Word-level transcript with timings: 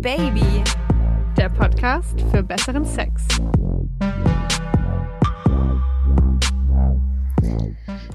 Baby, 0.00 0.62
der 1.36 1.48
Podcast 1.48 2.20
für 2.30 2.42
besseren 2.42 2.84
Sex. 2.84 3.22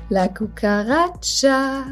La 0.09 0.27
Cucaracha. 0.27 1.83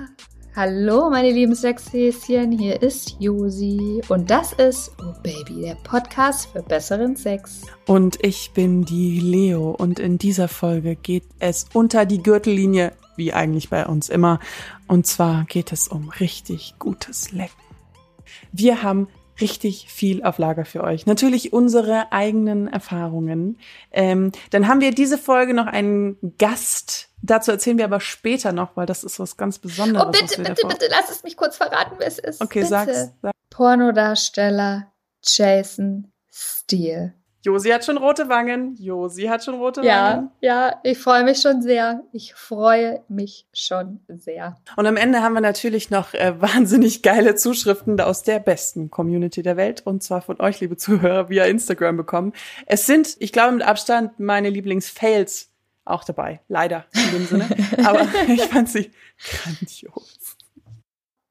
Hallo, 0.55 1.09
meine 1.09 1.31
lieben 1.31 1.55
Sexhäschen, 1.55 2.51
hier 2.51 2.81
ist 2.81 3.17
Josi 3.19 4.01
und 4.09 4.29
das 4.29 4.53
ist 4.53 4.91
Oh 5.01 5.13
Baby, 5.23 5.61
der 5.61 5.75
Podcast 5.75 6.49
für 6.51 6.61
besseren 6.61 7.15
Sex. 7.15 7.61
Und 7.87 8.23
ich 8.23 8.51
bin 8.53 8.85
die 8.85 9.19
Leo 9.19 9.71
und 9.71 9.99
in 9.99 10.17
dieser 10.17 10.47
Folge 10.47 10.95
geht 10.95 11.25
es 11.39 11.65
unter 11.73 12.05
die 12.05 12.21
Gürtellinie, 12.21 12.93
wie 13.15 13.33
eigentlich 13.33 13.69
bei 13.69 13.85
uns 13.85 14.09
immer. 14.09 14.39
Und 14.87 15.07
zwar 15.07 15.45
geht 15.45 15.71
es 15.71 15.87
um 15.87 16.09
richtig 16.09 16.75
gutes 16.77 17.31
Lecken. 17.31 17.53
Wir 18.51 18.83
haben 18.83 19.07
richtig 19.41 19.87
viel 19.89 20.23
auf 20.23 20.37
Lager 20.37 20.65
für 20.65 20.83
euch. 20.83 21.05
Natürlich 21.05 21.53
unsere 21.53 22.11
eigenen 22.11 22.67
Erfahrungen. 22.67 23.57
Ähm, 23.91 24.31
dann 24.51 24.67
haben 24.67 24.81
wir 24.81 24.91
diese 24.91 25.17
Folge 25.17 25.53
noch 25.53 25.67
einen 25.67 26.17
Gast. 26.37 27.09
Dazu 27.21 27.51
erzählen 27.51 27.77
wir 27.77 27.85
aber 27.85 27.99
später 27.99 28.51
noch, 28.51 28.75
weil 28.75 28.85
das 28.85 29.03
ist 29.03 29.19
was 29.19 29.37
ganz 29.37 29.59
Besonderes. 29.59 30.07
Oh, 30.07 30.11
bitte, 30.11 30.41
bitte, 30.41 30.67
bitte, 30.67 30.87
lass 30.89 31.09
es 31.09 31.23
mich 31.23 31.35
kurz 31.35 31.57
verraten, 31.57 31.95
wer 31.97 32.07
es 32.07 32.19
ist. 32.19 32.41
Okay, 32.41 32.59
bitte. 32.59 32.69
sag's. 32.69 33.11
Sag. 33.21 33.33
Pornodarsteller 33.49 34.91
Jason 35.23 36.11
Steele. 36.31 37.13
Josi 37.41 37.69
hat 37.69 37.85
schon 37.85 37.97
rote 37.97 38.27
Wangen. 38.27 38.75
Josi 38.77 39.23
hat 39.23 39.43
schon 39.43 39.55
rote 39.55 39.81
Ja, 39.81 40.11
Wangen. 40.17 40.31
ja, 40.41 40.75
ich 40.83 40.97
freue 40.97 41.23
mich 41.23 41.39
schon 41.39 41.61
sehr. 41.61 42.01
Ich 42.11 42.33
freue 42.33 43.01
mich 43.07 43.45
schon 43.53 44.01
sehr. 44.09 44.57
Und 44.75 44.85
am 44.85 44.97
Ende 44.97 45.21
haben 45.21 45.33
wir 45.33 45.41
natürlich 45.41 45.89
noch 45.89 46.13
äh, 46.13 46.33
wahnsinnig 46.41 47.01
geile 47.01 47.35
Zuschriften 47.35 47.99
aus 48.01 48.23
der 48.23 48.39
besten 48.39 48.89
Community 48.89 49.41
der 49.41 49.55
Welt 49.57 49.81
und 49.85 50.03
zwar 50.03 50.21
von 50.21 50.39
euch, 50.41 50.59
liebe 50.59 50.75
Zuhörer, 50.75 51.29
via 51.29 51.45
Instagram 51.45 51.95
bekommen. 51.97 52.33
Es 52.65 52.85
sind, 52.85 53.15
ich 53.19 53.31
glaube, 53.31 53.53
mit 53.53 53.63
Abstand 53.63 54.19
meine 54.19 54.49
Lieblingsfails 54.49 55.49
auch 55.85 56.03
dabei. 56.03 56.41
Leider 56.49 56.85
in 56.93 57.11
dem 57.17 57.25
Sinne. 57.25 57.47
Aber 57.85 58.01
ich 58.27 58.43
fand 58.43 58.69
sie 58.69 58.91
grandios. 59.19 60.17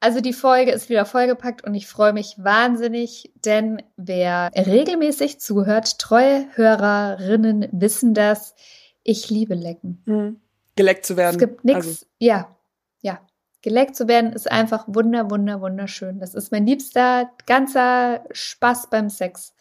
Also 0.00 0.20
die 0.20 0.32
Folge 0.32 0.70
ist 0.70 0.88
wieder 0.88 1.04
vollgepackt 1.04 1.64
und 1.64 1.74
ich 1.74 1.88
freue 1.88 2.12
mich 2.12 2.36
wahnsinnig, 2.38 3.32
denn 3.44 3.82
wer 3.96 4.50
regelmäßig 4.54 5.40
zuhört, 5.40 5.98
treue 5.98 6.46
Hörerinnen 6.54 7.66
wissen 7.72 8.14
das. 8.14 8.54
Ich 9.02 9.28
liebe 9.30 9.54
Lecken. 9.54 10.02
Mhm. 10.06 10.40
Geleckt 10.76 11.04
zu 11.06 11.16
werden. 11.16 11.34
Es 11.34 11.38
gibt 11.38 11.64
nichts. 11.64 11.86
Also, 11.86 12.06
ja, 12.18 12.54
ja. 13.00 13.18
Geleckt 13.62 13.96
zu 13.96 14.06
werden 14.06 14.32
ist 14.32 14.48
einfach 14.50 14.84
wunder, 14.86 15.30
wunder, 15.30 15.60
wunderschön. 15.60 16.20
Das 16.20 16.34
ist 16.34 16.52
mein 16.52 16.64
liebster 16.66 17.30
ganzer 17.46 18.22
Spaß 18.30 18.90
beim 18.90 19.10
Sex. 19.10 19.52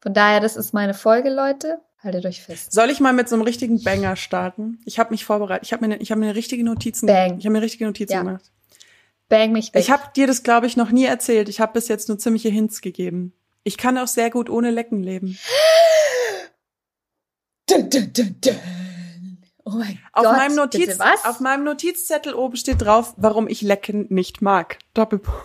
Von 0.00 0.12
daher, 0.12 0.40
das 0.40 0.56
ist 0.56 0.74
meine 0.74 0.92
Folge, 0.92 1.30
Leute. 1.30 1.78
Haltet 2.02 2.26
euch 2.26 2.42
fest. 2.42 2.72
soll 2.72 2.90
ich 2.90 3.00
mal 3.00 3.14
mit 3.14 3.28
so 3.28 3.34
einem 3.34 3.42
richtigen 3.42 3.82
Banger 3.82 4.14
starten? 4.16 4.78
Ich 4.84 4.98
habe 4.98 5.10
mich 5.10 5.24
vorbereitet. 5.24 5.64
Ich 5.66 5.72
habe 5.72 5.86
mir, 5.88 5.94
ne- 5.96 6.02
ich 6.02 6.12
hab 6.12 6.18
mir 6.18 6.34
richtige 6.34 6.62
Notizen. 6.62 7.06
Bang. 7.06 7.38
Ich 7.38 7.46
habe 7.46 7.54
mir 7.54 7.62
richtige 7.62 7.86
Notizen 7.86 8.12
Ja. 8.12 8.18
gemacht. 8.22 8.52
Bang 9.28 9.52
mich 9.52 9.74
weg. 9.74 9.80
Ich 9.82 9.90
habe 9.90 10.02
dir 10.14 10.26
das, 10.26 10.42
glaube 10.42 10.66
ich, 10.66 10.76
noch 10.76 10.90
nie 10.90 11.04
erzählt. 11.04 11.48
Ich 11.48 11.60
habe 11.60 11.72
bis 11.74 11.88
jetzt 11.88 12.08
nur 12.08 12.18
ziemliche 12.18 12.48
Hints 12.48 12.80
gegeben. 12.80 13.32
Ich 13.64 13.76
kann 13.76 13.98
auch 13.98 14.06
sehr 14.06 14.30
gut 14.30 14.48
ohne 14.48 14.70
Lecken 14.70 15.02
leben. 15.02 15.36
Dun, 17.68 17.90
dun, 17.90 18.12
dun, 18.12 18.36
dun. 18.40 18.56
Oh 19.64 19.70
mein 19.70 19.98
Auf 20.12 20.24
Gott. 20.24 20.36
meinem 20.36 20.54
Notiz, 20.54 20.86
Bitte 20.86 20.98
was? 21.00 21.24
auf 21.24 21.40
meinem 21.40 21.64
Notizzettel 21.64 22.34
oben 22.34 22.56
steht 22.56 22.82
drauf, 22.82 23.14
warum 23.16 23.48
ich 23.48 23.62
Lecken 23.62 24.06
nicht 24.10 24.40
mag. 24.40 24.78
Doppelpunkt. 24.94 25.40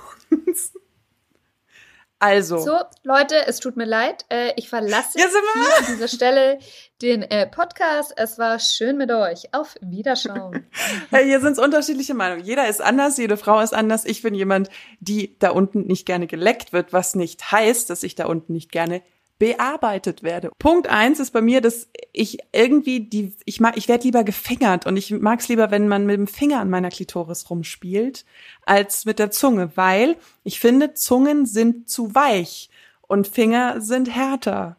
Also, 2.21 2.59
So, 2.59 2.77
Leute, 3.01 3.47
es 3.47 3.59
tut 3.59 3.77
mir 3.77 3.85
leid. 3.85 4.25
Äh, 4.29 4.53
ich 4.55 4.69
verlasse 4.69 5.17
Ja, 5.17 5.25
an 5.25 5.85
dieser 5.87 6.07
Stelle 6.07 6.59
den 7.01 7.23
äh, 7.23 7.47
Podcast. 7.47 8.13
Es 8.15 8.37
war 8.37 8.59
schön 8.59 8.97
mit 8.97 9.11
euch. 9.11 9.55
Auf 9.55 9.75
Wiederschauen. 9.81 10.67
hey, 11.09 11.25
hier 11.25 11.39
sind 11.39 11.53
es 11.53 11.59
unterschiedliche 11.59 12.13
Meinungen. 12.13 12.43
Jeder 12.43 12.67
ist 12.67 12.79
anders, 12.79 13.17
jede 13.17 13.37
Frau 13.37 13.59
ist 13.59 13.73
anders. 13.73 14.05
Ich 14.05 14.21
bin 14.21 14.35
jemand, 14.35 14.69
die 14.99 15.35
da 15.39 15.49
unten 15.49 15.87
nicht 15.87 16.05
gerne 16.05 16.27
geleckt 16.27 16.73
wird, 16.73 16.93
was 16.93 17.15
nicht 17.15 17.51
heißt, 17.51 17.89
dass 17.89 18.03
ich 18.03 18.13
da 18.13 18.27
unten 18.27 18.53
nicht 18.53 18.71
gerne 18.71 19.01
bearbeitet 19.41 20.21
werde. 20.21 20.51
Punkt 20.59 20.87
eins 20.87 21.19
ist 21.19 21.31
bei 21.31 21.41
mir, 21.41 21.61
dass 21.61 21.87
ich 22.13 22.37
irgendwie 22.51 22.99
die, 22.99 23.35
ich 23.45 23.59
mag, 23.59 23.75
ich 23.75 23.87
werde 23.87 24.03
lieber 24.03 24.23
gefingert 24.23 24.85
und 24.85 24.97
ich 24.97 25.09
mag 25.09 25.39
es 25.39 25.49
lieber, 25.49 25.71
wenn 25.71 25.87
man 25.87 26.05
mit 26.05 26.15
dem 26.15 26.27
Finger 26.27 26.59
an 26.59 26.69
meiner 26.69 26.91
Klitoris 26.91 27.49
rumspielt, 27.49 28.23
als 28.67 29.05
mit 29.05 29.17
der 29.17 29.31
Zunge, 29.31 29.71
weil 29.73 30.15
ich 30.43 30.59
finde, 30.59 30.93
Zungen 30.93 31.47
sind 31.47 31.89
zu 31.89 32.13
weich 32.13 32.69
und 33.01 33.27
Finger 33.27 33.81
sind 33.81 34.15
härter. 34.15 34.77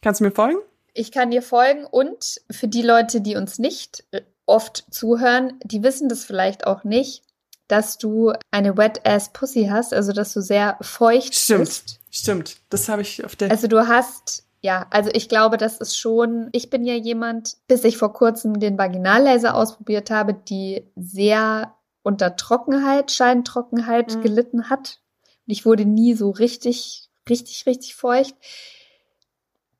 Kannst 0.00 0.20
du 0.20 0.24
mir 0.24 0.32
folgen? 0.32 0.60
Ich 0.94 1.12
kann 1.12 1.30
dir 1.30 1.42
folgen 1.42 1.84
und 1.84 2.40
für 2.50 2.68
die 2.68 2.80
Leute, 2.80 3.20
die 3.20 3.36
uns 3.36 3.58
nicht 3.58 4.04
äh, 4.12 4.22
oft 4.46 4.86
zuhören, 4.90 5.60
die 5.62 5.82
wissen 5.82 6.08
das 6.08 6.24
vielleicht 6.24 6.66
auch 6.66 6.84
nicht, 6.84 7.22
dass 7.68 7.98
du 7.98 8.32
eine 8.50 8.78
wet-ass 8.78 9.34
Pussy 9.34 9.68
hast, 9.70 9.92
also 9.92 10.14
dass 10.14 10.32
du 10.32 10.40
sehr 10.40 10.78
feucht 10.80 11.34
Stimmt. 11.34 11.60
bist. 11.60 12.00
Stimmt. 12.16 12.56
Das 12.70 12.88
habe 12.88 13.02
ich 13.02 13.24
auf 13.26 13.36
der. 13.36 13.50
Also 13.50 13.66
du 13.68 13.86
hast, 13.86 14.46
ja, 14.62 14.86
also 14.88 15.10
ich 15.12 15.28
glaube, 15.28 15.58
das 15.58 15.76
ist 15.76 15.98
schon, 15.98 16.48
ich 16.52 16.70
bin 16.70 16.84
ja 16.86 16.94
jemand, 16.94 17.58
bis 17.68 17.84
ich 17.84 17.98
vor 17.98 18.14
kurzem 18.14 18.58
den 18.58 18.78
Vaginallaser 18.78 19.54
ausprobiert 19.54 20.10
habe, 20.10 20.32
die 20.32 20.84
sehr 20.96 21.74
unter 22.02 22.36
Trockenheit, 22.36 23.10
Scheintrockenheit 23.10 24.16
Mhm. 24.16 24.22
gelitten 24.22 24.70
hat. 24.70 25.00
Und 25.46 25.52
ich 25.52 25.66
wurde 25.66 25.84
nie 25.84 26.14
so 26.14 26.30
richtig, 26.30 27.10
richtig, 27.28 27.66
richtig 27.66 27.94
feucht. 27.96 28.34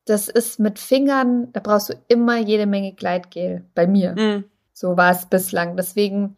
Das 0.04 0.28
ist 0.28 0.60
mit 0.60 0.78
Fingern, 0.78 1.50
da 1.54 1.60
brauchst 1.60 1.88
du 1.88 1.94
immer 2.08 2.36
jede 2.36 2.66
Menge 2.66 2.92
Gleitgel. 2.92 3.64
Bei 3.74 3.86
mir. 3.86 4.12
Mm. 4.12 4.44
So 4.74 4.98
war 4.98 5.10
es 5.10 5.24
bislang. 5.24 5.76
Deswegen, 5.78 6.36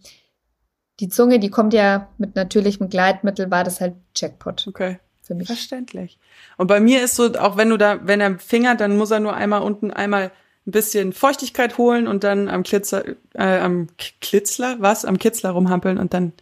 die 1.00 1.09
Zunge, 1.09 1.41
die 1.41 1.50
kommt 1.50 1.75
ja 1.75 2.09
mit 2.19 2.36
natürlichem 2.36 2.88
Gleitmittel, 2.88 3.50
war 3.50 3.65
das 3.65 3.80
halt 3.80 3.97
Jackpot 4.16 4.66
Okay. 4.69 5.00
Für 5.28 5.34
mich. 5.37 5.47
Verständlich. 5.47 6.19
Und 6.56 6.66
bei 6.66 6.81
mir 6.81 7.03
ist 7.05 7.15
so, 7.15 7.33
auch 7.34 7.56
wenn 7.56 7.69
du 7.71 7.77
da, 7.77 8.00
wenn 8.06 8.21
er 8.21 8.39
fingert, 8.41 8.81
dann 8.81 8.97
muss 8.97 9.12
er 9.12 9.21
nur 9.21 9.34
einmal 9.34 9.62
unten 9.62 9.93
einmal 9.93 10.33
ein 10.66 10.71
bisschen 10.72 11.12
Feuchtigkeit 11.12 11.78
holen 11.78 12.09
und 12.09 12.25
dann 12.25 12.49
am 12.49 12.62
Klitzer, 12.65 13.05
äh, 13.34 13.59
am 13.61 13.87
Klitzler, 14.21 14.77
was? 14.81 15.05
Am 15.05 15.19
Kitzler 15.19 15.50
rumhampeln 15.50 15.99
und 15.99 16.12
dann 16.12 16.33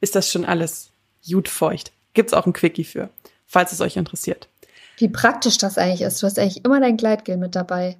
ist 0.00 0.16
das 0.16 0.30
schon 0.32 0.44
alles 0.44 0.90
gut 1.30 1.48
feucht. 1.48 1.92
Gibt's 2.14 2.34
auch 2.34 2.46
ein 2.46 2.52
Quickie 2.52 2.84
für, 2.84 3.08
falls 3.46 3.72
es 3.72 3.80
euch 3.80 3.96
interessiert. 3.96 4.48
Wie 4.96 5.08
praktisch 5.08 5.56
das 5.58 5.78
eigentlich 5.78 6.02
ist. 6.02 6.20
Du 6.22 6.26
hast 6.26 6.38
eigentlich 6.38 6.64
immer 6.64 6.80
dein 6.80 6.96
Gleitgel 6.96 7.36
mit 7.36 7.54
dabei. 7.54 7.96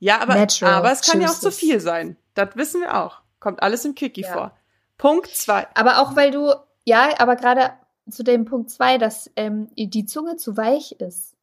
Ja, 0.00 0.20
aber, 0.20 0.34
Natural 0.34 0.74
aber 0.74 0.92
es 0.92 1.00
kann 1.00 1.20
ja 1.22 1.28
auch 1.28 1.34
zu 1.34 1.46
juices. 1.46 1.58
viel 1.60 1.80
sein. 1.80 2.16
Das 2.34 2.50
wissen 2.56 2.82
wir 2.82 2.94
auch. 3.02 3.20
Kommt 3.40 3.62
alles 3.62 3.84
im 3.86 3.94
Quickie 3.94 4.22
Ja. 4.22 4.32
vor. 4.32 4.56
Punkt 4.98 5.28
zwei. 5.34 5.66
Aber 5.74 6.00
auch 6.02 6.16
weil 6.16 6.30
du, 6.30 6.52
ja, 6.84 7.08
aber 7.18 7.36
gerade 7.36 7.70
zu 8.10 8.22
dem 8.22 8.44
Punkt 8.44 8.70
zwei, 8.70 8.98
dass 8.98 9.30
ähm, 9.36 9.68
die 9.76 10.06
Zunge 10.06 10.36
zu 10.36 10.56
weich 10.56 10.92
ist. 10.92 11.34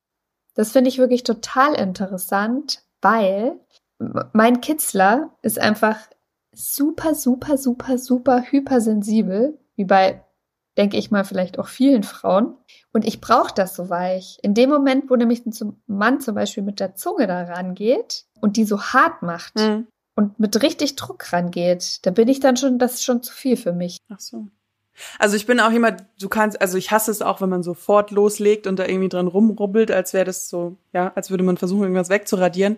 Das 0.55 0.71
finde 0.71 0.89
ich 0.89 0.97
wirklich 0.97 1.23
total 1.23 1.73
interessant, 1.75 2.83
weil 3.01 3.59
mein 4.33 4.61
Kitzler 4.61 5.35
ist 5.41 5.59
einfach 5.59 5.97
super, 6.53 7.15
super, 7.15 7.57
super, 7.57 7.97
super 7.97 8.43
hypersensibel, 8.43 9.57
wie 9.75 9.85
bei, 9.85 10.23
denke 10.77 10.97
ich 10.97 11.09
mal, 11.11 11.23
vielleicht 11.23 11.57
auch 11.57 11.67
vielen 11.67 12.03
Frauen. 12.03 12.55
Und 12.91 13.05
ich 13.05 13.21
brauche 13.21 13.53
das 13.53 13.75
so 13.75 13.89
weich. 13.89 14.37
In 14.43 14.53
dem 14.53 14.69
Moment, 14.69 15.09
wo 15.09 15.15
nämlich 15.15 15.45
ein 15.45 15.81
Mann 15.87 16.19
zum 16.21 16.35
Beispiel 16.35 16.63
mit 16.63 16.79
der 16.79 16.95
Zunge 16.95 17.27
da 17.27 17.43
rangeht 17.43 18.25
und 18.39 18.57
die 18.57 18.65
so 18.65 18.81
hart 18.81 19.23
macht 19.23 19.59
Hm. 19.59 19.87
und 20.15 20.39
mit 20.39 20.61
richtig 20.61 20.95
Druck 20.95 21.33
rangeht, 21.33 22.05
da 22.05 22.11
bin 22.11 22.27
ich 22.27 22.39
dann 22.39 22.57
schon, 22.57 22.77
das 22.77 22.95
ist 22.95 23.03
schon 23.03 23.23
zu 23.23 23.33
viel 23.33 23.57
für 23.57 23.73
mich. 23.73 23.97
Ach 24.09 24.19
so. 24.19 24.47
Also 25.19 25.35
ich 25.35 25.45
bin 25.45 25.59
auch 25.59 25.71
jemand, 25.71 26.03
du 26.19 26.29
kannst, 26.29 26.61
also 26.61 26.77
ich 26.77 26.91
hasse 26.91 27.11
es 27.11 27.21
auch, 27.21 27.41
wenn 27.41 27.49
man 27.49 27.63
sofort 27.63 28.11
loslegt 28.11 28.67
und 28.67 28.77
da 28.77 28.85
irgendwie 28.85 29.09
dran 29.09 29.27
rumrubbelt, 29.27 29.91
als 29.91 30.13
wäre 30.13 30.25
das 30.25 30.49
so, 30.49 30.77
ja, 30.93 31.11
als 31.15 31.29
würde 31.29 31.43
man 31.43 31.57
versuchen, 31.57 31.83
irgendwas 31.83 32.09
wegzuradieren. 32.09 32.77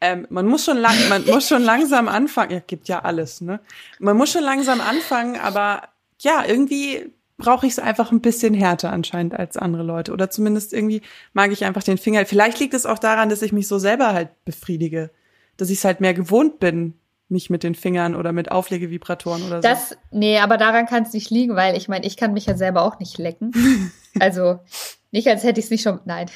Ähm, 0.00 0.26
man 0.30 0.46
muss 0.46 0.64
schon 0.64 0.78
lang, 0.78 0.96
man 1.08 1.26
muss 1.26 1.46
schon 1.46 1.62
langsam 1.62 2.08
anfangen. 2.08 2.52
Ja, 2.52 2.60
gibt 2.66 2.88
ja 2.88 3.00
alles, 3.00 3.40
ne? 3.40 3.60
Man 3.98 4.16
muss 4.16 4.30
schon 4.30 4.42
langsam 4.42 4.80
anfangen, 4.80 5.38
aber 5.38 5.82
ja, 6.20 6.44
irgendwie 6.46 7.12
brauche 7.36 7.66
ich 7.66 7.72
es 7.72 7.78
einfach 7.78 8.12
ein 8.12 8.20
bisschen 8.20 8.54
härter 8.54 8.92
anscheinend 8.92 9.34
als 9.34 9.56
andere 9.56 9.82
Leute. 9.82 10.12
Oder 10.12 10.30
zumindest 10.30 10.72
irgendwie 10.72 11.02
mag 11.32 11.50
ich 11.50 11.64
einfach 11.64 11.82
den 11.82 11.98
Finger. 11.98 12.24
Vielleicht 12.26 12.60
liegt 12.60 12.74
es 12.74 12.86
auch 12.86 12.98
daran, 12.98 13.28
dass 13.28 13.42
ich 13.42 13.52
mich 13.52 13.66
so 13.66 13.78
selber 13.78 14.12
halt 14.12 14.28
befriedige. 14.44 15.10
Dass 15.56 15.70
ich 15.70 15.78
es 15.78 15.84
halt 15.84 16.00
mehr 16.00 16.14
gewohnt 16.14 16.60
bin, 16.60 16.94
mich 17.30 17.50
mit 17.50 17.62
den 17.62 17.74
Fingern 17.74 18.14
oder 18.14 18.32
mit 18.32 18.50
Auflegevibratoren 18.50 19.42
oder 19.42 19.56
so. 19.56 19.68
Das, 19.68 19.96
nee, 20.10 20.38
aber 20.38 20.56
daran 20.56 20.86
kann 20.86 21.04
es 21.04 21.12
nicht 21.12 21.30
liegen, 21.30 21.56
weil 21.56 21.76
ich 21.76 21.88
meine, 21.88 22.06
ich 22.06 22.16
kann 22.16 22.32
mich 22.32 22.46
ja 22.46 22.56
selber 22.56 22.82
auch 22.82 22.98
nicht 22.98 23.18
lecken. 23.18 23.52
Also 24.18 24.58
nicht, 25.12 25.28
als 25.28 25.44
hätte 25.44 25.60
ich 25.60 25.66
es 25.66 25.70
nicht 25.70 25.82
schon. 25.82 26.00
Nein. 26.04 26.26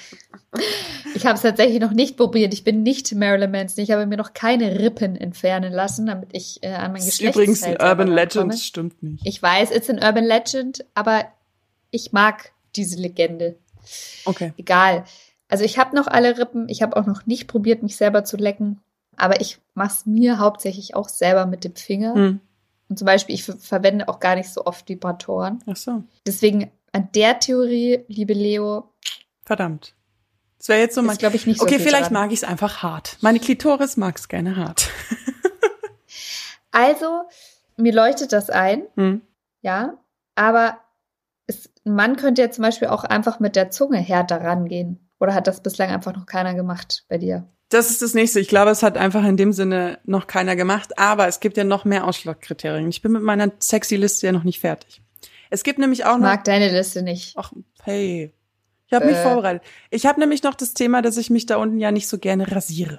Ich 1.17 1.27
habe 1.27 1.35
es 1.35 1.43
tatsächlich 1.43 1.81
noch 1.81 1.93
nicht 1.93 2.17
probiert. 2.17 2.55
Ich 2.55 2.63
bin 2.63 2.85
nicht 2.85 3.13
Marilyn 3.13 3.51
Manson. 3.51 3.83
Ich 3.83 3.91
habe 3.91 4.07
mir 4.07 4.17
noch 4.17 4.33
keine 4.33 4.79
Rippen 4.79 5.17
entfernen 5.17 5.73
lassen, 5.73 6.07
damit 6.07 6.29
ich 6.33 6.63
äh, 6.63 6.69
an 6.69 6.93
mein 6.93 7.01
Das 7.01 7.07
ist 7.07 7.19
Geschlecht 7.19 7.35
übrigens 7.35 7.63
ein 7.65 7.81
Urban 7.81 8.09
Legend, 8.09 8.59
stimmt 8.59 9.03
nicht. 9.03 9.27
Ich 9.27 9.43
weiß, 9.43 9.73
it's 9.73 9.91
an 9.91 9.99
Urban 10.03 10.25
Legend, 10.25 10.85
aber 10.95 11.25
ich 11.91 12.13
mag 12.13 12.53
diese 12.77 13.01
Legende. 13.01 13.57
Okay. 14.25 14.53
Egal. 14.57 15.05
Also 15.49 15.65
ich 15.65 15.79
habe 15.79 15.95
noch 15.95 16.07
alle 16.07 16.39
Rippen. 16.39 16.69
Ich 16.69 16.83
habe 16.83 16.97
auch 16.97 17.07
noch 17.07 17.27
nicht 17.27 17.47
probiert, 17.47 17.83
mich 17.83 17.97
selber 17.97 18.25
zu 18.25 18.37
lecken. 18.37 18.81
Aber 19.17 19.41
ich 19.41 19.59
mache 19.75 19.93
es 19.93 20.07
mir 20.07 20.39
hauptsächlich 20.39 20.95
auch 20.95 21.09
selber 21.09 21.47
mit 21.47 21.65
dem 21.65 21.75
Finger. 21.77 22.15
Hm. 22.15 22.41
Und 22.89 22.99
zum 22.99 23.07
Beispiel, 23.07 23.35
ich 23.35 23.45
ver- 23.45 23.57
verwende 23.59 24.09
auch 24.09 24.21
gar 24.21 24.35
nicht 24.37 24.51
so 24.51 24.65
oft 24.67 24.89
Vibratoren. 24.89 25.63
Ach 25.67 25.77
so. 25.77 26.03
Deswegen 26.27 26.71
an 26.93 27.09
der 27.15 27.39
Theorie, 27.41 28.05
liebe 28.09 28.33
Leo, 28.35 28.91
Verdammt. 29.45 29.95
Das 30.59 30.69
wäre 30.69 30.81
jetzt 30.81 30.95
so 30.95 31.03
mein. 31.03 31.19
glaube 31.19 31.37
ich, 31.37 31.47
nicht 31.47 31.59
so 31.59 31.65
Okay, 31.67 31.77
viel 31.77 31.87
vielleicht 31.87 32.07
dran. 32.07 32.13
mag 32.15 32.33
ich 32.33 32.39
es 32.39 32.45
einfach 32.45 32.83
hart. 32.83 33.19
Meine 33.21 33.39
Klitoris 33.41 33.97
mag 33.99 34.17
es 34.17 34.29
gerne 34.29 34.57
hart. 34.57 34.89
Also, 36.71 37.23
mir 37.77 37.93
leuchtet 37.93 38.33
das 38.33 38.51
ein, 38.51 38.83
Hm. 38.97 39.23
ja. 39.63 39.99
Aber 40.35 40.79
es, 41.47 41.71
ein 41.87 41.95
Mann 41.95 42.17
könnte 42.17 42.43
ja 42.43 42.51
zum 42.51 42.63
Beispiel 42.63 42.89
auch 42.89 43.05
einfach 43.05 43.39
mit 43.39 43.55
der 43.55 43.71
Zunge 43.71 43.99
härter 43.99 44.41
rangehen. 44.41 45.09
Oder 45.21 45.35
hat 45.35 45.47
das 45.47 45.63
bislang 45.63 45.91
einfach 45.91 46.15
noch 46.15 46.27
keiner 46.27 46.55
gemacht 46.55 47.05
bei 47.09 47.19
dir? 47.19 47.47
Das 47.75 47.91
ist 47.91 48.03
das 48.03 48.15
nächste. 48.15 48.39
Ich 48.39 48.47
glaube, 48.49 48.71
es 48.71 48.83
hat 48.85 48.97
einfach 48.97 49.25
in 49.25 49.37
dem 49.37 49.53
Sinne 49.53 49.99
noch 50.05 50.27
keiner 50.29 50.55
gemacht. 50.55 50.97
Aber 50.99 51.27
es 51.27 51.41
gibt 51.41 51.57
ja 51.57 51.65
noch 51.65 51.85
mehr 51.85 52.07
Ausschlagkriterien. 52.07 52.89
Ich 52.89 53.03
bin 53.03 53.11
mit 53.13 53.23
meiner 53.23 53.51
sexy 53.59 53.97
Liste 53.97 54.27
ja 54.27 54.33
noch 54.33 54.45
nicht 54.45 54.61
fertig. 54.61 55.03
Es 55.51 55.65
gibt 55.65 55.79
nämlich 55.81 56.05
auch 56.05 56.13
Ich 56.15 56.21
noch. 56.21 56.29
mag 56.29 56.45
deine 56.45 56.71
Liste 56.71 57.03
nicht. 57.03 57.35
Ach, 57.37 57.53
hey. 57.83 58.33
Ich 58.87 58.93
habe 58.93 59.07
mich 59.07 59.17
Äh. 59.17 59.23
vorbereitet. 59.23 59.63
Ich 59.91 60.07
habe 60.07 60.21
nämlich 60.21 60.43
noch 60.45 60.55
das 60.55 60.75
Thema, 60.75 61.03
dass 61.03 61.17
ich 61.17 61.31
mich 61.31 61.47
da 61.47 61.57
unten 61.57 61.81
ja 61.81 61.91
nicht 61.91 62.07
so 62.07 62.19
gerne 62.19 62.51
rasiere. 62.53 62.97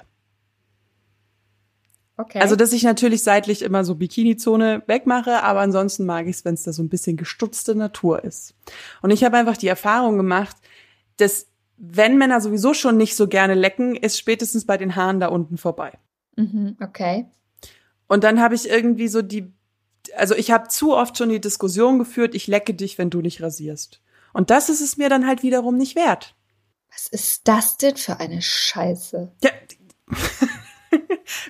Okay. 2.18 2.40
Also, 2.40 2.56
dass 2.56 2.72
ich 2.72 2.84
natürlich 2.84 3.24
seitlich 3.24 3.62
immer 3.62 3.84
so 3.84 3.96
Bikini-Zone 3.96 4.84
wegmache, 4.88 5.44
aber 5.44 5.60
ansonsten 5.60 6.06
mag 6.06 6.28
ich 6.28 6.38
es, 6.38 6.46
wenn 6.46 6.54
es 6.54 6.64
da 6.64 6.72
so 6.72 6.82
ein 6.82 6.88
bisschen 6.90 7.18
gestutzte 7.18 7.76
Natur 7.76 8.24
ist. 8.24 8.56
Und 9.02 9.12
ich 9.12 9.24
habe 9.24 9.36
einfach 9.38 9.58
die 9.58 9.68
Erfahrung 9.68 10.16
gemacht, 10.18 10.56
dass 11.18 11.48
wenn 11.78 12.18
Männer 12.18 12.42
sowieso 12.42 12.74
schon 12.74 12.98
nicht 12.98 13.16
so 13.16 13.28
gerne 13.28 13.54
lecken, 13.54 13.96
ist 13.96 14.18
spätestens 14.18 14.66
bei 14.66 14.78
den 14.78 14.96
Haaren 14.96 15.20
da 15.20 15.28
unten 15.28 15.58
vorbei. 15.58 15.94
mhm, 16.36 16.78
okay. 16.82 17.28
Und 18.08 18.24
dann 18.24 18.40
habe 18.40 18.54
ich 18.54 18.70
irgendwie 18.70 19.08
so 19.08 19.24
die, 19.24 19.52
also 20.16 20.36
ich 20.36 20.52
habe 20.52 20.68
zu 20.68 20.96
oft 20.96 21.18
schon 21.18 21.30
die 21.30 21.42
Diskussion 21.42 21.98
geführt, 21.98 22.36
ich 22.36 22.46
lecke 22.46 22.76
dich, 22.76 23.00
wenn 23.00 23.10
du 23.10 23.22
nicht 23.22 23.42
rasierst. 23.42 24.02
Und 24.32 24.52
das 24.52 24.70
ist 24.70 24.82
es 24.82 24.98
mir 24.98 25.10
dann 25.10 25.26
halt 25.26 25.42
wiederum 25.42 25.76
nicht 25.76 25.96
wert. 25.96 26.36
Was 26.92 27.08
ist 27.08 27.48
das 27.48 27.78
denn 27.78 27.98
für 27.98 28.20
eine 28.20 28.42
Scheiße? 28.42 29.32
Ja. 29.44 29.50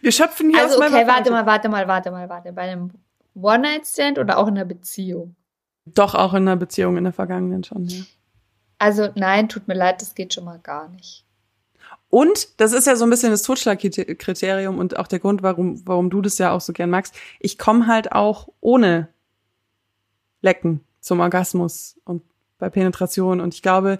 Wir 0.02 0.12
schöpfen 0.12 0.50
hier 0.50 0.62
Also, 0.62 0.76
aus 0.76 0.80
meinem 0.80 0.94
okay, 0.94 1.08
warte 1.08 1.32
mal, 1.32 1.46
warte 1.46 1.70
mal, 1.70 1.88
warte 1.88 2.12
mal, 2.12 2.30
warte. 2.30 2.54
Bei 2.54 2.62
einem 2.62 2.92
One-Night-Stand 3.36 4.18
oder 4.18 4.38
auch 4.38 4.48
in 4.48 4.56
einer 4.56 4.66
Beziehung? 4.66 5.36
Doch 5.86 6.16
auch 6.16 6.34
in 6.34 6.44
einer 6.44 6.56
Beziehung 6.56 6.98
in 6.98 7.04
der 7.04 7.14
Vergangenen 7.14 7.64
schon, 7.64 7.86
ja. 7.86 8.04
Also, 8.78 9.10
nein, 9.16 9.50
tut 9.50 9.68
mir 9.68 9.74
leid, 9.74 10.02
das 10.02 10.16
geht 10.16 10.34
schon 10.34 10.46
mal 10.46 10.60
gar 10.60 10.90
nicht. 10.90 11.24
Und 12.10 12.62
das 12.62 12.72
ist 12.72 12.88
ja 12.88 12.96
so 12.96 13.04
ein 13.04 13.10
bisschen 13.10 13.32
das 13.32 13.42
Totschlagkriterium 13.42 14.78
und 14.78 14.98
auch 14.98 15.08
der 15.08 15.20
Grund, 15.20 15.44
warum, 15.44 15.86
warum 15.86 16.10
du 16.10 16.22
das 16.22 16.38
ja 16.38 16.52
auch 16.52 16.62
so 16.62 16.72
gern 16.72 16.90
magst. 16.90 17.14
Ich 17.40 17.58
komme 17.58 17.88
halt 17.88 18.12
auch 18.12 18.48
ohne 18.62 19.10
Lecken 20.42 20.82
zum 21.02 21.20
Orgasmus 21.20 22.00
und 22.06 22.22
bei 22.58 22.70
Penetration. 22.70 23.42
Und 23.42 23.54
ich 23.54 23.62
glaube, 23.62 24.00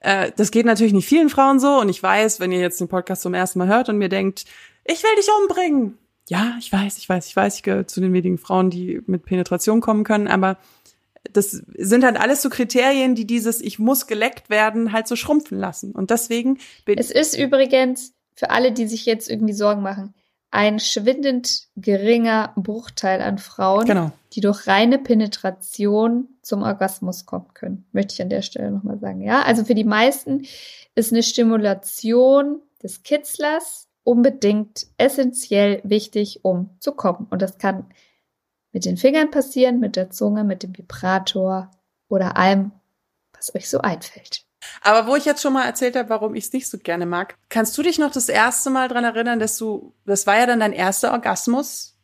äh, 0.00 0.30
das 0.36 0.50
geht 0.50 0.66
natürlich 0.66 0.92
nicht 0.92 1.08
vielen 1.08 1.30
Frauen 1.30 1.58
so. 1.58 1.80
Und 1.80 1.88
ich 1.88 2.02
weiß, 2.02 2.40
wenn 2.40 2.52
ihr 2.52 2.60
jetzt 2.60 2.80
den 2.80 2.88
Podcast 2.88 3.22
zum 3.22 3.34
ersten 3.34 3.58
Mal 3.58 3.68
hört 3.68 3.88
und 3.88 3.98
mir 3.98 4.08
denkt, 4.08 4.44
ich 4.84 5.02
will 5.02 5.14
dich 5.16 5.28
umbringen. 5.42 5.98
Ja, 6.28 6.56
ich 6.58 6.70
weiß, 6.70 6.98
ich 6.98 7.08
weiß, 7.08 7.26
ich 7.26 7.36
weiß, 7.36 7.56
ich 7.56 7.62
gehöre 7.62 7.86
zu 7.86 8.00
den 8.00 8.12
wenigen 8.12 8.38
Frauen, 8.38 8.70
die 8.70 9.00
mit 9.06 9.24
Penetration 9.24 9.80
kommen 9.80 10.04
können, 10.04 10.28
aber 10.28 10.58
das 11.32 11.50
sind 11.76 12.04
halt 12.04 12.18
alles 12.18 12.42
so 12.42 12.48
Kriterien, 12.48 13.14
die 13.14 13.26
dieses 13.26 13.60
Ich 13.60 13.78
muss 13.78 14.06
geleckt 14.06 14.50
werden 14.50 14.92
halt 14.92 15.08
so 15.08 15.16
schrumpfen 15.16 15.58
lassen. 15.58 15.92
Und 15.92 16.10
deswegen 16.10 16.58
bin 16.84 16.98
Es 16.98 17.10
ist 17.10 17.36
übrigens, 17.36 18.14
für 18.34 18.50
alle, 18.50 18.72
die 18.72 18.86
sich 18.86 19.06
jetzt 19.06 19.28
irgendwie 19.28 19.52
Sorgen 19.52 19.82
machen, 19.82 20.14
ein 20.50 20.80
schwindend 20.80 21.66
geringer 21.76 22.52
Bruchteil 22.56 23.20
an 23.20 23.38
Frauen, 23.38 23.84
Genau. 23.84 24.12
die 24.32 24.40
durch 24.40 24.66
reine 24.66 24.98
Penetration 24.98 26.28
zum 26.42 26.62
Orgasmus 26.62 27.26
kommen 27.26 27.52
können. 27.52 27.84
Möchte 27.92 28.14
ich 28.14 28.22
an 28.22 28.30
der 28.30 28.42
Stelle 28.42 28.70
nochmal 28.70 28.98
sagen. 28.98 29.20
Ja, 29.20 29.42
also 29.42 29.64
für 29.64 29.74
die 29.74 29.84
meisten 29.84 30.46
ist 30.94 31.12
eine 31.12 31.22
Stimulation 31.22 32.62
des 32.82 33.02
Kitzlers 33.02 33.88
unbedingt 34.04 34.86
essentiell 34.96 35.82
wichtig, 35.84 36.40
um 36.42 36.70
zu 36.80 36.92
kommen. 36.92 37.26
Und 37.28 37.42
das 37.42 37.58
kann 37.58 37.84
mit 38.72 38.84
den 38.84 38.96
Fingern 38.96 39.30
passieren, 39.30 39.80
mit 39.80 39.96
der 39.96 40.10
Zunge, 40.10 40.44
mit 40.44 40.62
dem 40.62 40.76
Vibrator 40.76 41.70
oder 42.08 42.36
allem, 42.36 42.72
was 43.32 43.54
euch 43.54 43.68
so 43.68 43.80
einfällt. 43.80 44.44
Aber 44.82 45.06
wo 45.06 45.16
ich 45.16 45.24
jetzt 45.24 45.42
schon 45.42 45.52
mal 45.52 45.64
erzählt 45.64 45.96
habe, 45.96 46.10
warum 46.10 46.34
ich 46.34 46.44
es 46.44 46.52
nicht 46.52 46.68
so 46.68 46.78
gerne 46.78 47.06
mag, 47.06 47.36
kannst 47.48 47.76
du 47.78 47.82
dich 47.82 47.98
noch 47.98 48.10
das 48.10 48.28
erste 48.28 48.70
Mal 48.70 48.88
dran 48.88 49.04
erinnern, 49.04 49.38
dass 49.38 49.56
du, 49.56 49.94
das 50.04 50.26
war 50.26 50.38
ja 50.38 50.46
dann 50.46 50.60
dein 50.60 50.72
erster 50.72 51.12
Orgasmus 51.12 51.98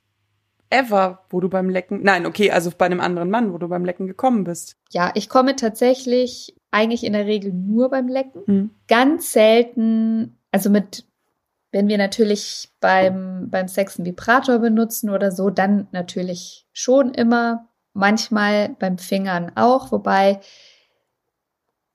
ever, 0.71 1.25
wo 1.31 1.41
du 1.41 1.49
beim 1.49 1.69
Lecken, 1.69 2.03
nein, 2.03 2.27
okay, 2.27 2.51
also 2.51 2.71
bei 2.77 2.87
einem 2.87 3.01
anderen 3.01 3.31
Mann, 3.31 3.53
wo 3.53 3.59
du 3.59 3.69
beim 3.69 3.85
Lecken 3.85 4.07
gekommen 4.07 4.45
bist. 4.45 4.77
Ja, 4.91 5.13
ich 5.15 5.29
komme 5.29 5.57
tatsächlich 5.57 6.57
eigentlich 6.71 7.05
in 7.05 7.13
der 7.13 7.27
Regel 7.27 7.53
nur 7.53 7.91
beim 7.91 8.09
Lecken. 8.09 8.43
Hm. 8.47 8.71
Ganz 8.89 9.33
selten, 9.33 10.39
also 10.51 10.71
mit, 10.71 11.07
wenn 11.75 11.89
wir 11.89 11.99
natürlich 11.99 12.69
beim, 12.79 13.51
beim 13.51 13.67
Sex 13.67 13.99
einen 13.99 14.07
Vibrator 14.07 14.61
benutzen 14.61 15.11
oder 15.11 15.33
so, 15.33 15.51
dann 15.51 15.89
natürlich 15.91 16.69
schon 16.73 17.13
immer. 17.13 17.69
Manchmal 17.95 18.71
beim 18.79 18.97
Fingern 18.97 19.51
auch, 19.57 19.91
wobei 19.91 20.41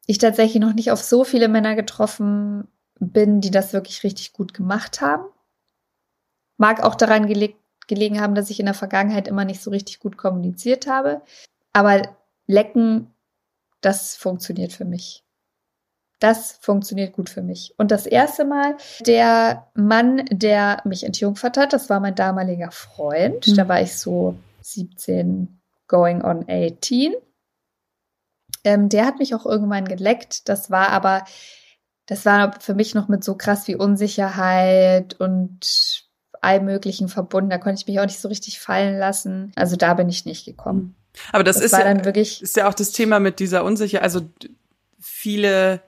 ich 0.05 0.17
tatsächlich 0.17 0.61
noch 0.61 0.73
nicht 0.73 0.91
auf 0.91 1.01
so 1.01 1.23
viele 1.23 1.47
Männer 1.47 1.75
getroffen 1.75 2.67
bin, 2.99 3.39
die 3.39 3.51
das 3.51 3.71
wirklich 3.71 4.03
richtig 4.03 4.33
gut 4.33 4.53
gemacht 4.53 4.99
haben. 4.99 5.23
Mag 6.57 6.83
auch 6.83 6.95
daran 6.95 7.27
gele 7.27 7.53
gelegen 7.87 8.19
haben, 8.19 8.35
dass 8.35 8.49
ich 8.49 8.59
in 8.59 8.65
der 8.65 8.75
Vergangenheit 8.75 9.29
immer 9.29 9.45
nicht 9.45 9.61
so 9.61 9.71
richtig 9.71 9.99
gut 9.99 10.17
kommuniziert 10.17 10.87
habe. 10.87 11.21
Aber 11.71 12.01
Lecken, 12.47 13.13
das 13.79 14.17
funktioniert 14.17 14.73
für 14.73 14.85
mich. 14.85 15.23
Das 16.19 16.57
funktioniert 16.61 17.13
gut 17.13 17.29
für 17.29 17.41
mich. 17.41 17.73
Und 17.77 17.91
das 17.91 18.05
erste 18.05 18.43
Mal, 18.43 18.75
der 18.99 19.67
Mann, 19.73 20.25
der 20.31 20.81
mich 20.83 21.05
entjungfert 21.05 21.57
hat, 21.57 21.71
das 21.71 21.89
war 21.89 22.01
mein 22.01 22.15
damaliger 22.15 22.71
Freund. 22.71 23.47
Mhm. 23.47 23.55
Da 23.55 23.67
war 23.69 23.81
ich 23.81 23.97
so 23.97 24.35
17, 24.61 25.59
going 25.87 26.21
on 26.21 26.45
18. 26.49 27.13
Ähm, 28.65 28.89
der 28.89 29.05
hat 29.05 29.19
mich 29.19 29.33
auch 29.33 29.45
irgendwann 29.45 29.85
geleckt. 29.85 30.49
Das 30.49 30.69
war 30.69 30.89
aber, 30.89 31.23
das 32.05 32.25
war 32.25 32.59
für 32.59 32.73
mich 32.73 32.95
noch 32.95 33.07
mit 33.07 33.23
so 33.23 33.35
krass 33.35 33.67
wie 33.67 33.75
Unsicherheit 33.75 35.19
und 35.19 36.05
allem 36.41 36.65
Möglichen 36.65 37.07
verbunden. 37.07 37.49
Da 37.49 37.57
konnte 37.57 37.81
ich 37.81 37.87
mich 37.87 37.99
auch 37.99 38.05
nicht 38.05 38.19
so 38.19 38.27
richtig 38.27 38.59
fallen 38.59 38.97
lassen. 38.97 39.53
Also 39.55 39.77
da 39.77 39.93
bin 39.93 40.09
ich 40.09 40.25
nicht 40.25 40.45
gekommen. 40.45 40.95
Aber 41.31 41.43
das, 41.43 41.57
Das, 41.57 41.65
ist 41.65 41.71
ja, 41.71 41.91
ist 41.91 42.55
ja 42.57 42.67
auch 42.67 42.73
das 42.73 42.91
Thema 42.91 43.19
mit 43.19 43.39
dieser 43.39 43.63
Unsicherheit. 43.63 44.03
Also 44.03 44.21
viele 44.99 45.81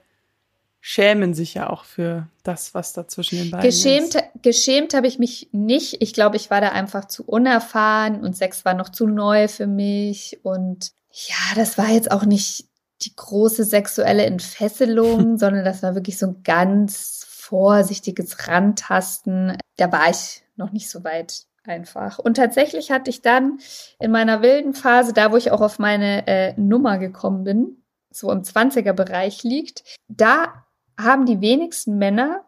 schämen 0.84 1.32
sich 1.32 1.54
ja 1.54 1.70
auch 1.70 1.84
für 1.84 2.26
das, 2.42 2.74
was 2.74 2.92
da 2.92 3.06
zwischen 3.06 3.38
den 3.38 3.52
beiden 3.52 3.64
Geschämt, 3.64 4.16
ist. 4.16 4.24
geschämt 4.42 4.94
habe 4.94 5.06
ich 5.06 5.20
mich 5.20 5.48
nicht. 5.52 6.02
Ich 6.02 6.12
glaube, 6.12 6.36
ich 6.36 6.50
war 6.50 6.60
da 6.60 6.70
einfach 6.70 7.04
zu 7.04 7.24
unerfahren 7.24 8.20
und 8.20 8.36
Sex 8.36 8.64
war 8.64 8.74
noch 8.74 8.88
zu 8.88 9.06
neu 9.06 9.46
für 9.46 9.68
mich. 9.68 10.40
Und 10.42 10.90
ja, 11.12 11.54
das 11.54 11.78
war 11.78 11.88
jetzt 11.88 12.10
auch 12.10 12.24
nicht 12.24 12.66
die 13.02 13.14
große 13.14 13.62
sexuelle 13.62 14.26
Entfesselung, 14.26 15.38
sondern 15.38 15.64
das 15.64 15.84
war 15.84 15.94
wirklich 15.94 16.18
so 16.18 16.26
ein 16.26 16.42
ganz 16.42 17.26
vorsichtiges 17.28 18.48
Rantasten. 18.48 19.56
Da 19.76 19.92
war 19.92 20.10
ich 20.10 20.42
noch 20.56 20.72
nicht 20.72 20.90
so 20.90 21.04
weit 21.04 21.44
einfach. 21.62 22.18
Und 22.18 22.38
tatsächlich 22.38 22.90
hatte 22.90 23.08
ich 23.08 23.22
dann 23.22 23.60
in 24.00 24.10
meiner 24.10 24.42
wilden 24.42 24.74
Phase, 24.74 25.12
da 25.12 25.30
wo 25.30 25.36
ich 25.36 25.52
auch 25.52 25.60
auf 25.60 25.78
meine 25.78 26.26
äh, 26.26 26.54
Nummer 26.60 26.98
gekommen 26.98 27.44
bin, 27.44 27.76
so 28.10 28.32
im 28.32 28.42
20er-Bereich 28.42 29.44
liegt, 29.44 29.84
da 30.08 30.64
haben 31.02 31.26
die 31.26 31.40
wenigsten 31.40 31.98
Männer, 31.98 32.44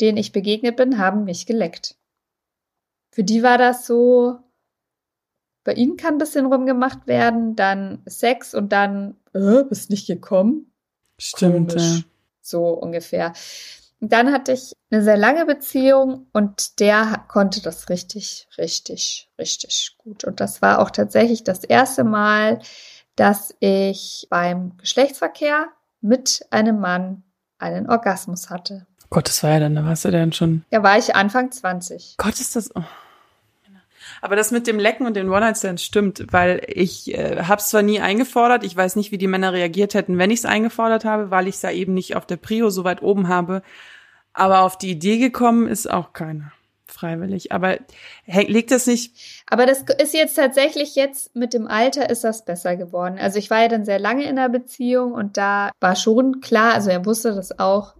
denen 0.00 0.18
ich 0.18 0.32
begegnet 0.32 0.76
bin, 0.76 0.98
haben 0.98 1.24
mich 1.24 1.46
geleckt. 1.46 1.96
Für 3.10 3.24
die 3.24 3.42
war 3.42 3.58
das 3.58 3.86
so, 3.86 4.38
bei 5.64 5.74
ihnen 5.74 5.96
kann 5.96 6.14
ein 6.14 6.18
bisschen 6.18 6.46
rumgemacht 6.46 7.06
werden, 7.06 7.54
dann 7.56 8.02
Sex 8.06 8.54
und 8.54 8.72
dann, 8.72 9.16
äh, 9.34 9.64
bist 9.64 9.90
nicht 9.90 10.06
gekommen. 10.06 10.72
Stimmt, 11.18 11.72
ja. 11.72 11.78
Komisch. 11.78 12.04
So 12.40 12.68
ungefähr. 12.68 13.32
Und 14.00 14.12
Dann 14.12 14.32
hatte 14.32 14.52
ich 14.52 14.72
eine 14.90 15.02
sehr 15.02 15.16
lange 15.16 15.46
Beziehung 15.46 16.26
und 16.32 16.80
der 16.80 17.24
konnte 17.28 17.62
das 17.62 17.88
richtig, 17.88 18.48
richtig, 18.58 19.30
richtig 19.38 19.94
gut. 19.96 20.24
Und 20.24 20.40
das 20.40 20.60
war 20.60 20.80
auch 20.80 20.90
tatsächlich 20.90 21.44
das 21.44 21.62
erste 21.62 22.02
Mal, 22.02 22.58
dass 23.14 23.54
ich 23.60 24.26
beim 24.28 24.76
Geschlechtsverkehr 24.78 25.68
mit 26.00 26.44
einem 26.50 26.80
Mann 26.80 27.22
einen 27.62 27.88
Orgasmus 27.88 28.50
hatte. 28.50 28.86
Gott, 29.10 29.28
das 29.28 29.42
war 29.42 29.50
ja 29.50 29.60
dann, 29.60 29.74
da 29.74 29.84
warst 29.84 30.04
du 30.04 30.10
dann 30.10 30.32
schon. 30.32 30.64
Da 30.70 30.82
war 30.82 30.98
ich 30.98 31.14
Anfang 31.14 31.50
20. 31.50 32.14
Gott, 32.18 32.40
ist 32.40 32.56
das. 32.56 32.74
Oh. 32.74 32.82
Aber 34.20 34.36
das 34.36 34.50
mit 34.50 34.66
dem 34.66 34.78
Lecken 34.78 35.06
und 35.06 35.14
den 35.14 35.28
One-Night-Stands 35.28 35.82
stimmt, 35.84 36.26
weil 36.30 36.62
ich 36.66 37.12
äh, 37.12 37.42
habe 37.42 37.60
es 37.60 37.68
zwar 37.68 37.82
nie 37.82 38.00
eingefordert, 38.00 38.64
ich 38.64 38.76
weiß 38.76 38.96
nicht, 38.96 39.10
wie 39.10 39.18
die 39.18 39.26
Männer 39.26 39.52
reagiert 39.52 39.94
hätten, 39.94 40.16
wenn 40.18 40.30
ich 40.30 40.40
es 40.40 40.44
eingefordert 40.44 41.04
habe, 41.04 41.30
weil 41.30 41.48
ich 41.48 41.56
es 41.56 41.62
ja 41.62 41.70
eben 41.70 41.92
nicht 41.94 42.16
auf 42.16 42.26
der 42.26 42.36
Prio 42.36 42.70
so 42.70 42.84
weit 42.84 43.02
oben 43.02 43.28
habe. 43.28 43.62
Aber 44.32 44.60
auf 44.62 44.78
die 44.78 44.90
Idee 44.90 45.18
gekommen 45.18 45.66
ist 45.66 45.90
auch 45.90 46.12
keiner 46.12 46.52
freiwillig. 46.86 47.52
Aber 47.52 47.78
liegt 48.26 48.70
das 48.70 48.86
nicht? 48.86 49.42
Aber 49.46 49.66
das 49.66 49.84
ist 50.02 50.14
jetzt 50.14 50.34
tatsächlich 50.34 50.94
jetzt 50.94 51.34
mit 51.34 51.54
dem 51.54 51.66
Alter 51.66 52.10
ist 52.10 52.24
das 52.24 52.44
besser 52.44 52.76
geworden. 52.76 53.18
Also 53.18 53.38
ich 53.38 53.50
war 53.50 53.62
ja 53.62 53.68
dann 53.68 53.84
sehr 53.84 53.98
lange 53.98 54.24
in 54.24 54.36
der 54.36 54.48
Beziehung 54.48 55.12
und 55.12 55.36
da 55.36 55.70
war 55.80 55.96
schon 55.96 56.40
klar, 56.40 56.74
also 56.74 56.90
er 56.90 57.04
wusste 57.06 57.34
das 57.34 57.58
auch, 57.58 57.94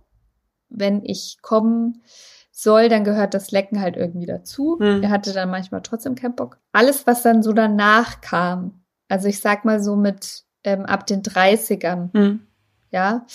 wenn 0.68 1.04
ich 1.04 1.38
kommen 1.42 2.02
soll, 2.50 2.88
dann 2.88 3.04
gehört 3.04 3.34
das 3.34 3.50
Lecken 3.50 3.80
halt 3.80 3.96
irgendwie 3.96 4.26
dazu. 4.26 4.78
Hm. 4.78 5.02
Er 5.02 5.10
hatte 5.10 5.32
dann 5.32 5.50
manchmal 5.50 5.82
trotzdem 5.82 6.14
keinen 6.14 6.36
Bock. 6.36 6.58
Alles, 6.72 7.06
was 7.06 7.22
dann 7.22 7.42
so 7.42 7.52
danach 7.52 8.20
kam, 8.20 8.82
also 9.08 9.28
ich 9.28 9.40
sag 9.40 9.64
mal 9.64 9.82
so 9.82 9.96
mit 9.96 10.44
ähm, 10.64 10.84
ab 10.84 11.06
den 11.06 11.22
30ern, 11.22 12.12
hm. 12.12 12.46
ja, 12.90 13.26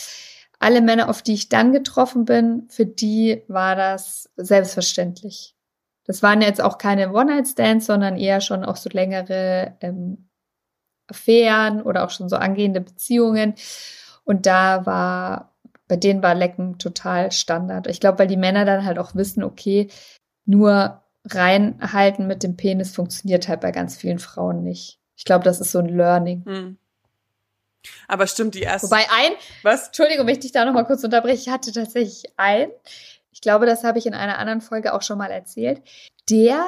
alle 0.60 0.82
Männer, 0.82 1.10
auf 1.10 1.22
die 1.22 1.34
ich 1.34 1.50
dann 1.50 1.72
getroffen 1.72 2.26
bin, 2.26 2.68
für 2.70 2.86
die 2.86 3.44
war 3.48 3.76
das 3.76 4.30
selbstverständlich. 4.38 5.56
Das 6.06 6.24
waren 6.24 6.42
jetzt 6.42 6.62
auch 6.62 6.78
keine 6.78 7.12
One-Night-Stands, 7.12 7.86
sondern 7.86 8.18
eher 8.18 8.42
schon 8.42 8.64
auch 8.64 8.78
so 8.78 8.90
längere 8.90 9.76
ähm, 9.82 10.30
Affären 11.08 11.82
oder 11.82 12.06
auch 12.06 12.10
schon 12.10 12.30
so 12.30 12.38
angehende 12.38 12.82
Beziehungen. 12.82 13.56
Und 14.24 14.46
da 14.46 14.86
war, 14.86 15.56
bei 15.88 15.96
denen 15.96 16.24
war 16.24 16.34
Lecken 16.34 16.78
total 16.80 17.32
Standard. 17.32 17.88
Ich 17.88 18.00
glaube, 18.00 18.20
weil 18.20 18.28
die 18.28 18.38
Männer 18.38 18.66
dann 18.66 18.86
halt 18.86 19.00
auch 19.00 19.16
wissen, 19.16 19.44
okay, 19.44 19.90
nur 20.46 21.04
reinhalten 21.26 22.26
mit 22.26 22.44
dem 22.44 22.56
Penis 22.56 22.96
funktioniert 22.96 23.48
halt 23.48 23.62
bei 23.62 23.72
ganz 23.72 23.98
vielen 23.98 24.20
Frauen 24.20 24.64
nicht. 24.64 25.00
Ich 25.16 25.26
glaube, 25.26 25.44
das 25.44 25.60
ist 25.60 25.72
so 25.72 25.80
ein 25.80 25.90
Learning. 25.90 26.46
Hm. 26.46 26.78
Aber 28.08 28.28
stimmt, 28.28 28.56
die 28.56 28.62
erste. 28.62 28.88
Wobei 28.88 29.06
ein, 29.12 29.34
was? 29.64 29.88
Entschuldigung, 29.88 30.28
wenn 30.28 30.34
ich 30.34 30.40
dich 30.40 30.52
da 30.52 30.66
nochmal 30.66 30.86
kurz 30.86 31.04
unterbreche, 31.04 31.42
ich 31.42 31.50
hatte 31.50 31.72
tatsächlich 31.72 32.32
ein, 32.38 32.70
ich 33.32 33.42
glaube, 33.42 33.66
das 33.66 33.84
habe 33.84 34.00
ich 34.00 34.06
in 34.06 34.14
einer 34.14 34.38
anderen 34.38 34.62
Folge 34.62 34.94
auch 34.94 35.02
schon 35.02 35.18
mal 35.18 35.32
erzählt, 35.32 35.82
der 36.30 36.66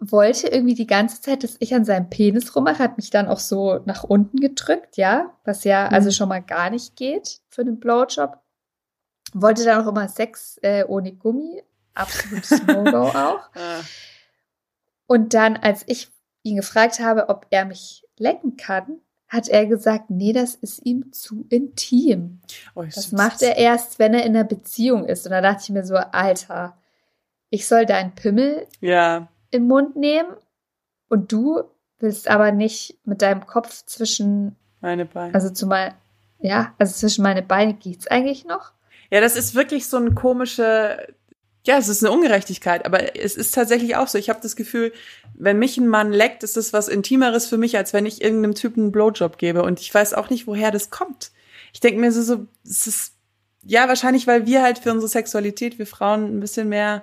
wollte 0.00 0.48
irgendwie 0.48 0.74
die 0.74 0.86
ganze 0.86 1.20
Zeit, 1.20 1.44
dass 1.44 1.56
ich 1.60 1.74
an 1.74 1.84
seinem 1.84 2.10
Penis 2.10 2.54
rummache, 2.54 2.78
hat 2.78 2.96
mich 2.96 3.10
dann 3.10 3.28
auch 3.28 3.38
so 3.38 3.80
nach 3.84 4.04
unten 4.04 4.38
gedrückt, 4.38 4.96
ja, 4.96 5.34
was 5.44 5.64
ja 5.64 5.88
mhm. 5.88 5.94
also 5.94 6.10
schon 6.10 6.28
mal 6.28 6.42
gar 6.42 6.70
nicht 6.70 6.96
geht 6.96 7.40
für 7.48 7.62
einen 7.62 7.80
Blowjob. 7.80 8.38
Wollte 9.32 9.64
dann 9.64 9.82
auch 9.82 9.88
immer 9.88 10.08
Sex 10.08 10.58
äh, 10.62 10.84
ohne 10.84 11.12
Gummi, 11.12 11.62
absolutes 11.94 12.62
No-Go 12.66 13.08
auch. 13.08 13.50
Ah. 13.54 13.80
Und 15.06 15.34
dann, 15.34 15.56
als 15.56 15.84
ich 15.86 16.10
ihn 16.42 16.56
gefragt 16.56 17.00
habe, 17.00 17.28
ob 17.28 17.46
er 17.50 17.64
mich 17.64 18.04
lecken 18.16 18.56
kann, 18.56 19.00
hat 19.34 19.48
er 19.48 19.66
gesagt, 19.66 20.10
nee, 20.10 20.32
das 20.32 20.54
ist 20.54 20.84
ihm 20.84 21.12
zu 21.12 21.44
intim. 21.48 22.40
Oh, 22.74 22.82
das 22.82 23.12
macht 23.12 23.42
er 23.42 23.56
erst, 23.56 23.98
wenn 23.98 24.14
er 24.14 24.24
in 24.24 24.36
einer 24.36 24.44
Beziehung 24.44 25.04
ist. 25.04 25.26
Und 25.26 25.32
da 25.32 25.40
dachte 25.40 25.62
ich 25.64 25.70
mir 25.70 25.84
so, 25.84 25.96
Alter, 25.96 26.76
ich 27.50 27.66
soll 27.66 27.86
deinen 27.86 28.14
Pimmel 28.14 28.66
ja. 28.80 29.28
im 29.50 29.66
Mund 29.66 29.96
nehmen 29.96 30.28
und 31.08 31.32
du 31.32 31.62
willst 31.98 32.28
aber 32.28 32.52
nicht 32.52 32.98
mit 33.04 33.22
deinem 33.22 33.46
Kopf 33.46 33.84
zwischen 33.86 34.56
meine 34.80 35.04
Beine. 35.04 35.34
Also 35.34 35.50
zumal, 35.50 35.94
ja, 36.40 36.74
also 36.78 36.94
zwischen 36.94 37.22
meine 37.22 37.42
Beine 37.42 37.74
geht's 37.74 38.06
eigentlich 38.06 38.44
noch. 38.44 38.72
Ja, 39.10 39.20
das 39.20 39.36
ist 39.36 39.54
wirklich 39.54 39.86
so 39.86 39.96
ein 39.96 40.14
komische 40.14 41.14
ja, 41.66 41.78
es 41.78 41.88
ist 41.88 42.04
eine 42.04 42.12
Ungerechtigkeit, 42.12 42.84
aber 42.84 43.16
es 43.16 43.36
ist 43.36 43.54
tatsächlich 43.54 43.96
auch 43.96 44.06
so. 44.06 44.18
Ich 44.18 44.28
habe 44.28 44.40
das 44.42 44.54
Gefühl, 44.54 44.92
wenn 45.34 45.58
mich 45.58 45.78
ein 45.78 45.88
Mann 45.88 46.12
leckt, 46.12 46.42
ist 46.42 46.58
das 46.58 46.74
was 46.74 46.88
Intimeres 46.88 47.46
für 47.46 47.56
mich, 47.56 47.76
als 47.76 47.94
wenn 47.94 48.04
ich 48.04 48.22
irgendeinem 48.22 48.54
Typen 48.54 48.84
einen 48.84 48.92
Blowjob 48.92 49.38
gebe. 49.38 49.62
Und 49.62 49.80
ich 49.80 49.92
weiß 49.92 50.12
auch 50.12 50.28
nicht, 50.28 50.46
woher 50.46 50.70
das 50.70 50.90
kommt. 50.90 51.32
Ich 51.72 51.80
denke 51.80 52.00
mir 52.00 52.12
so, 52.12 52.22
so, 52.22 52.46
es 52.64 52.86
ist, 52.86 53.12
ja, 53.62 53.88
wahrscheinlich, 53.88 54.26
weil 54.26 54.44
wir 54.44 54.62
halt 54.62 54.78
für 54.78 54.92
unsere 54.92 55.08
Sexualität, 55.08 55.78
wir 55.78 55.86
Frauen 55.86 56.36
ein 56.36 56.40
bisschen 56.40 56.68
mehr, 56.68 57.02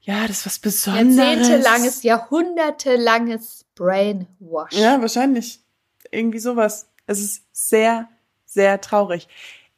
ja, 0.00 0.28
das 0.28 0.38
ist 0.38 0.46
was 0.46 0.58
Besonderes. 0.60 1.16
Jahrzehntelanges, 1.16 2.02
jahrhundertelanges 2.04 3.64
Brainwash. 3.74 4.72
Ja, 4.72 5.00
wahrscheinlich. 5.00 5.60
Irgendwie 6.12 6.38
sowas. 6.38 6.88
Es 7.08 7.20
ist 7.20 7.42
sehr, 7.50 8.08
sehr 8.44 8.80
traurig. 8.80 9.26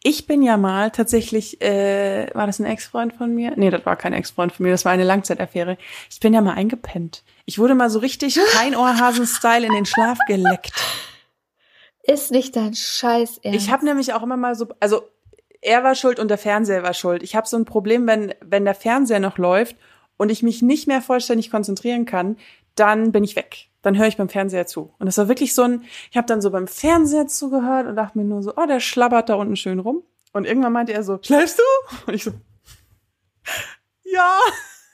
Ich 0.02 0.26
bin 0.26 0.42
ja 0.42 0.56
mal 0.56 0.90
tatsächlich, 0.90 1.60
äh, 1.60 2.28
war 2.32 2.46
das 2.46 2.60
ein 2.60 2.66
Ex-Freund 2.66 3.14
von 3.14 3.34
mir? 3.34 3.54
Nee, 3.56 3.70
das 3.70 3.84
war 3.84 3.96
kein 3.96 4.12
Ex-Freund 4.12 4.52
von 4.52 4.64
mir, 4.64 4.70
das 4.70 4.84
war 4.84 4.92
eine 4.92 5.04
Langzeitaffäre. 5.04 5.76
Ich 6.08 6.20
bin 6.20 6.32
ja 6.32 6.40
mal 6.40 6.54
eingepennt. 6.54 7.24
Ich 7.46 7.58
wurde 7.58 7.74
mal 7.74 7.90
so 7.90 7.98
richtig 7.98 8.38
kein 8.52 8.76
Ohrhasen-Style 8.76 9.66
in 9.66 9.72
den 9.72 9.86
Schlaf 9.86 10.18
geleckt. 10.28 10.72
Ist 12.04 12.30
nicht 12.30 12.54
dein 12.54 12.74
Scheiß 12.74 13.38
Ernst. 13.38 13.60
Ich 13.60 13.72
habe 13.72 13.84
nämlich 13.84 14.12
auch 14.12 14.22
immer 14.22 14.36
mal 14.36 14.54
so, 14.54 14.68
also 14.80 15.02
er 15.60 15.82
war 15.82 15.94
schuld 15.94 16.20
und 16.20 16.28
der 16.28 16.38
Fernseher 16.38 16.82
war 16.82 16.94
schuld. 16.94 17.22
Ich 17.22 17.34
habe 17.34 17.48
so 17.48 17.56
ein 17.56 17.64
Problem, 17.64 18.06
wenn 18.06 18.34
wenn 18.40 18.64
der 18.64 18.74
Fernseher 18.74 19.20
noch 19.20 19.36
läuft 19.36 19.76
und 20.16 20.30
ich 20.30 20.42
mich 20.42 20.62
nicht 20.62 20.86
mehr 20.86 21.02
vollständig 21.02 21.50
konzentrieren 21.50 22.06
kann, 22.06 22.36
dann 22.76 23.10
bin 23.10 23.24
ich 23.24 23.34
weg 23.34 23.67
dann 23.82 23.96
höre 23.96 24.06
ich 24.06 24.16
beim 24.16 24.28
Fernseher 24.28 24.66
zu. 24.66 24.94
Und 24.98 25.06
das 25.06 25.18
war 25.18 25.28
wirklich 25.28 25.54
so 25.54 25.62
ein, 25.62 25.84
ich 26.10 26.16
habe 26.16 26.26
dann 26.26 26.40
so 26.40 26.50
beim 26.50 26.66
Fernseher 26.66 27.26
zugehört 27.26 27.86
und 27.86 27.96
dachte 27.96 28.18
mir 28.18 28.24
nur 28.24 28.42
so, 28.42 28.52
oh, 28.56 28.66
der 28.66 28.80
schlabbert 28.80 29.28
da 29.28 29.34
unten 29.34 29.56
schön 29.56 29.78
rum. 29.78 30.02
Und 30.32 30.46
irgendwann 30.46 30.72
meinte 30.72 30.92
er 30.92 31.02
so, 31.02 31.18
schläfst 31.22 31.58
du? 31.58 31.96
Und 32.06 32.14
ich 32.14 32.24
so, 32.24 32.32
ja. 34.04 34.38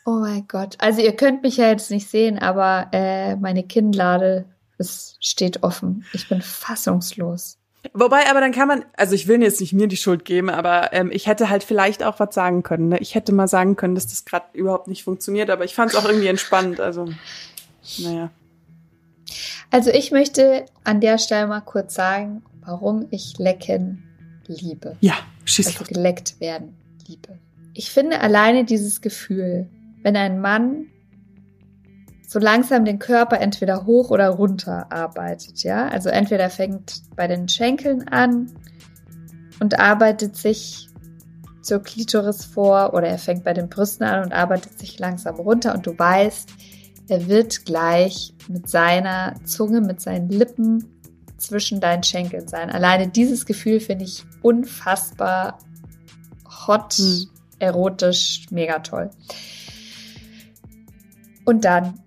Oh 0.06 0.18
mein 0.20 0.46
Gott. 0.48 0.76
Also 0.78 1.00
ihr 1.00 1.16
könnt 1.16 1.42
mich 1.42 1.56
ja 1.56 1.68
jetzt 1.68 1.90
nicht 1.90 2.10
sehen, 2.10 2.38
aber 2.38 2.88
äh, 2.92 3.36
meine 3.36 3.64
Kinnlade 3.64 4.44
es 4.78 5.16
steht 5.20 5.62
offen. 5.62 6.04
Ich 6.12 6.28
bin 6.28 6.42
fassungslos. 6.42 7.58
Wobei, 7.92 8.28
aber 8.30 8.40
dann 8.40 8.52
kann 8.52 8.66
man, 8.66 8.84
also 8.96 9.14
ich 9.14 9.28
will 9.28 9.42
jetzt 9.42 9.60
nicht 9.60 9.74
mir 9.74 9.86
die 9.88 9.96
Schuld 9.96 10.24
geben, 10.24 10.48
aber 10.48 10.92
ähm, 10.92 11.10
ich 11.12 11.26
hätte 11.26 11.50
halt 11.50 11.64
vielleicht 11.64 12.02
auch 12.02 12.18
was 12.18 12.34
sagen 12.34 12.62
können. 12.62 12.88
Ne? 12.88 12.98
Ich 12.98 13.14
hätte 13.14 13.32
mal 13.32 13.46
sagen 13.46 13.76
können, 13.76 13.94
dass 13.94 14.06
das 14.06 14.24
gerade 14.24 14.46
überhaupt 14.54 14.88
nicht 14.88 15.04
funktioniert, 15.04 15.50
aber 15.50 15.64
ich 15.64 15.74
fand 15.74 15.92
es 15.92 15.96
auch 15.96 16.06
irgendwie 16.06 16.28
entspannt. 16.28 16.80
Also, 16.80 17.08
naja. 17.98 18.30
Also 19.70 19.90
ich 19.90 20.10
möchte 20.10 20.66
an 20.84 21.00
der 21.00 21.18
Stelle 21.18 21.46
mal 21.46 21.60
kurz 21.60 21.94
sagen, 21.94 22.42
warum 22.60 23.06
ich 23.10 23.38
Lecken 23.38 24.04
liebe. 24.46 24.96
Ja, 25.00 25.14
schieß 25.44 25.66
Also 25.66 25.84
geleckt 25.84 26.40
werden 26.40 26.76
liebe. 27.06 27.38
Ich 27.74 27.90
finde 27.90 28.20
alleine 28.20 28.64
dieses 28.64 29.00
Gefühl, 29.00 29.68
wenn 30.02 30.16
ein 30.16 30.40
Mann 30.40 30.86
so 32.26 32.38
langsam 32.38 32.84
den 32.84 32.98
Körper 32.98 33.40
entweder 33.40 33.86
hoch 33.86 34.10
oder 34.10 34.28
runter 34.28 34.90
arbeitet, 34.90 35.62
ja, 35.62 35.88
also 35.88 36.08
entweder 36.08 36.50
fängt 36.50 37.02
bei 37.16 37.26
den 37.26 37.48
Schenkeln 37.48 38.08
an 38.08 38.52
und 39.60 39.78
arbeitet 39.78 40.36
sich 40.36 40.88
zur 41.62 41.82
Klitoris 41.82 42.44
vor 42.44 42.92
oder 42.92 43.08
er 43.08 43.18
fängt 43.18 43.44
bei 43.44 43.54
den 43.54 43.68
Brüsten 43.68 44.06
an 44.06 44.24
und 44.24 44.32
arbeitet 44.32 44.78
sich 44.78 44.98
langsam 44.98 45.36
runter 45.36 45.74
und 45.74 45.86
du 45.86 45.98
weißt, 45.98 46.50
er 47.08 47.28
wird 47.28 47.64
gleich 47.64 48.34
mit 48.48 48.68
seiner 48.68 49.34
Zunge, 49.44 49.80
mit 49.80 50.00
seinen 50.00 50.28
Lippen 50.28 50.84
zwischen 51.36 51.80
deinen 51.80 52.02
Schenkeln 52.02 52.48
sein. 52.48 52.70
Alleine 52.70 53.08
dieses 53.08 53.46
Gefühl 53.46 53.80
finde 53.80 54.04
ich 54.04 54.24
unfassbar 54.42 55.58
hot, 56.66 56.98
mhm. 56.98 57.26
erotisch, 57.58 58.46
mega 58.50 58.78
toll. 58.78 59.10
Und 61.44 61.64
dann 61.64 62.00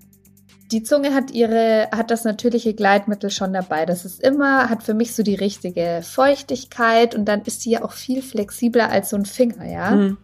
die 0.71 0.83
Zunge 0.83 1.13
hat 1.13 1.31
ihre, 1.31 1.87
hat 1.91 2.11
das 2.11 2.25
natürliche 2.25 2.73
Gleitmittel 2.73 3.29
schon 3.29 3.53
dabei. 3.53 3.85
Das 3.85 4.03
ist 4.03 4.21
immer, 4.21 4.69
hat 4.69 4.83
für 4.83 4.93
mich 4.93 5.15
so 5.15 5.23
die 5.23 5.35
richtige 5.35 6.01
Feuchtigkeit 6.03 7.15
und 7.15 7.25
dann 7.25 7.41
ist 7.43 7.61
sie 7.61 7.71
ja 7.71 7.83
auch 7.83 7.93
viel 7.93 8.21
flexibler 8.21 8.89
als 8.89 9.11
so 9.11 9.15
ein 9.15 9.25
Finger, 9.25 9.65
ja. 9.65 9.91
Mhm. 9.91 10.17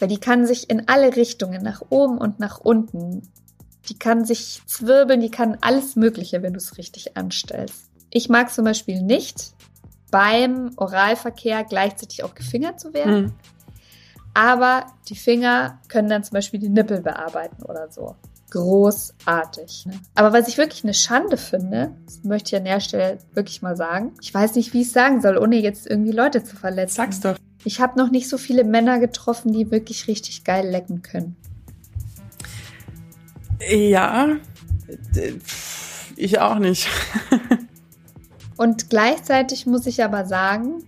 Weil 0.00 0.08
die 0.08 0.18
kann 0.18 0.46
sich 0.46 0.70
in 0.70 0.88
alle 0.88 1.14
Richtungen, 1.16 1.62
nach 1.62 1.82
oben 1.88 2.18
und 2.18 2.40
nach 2.40 2.58
unten, 2.58 3.22
die 3.88 3.98
kann 3.98 4.24
sich 4.24 4.62
zwirbeln, 4.66 5.20
die 5.20 5.30
kann 5.30 5.58
alles 5.60 5.96
Mögliche, 5.96 6.42
wenn 6.42 6.52
du 6.52 6.58
es 6.58 6.78
richtig 6.78 7.16
anstellst. 7.16 7.90
Ich 8.10 8.28
mag 8.28 8.52
zum 8.52 8.64
Beispiel 8.64 9.02
nicht, 9.02 9.54
beim 10.10 10.70
Oralverkehr 10.76 11.64
gleichzeitig 11.64 12.24
auch 12.24 12.34
gefingert 12.34 12.80
zu 12.80 12.94
werden. 12.94 13.22
Mhm. 13.22 13.32
Aber 14.34 14.86
die 15.08 15.16
Finger 15.16 15.80
können 15.88 16.08
dann 16.08 16.24
zum 16.24 16.34
Beispiel 16.34 16.60
die 16.60 16.68
Nippel 16.68 17.00
bearbeiten 17.00 17.62
oder 17.64 17.90
so. 17.90 18.14
Großartig. 18.50 19.86
Ne? 19.86 19.94
Aber 20.14 20.32
was 20.32 20.48
ich 20.48 20.56
wirklich 20.56 20.84
eine 20.84 20.94
Schande 20.94 21.36
finde, 21.36 21.94
das 22.06 22.24
möchte 22.24 22.54
ich 22.54 22.60
an 22.60 22.64
der 22.64 22.80
Stelle 22.80 23.18
wirklich 23.34 23.60
mal 23.60 23.76
sagen. 23.76 24.12
Ich 24.22 24.32
weiß 24.32 24.54
nicht, 24.54 24.72
wie 24.72 24.80
ich 24.80 24.86
es 24.86 24.92
sagen 24.94 25.20
soll, 25.20 25.36
ohne 25.36 25.56
jetzt 25.56 25.86
irgendwie 25.86 26.12
Leute 26.12 26.44
zu 26.44 26.56
verletzen. 26.56 26.96
Sag's 26.96 27.20
doch. 27.20 27.36
Ich 27.64 27.80
habe 27.80 27.98
noch 27.98 28.10
nicht 28.10 28.28
so 28.28 28.38
viele 28.38 28.64
Männer 28.64 29.00
getroffen, 29.00 29.52
die 29.52 29.70
wirklich 29.70 30.08
richtig 30.08 30.44
geil 30.44 30.66
lecken 30.68 31.02
können. 31.02 31.36
Ja, 33.66 34.36
ich 36.16 36.38
auch 36.38 36.58
nicht. 36.58 36.88
Und 38.56 38.90
gleichzeitig 38.90 39.66
muss 39.66 39.86
ich 39.86 40.02
aber 40.02 40.24
sagen, 40.26 40.84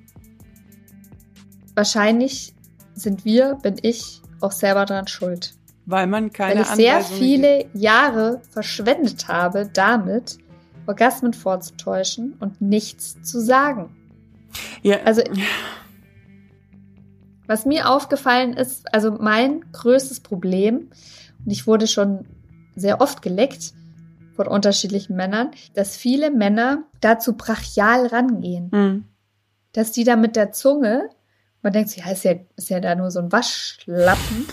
wahrscheinlich 1.75 2.55
sind 2.95 3.25
wir, 3.25 3.55
bin 3.63 3.77
ich 3.83 4.21
auch 4.41 4.53
selber 4.53 4.85
dran 4.87 5.07
schuld. 5.07 5.55
Weil 5.87 6.07
man 6.07 6.33
keine 6.33 6.61
Weil 6.61 6.63
ich 6.63 6.69
sehr 6.69 7.01
viele 7.01 7.59
gibt. 7.59 7.77
Jahre 7.77 8.43
verschwendet 8.51 9.29
habe, 9.29 9.69
damit 9.73 10.39
Orgasmen 10.87 11.33
vorzutäuschen 11.33 12.35
und 12.41 12.61
nichts 12.61 13.23
zu 13.23 13.41
sagen. 13.41 13.95
Ja, 14.83 14.99
Also 15.05 15.23
Was 17.47 17.67
mir 17.67 17.89
aufgefallen 17.89 18.55
ist, 18.55 18.93
also 18.93 19.13
mein 19.13 19.65
größtes 19.73 20.21
Problem, 20.21 20.91
und 21.45 21.51
ich 21.51 21.67
wurde 21.67 21.87
schon 21.87 22.27
sehr 22.77 23.01
oft 23.01 23.23
geleckt 23.23 23.73
von 24.37 24.47
unterschiedlichen 24.47 25.17
Männern, 25.17 25.51
dass 25.75 25.97
viele 25.97 26.31
Männer 26.31 26.85
dazu 27.01 27.37
brachial 27.37 28.07
rangehen. 28.07 28.71
hm. 28.73 29.05
Dass 29.73 29.93
die 29.93 30.03
da 30.03 30.17
mit 30.17 30.35
der 30.35 30.51
Zunge, 30.51 31.09
man 31.63 31.73
denkt 31.73 31.91
sich, 31.91 32.05
ja, 32.05 32.11
ist 32.11 32.25
ja, 32.25 32.35
ist 32.57 32.71
ja 32.71 32.81
da 32.81 32.97
nur 32.97 33.11
so 33.13 33.21
ein 33.21 33.31
Waschlappen. 33.31 34.49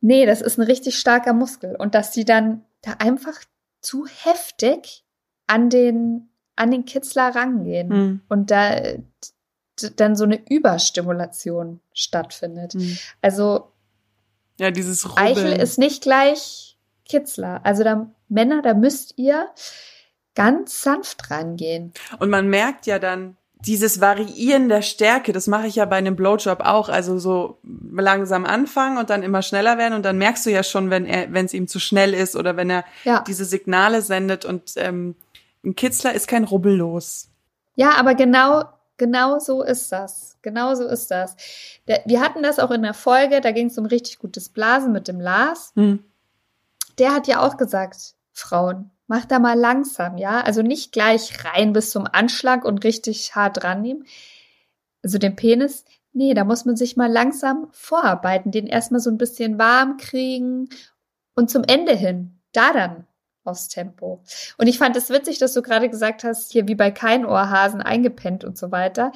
Nee, 0.00 0.24
das 0.24 0.40
ist 0.40 0.58
ein 0.58 0.62
richtig 0.62 0.98
starker 0.98 1.34
Muskel. 1.34 1.76
Und 1.76 1.94
dass 1.94 2.12
die 2.12 2.24
dann 2.24 2.64
da 2.80 2.92
einfach 2.98 3.34
zu 3.82 4.06
heftig 4.06 5.04
an 5.46 5.68
den, 5.68 6.28
an 6.54 6.70
den 6.70 6.86
Kitzler 6.86 7.34
rangehen 7.34 7.90
Hm. 7.90 8.20
und 8.28 8.50
da 8.50 8.80
dann 9.96 10.16
so 10.16 10.24
eine 10.24 10.40
Überstimulation 10.48 11.80
stattfindet. 11.92 12.72
Hm. 12.72 12.96
Also 13.20 13.70
ja, 14.58 14.70
dieses 14.70 15.10
Rubbeln. 15.10 15.26
Eichel 15.26 15.52
ist 15.60 15.76
nicht 15.78 16.02
gleich 16.02 16.65
Kitzler. 17.08 17.60
Also 17.64 17.84
da 17.84 18.10
Männer, 18.28 18.62
da 18.62 18.74
müsst 18.74 19.14
ihr 19.16 19.48
ganz 20.34 20.82
sanft 20.82 21.30
rangehen. 21.30 21.92
Und 22.18 22.28
man 22.30 22.48
merkt 22.48 22.86
ja 22.86 22.98
dann 22.98 23.36
dieses 23.64 24.00
Variieren 24.00 24.68
der 24.68 24.82
Stärke, 24.82 25.32
das 25.32 25.46
mache 25.46 25.66
ich 25.66 25.76
ja 25.76 25.86
bei 25.86 25.96
einem 25.96 26.14
Blowjob 26.14 26.60
auch, 26.60 26.88
also 26.88 27.18
so 27.18 27.58
langsam 27.90 28.44
anfangen 28.44 28.98
und 28.98 29.08
dann 29.08 29.22
immer 29.22 29.40
schneller 29.42 29.78
werden 29.78 29.94
und 29.94 30.04
dann 30.04 30.18
merkst 30.18 30.44
du 30.44 30.50
ja 30.50 30.62
schon, 30.62 30.90
wenn 30.90 31.06
er, 31.06 31.32
wenn 31.32 31.46
es 31.46 31.54
ihm 31.54 31.66
zu 31.66 31.80
schnell 31.80 32.12
ist 32.12 32.36
oder 32.36 32.56
wenn 32.56 32.68
er 32.70 32.84
Ja. 33.04 33.24
diese 33.26 33.44
Signale 33.46 34.02
sendet 34.02 34.44
und 34.44 34.72
ähm, 34.76 35.16
ein 35.64 35.74
Kitzler 35.74 36.12
ist 36.12 36.28
kein 36.28 36.44
Rubbellos. 36.44 37.28
Ja, 37.76 37.92
aber 37.98 38.14
genau, 38.14 38.64
genau 38.98 39.38
so 39.38 39.62
ist 39.62 39.90
das. 39.90 40.36
Genau 40.42 40.74
so 40.74 40.86
ist 40.86 41.10
das. 41.10 41.34
Wir 42.04 42.20
hatten 42.20 42.42
das 42.42 42.58
auch 42.58 42.70
in 42.70 42.82
der 42.82 42.94
Folge, 42.94 43.40
da 43.40 43.50
ging 43.52 43.66
es 43.68 43.78
um 43.78 43.86
richtig 43.86 44.18
gutes 44.18 44.48
Blasen 44.50 44.92
mit 44.92 45.08
dem 45.08 45.18
Lars. 45.20 45.72
Hm. 45.74 46.04
Der 46.98 47.14
hat 47.14 47.26
ja 47.26 47.40
auch 47.46 47.56
gesagt, 47.56 48.14
Frauen, 48.32 48.90
macht 49.06 49.30
da 49.30 49.38
mal 49.38 49.58
langsam, 49.58 50.18
ja? 50.18 50.40
Also 50.40 50.62
nicht 50.62 50.92
gleich 50.92 51.44
rein 51.44 51.72
bis 51.72 51.90
zum 51.90 52.06
Anschlag 52.10 52.64
und 52.64 52.84
richtig 52.84 53.34
hart 53.34 53.64
rannehmen. 53.64 54.04
Also 55.02 55.18
den 55.18 55.36
Penis, 55.36 55.84
nee, 56.12 56.34
da 56.34 56.44
muss 56.44 56.64
man 56.64 56.76
sich 56.76 56.96
mal 56.96 57.10
langsam 57.10 57.68
vorarbeiten, 57.70 58.50
den 58.50 58.66
erstmal 58.66 59.00
so 59.00 59.10
ein 59.10 59.18
bisschen 59.18 59.58
warm 59.58 59.96
kriegen 59.98 60.68
und 61.34 61.50
zum 61.50 61.62
Ende 61.64 61.94
hin, 61.94 62.40
da 62.52 62.72
dann 62.72 63.06
aufs 63.44 63.68
Tempo. 63.68 64.22
Und 64.58 64.66
ich 64.66 64.78
fand 64.78 64.96
es 64.96 65.08
witzig, 65.10 65.38
dass 65.38 65.52
du 65.52 65.62
gerade 65.62 65.88
gesagt 65.88 66.24
hast, 66.24 66.50
hier 66.50 66.66
wie 66.66 66.74
bei 66.74 66.90
kein 66.90 67.24
Ohrhasen 67.24 67.80
eingepennt 67.80 68.42
und 68.44 68.58
so 68.58 68.72
weiter. 68.72 69.12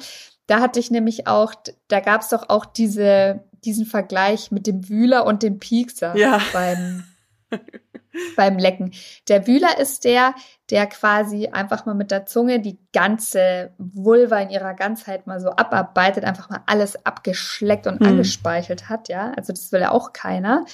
Da 0.47 0.61
hatte 0.61 0.79
ich 0.79 0.89
nämlich 0.89 1.27
auch, 1.27 1.53
da 1.89 1.99
gab 1.99 2.21
es 2.21 2.29
doch 2.29 2.47
auch 2.49 2.65
diese, 2.65 3.43
diesen 3.65 3.85
Vergleich 3.85 4.51
mit 4.51 4.67
dem 4.67 4.87
Wühler 4.87 5.25
und 5.25 5.43
dem 5.43 5.59
Piekser 5.59 6.15
Ja. 6.15 6.41
beim, 6.53 7.03
beim 8.35 8.57
Lecken. 8.57 8.91
Der 9.27 9.47
Wühler 9.47 9.79
ist 9.79 10.03
der, 10.03 10.35
der 10.69 10.87
quasi 10.87 11.47
einfach 11.47 11.85
mal 11.85 11.95
mit 11.95 12.11
der 12.11 12.25
Zunge 12.25 12.59
die 12.59 12.77
ganze 12.93 13.73
Vulva 13.77 14.39
in 14.39 14.49
ihrer 14.49 14.73
Ganzheit 14.73 15.27
mal 15.27 15.39
so 15.39 15.49
abarbeitet, 15.51 16.25
einfach 16.25 16.49
mal 16.49 16.63
alles 16.65 17.05
abgeschleckt 17.05 17.87
und 17.87 17.99
Hm. 17.99 18.07
angespeichelt 18.07 18.89
hat, 18.89 19.07
ja. 19.09 19.31
Also 19.37 19.53
das 19.53 19.71
will 19.71 19.81
ja 19.81 19.91
auch 19.91 20.13
keiner. 20.13 20.65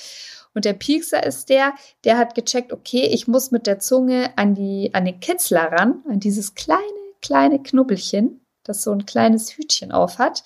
Und 0.53 0.65
der 0.65 0.73
Piekser 0.73 1.23
ist 1.23 1.49
der, 1.49 1.73
der 2.03 2.17
hat 2.17 2.33
gecheckt, 2.33 2.73
okay, 2.73 3.05
ich 3.05 3.27
muss 3.27 3.51
mit 3.51 3.67
der 3.67 3.79
Zunge 3.79 4.31
an 4.37 4.55
die, 4.55 4.89
an 4.93 5.05
den 5.05 5.19
Kitzler 5.19 5.71
ran, 5.71 6.03
an 6.09 6.19
dieses 6.19 6.55
kleine, 6.55 6.81
kleine 7.21 7.61
Knubbelchen, 7.61 8.41
das 8.63 8.81
so 8.81 8.91
ein 8.91 9.05
kleines 9.05 9.51
Hütchen 9.55 9.91
auf 9.91 10.17
hat. 10.17 10.41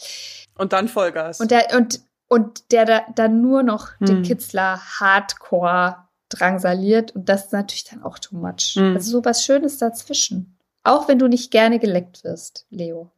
Und 0.57 0.73
dann 0.73 0.89
Vollgas. 0.89 1.39
Und 1.39 1.51
der, 1.51 1.73
und, 1.77 2.01
und 2.27 2.71
der 2.73 2.85
da, 2.85 3.01
dann 3.15 3.41
nur 3.41 3.63
noch 3.63 3.89
den 4.01 4.17
Hm. 4.17 4.23
Kitzler 4.23 4.81
hardcore 4.99 5.95
drangsaliert. 6.31 7.15
Und 7.15 7.29
das 7.29 7.45
ist 7.45 7.53
natürlich 7.53 7.85
dann 7.85 8.03
auch 8.03 8.19
too 8.19 8.35
much. 8.35 8.73
Hm. 8.75 8.95
Also 8.95 9.11
so 9.11 9.25
was 9.25 9.45
Schönes 9.45 9.77
dazwischen. 9.77 10.57
Auch 10.83 11.07
wenn 11.07 11.19
du 11.19 11.27
nicht 11.27 11.51
gerne 11.51 11.79
geleckt 11.79 12.23
wirst, 12.23 12.65
Leo. 12.69 13.11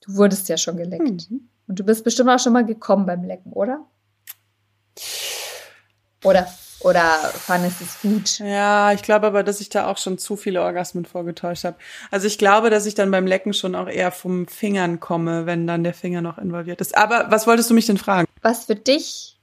Du 0.00 0.16
wurdest 0.16 0.48
ja 0.48 0.56
schon 0.56 0.76
geleckt. 0.76 1.30
Mhm. 1.30 1.48
Und 1.68 1.78
du 1.78 1.84
bist 1.84 2.04
bestimmt 2.04 2.30
auch 2.30 2.38
schon 2.38 2.52
mal 2.52 2.64
gekommen 2.64 3.06
beim 3.06 3.24
Lecken, 3.24 3.52
oder? 3.52 3.84
Oder, 6.22 6.48
oder 6.80 7.02
fandest 7.02 7.80
es 7.82 8.00
gut? 8.02 8.38
Ja, 8.38 8.92
ich 8.92 9.02
glaube 9.02 9.26
aber, 9.26 9.42
dass 9.42 9.60
ich 9.60 9.68
da 9.68 9.86
auch 9.86 9.98
schon 9.98 10.18
zu 10.18 10.36
viele 10.36 10.62
Orgasmen 10.62 11.04
vorgetäuscht 11.04 11.64
habe. 11.64 11.76
Also 12.10 12.26
ich 12.26 12.38
glaube, 12.38 12.70
dass 12.70 12.86
ich 12.86 12.94
dann 12.94 13.10
beim 13.10 13.26
Lecken 13.26 13.52
schon 13.52 13.74
auch 13.74 13.88
eher 13.88 14.12
vom 14.12 14.46
Fingern 14.46 15.00
komme, 15.00 15.46
wenn 15.46 15.66
dann 15.66 15.84
der 15.84 15.94
Finger 15.94 16.20
noch 16.20 16.38
involviert 16.38 16.80
ist. 16.80 16.96
Aber 16.96 17.30
was 17.30 17.46
wolltest 17.46 17.70
du 17.70 17.74
mich 17.74 17.86
denn 17.86 17.98
fragen? 17.98 18.26
Was 18.42 18.64
für 18.64 18.76
dich 18.76 19.38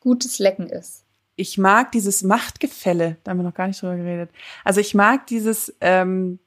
gutes 0.00 0.38
Lecken 0.38 0.68
ist. 0.68 1.04
Ich 1.40 1.56
mag 1.56 1.90
dieses 1.92 2.22
Machtgefälle, 2.22 3.16
da 3.24 3.30
haben 3.30 3.38
wir 3.38 3.44
noch 3.44 3.54
gar 3.54 3.66
nicht 3.66 3.80
drüber 3.80 3.96
geredet. 3.96 4.30
Also 4.62 4.80
ich 4.80 4.94
mag 4.94 5.26
dieses, 5.26 5.74
ähm, 5.80 6.38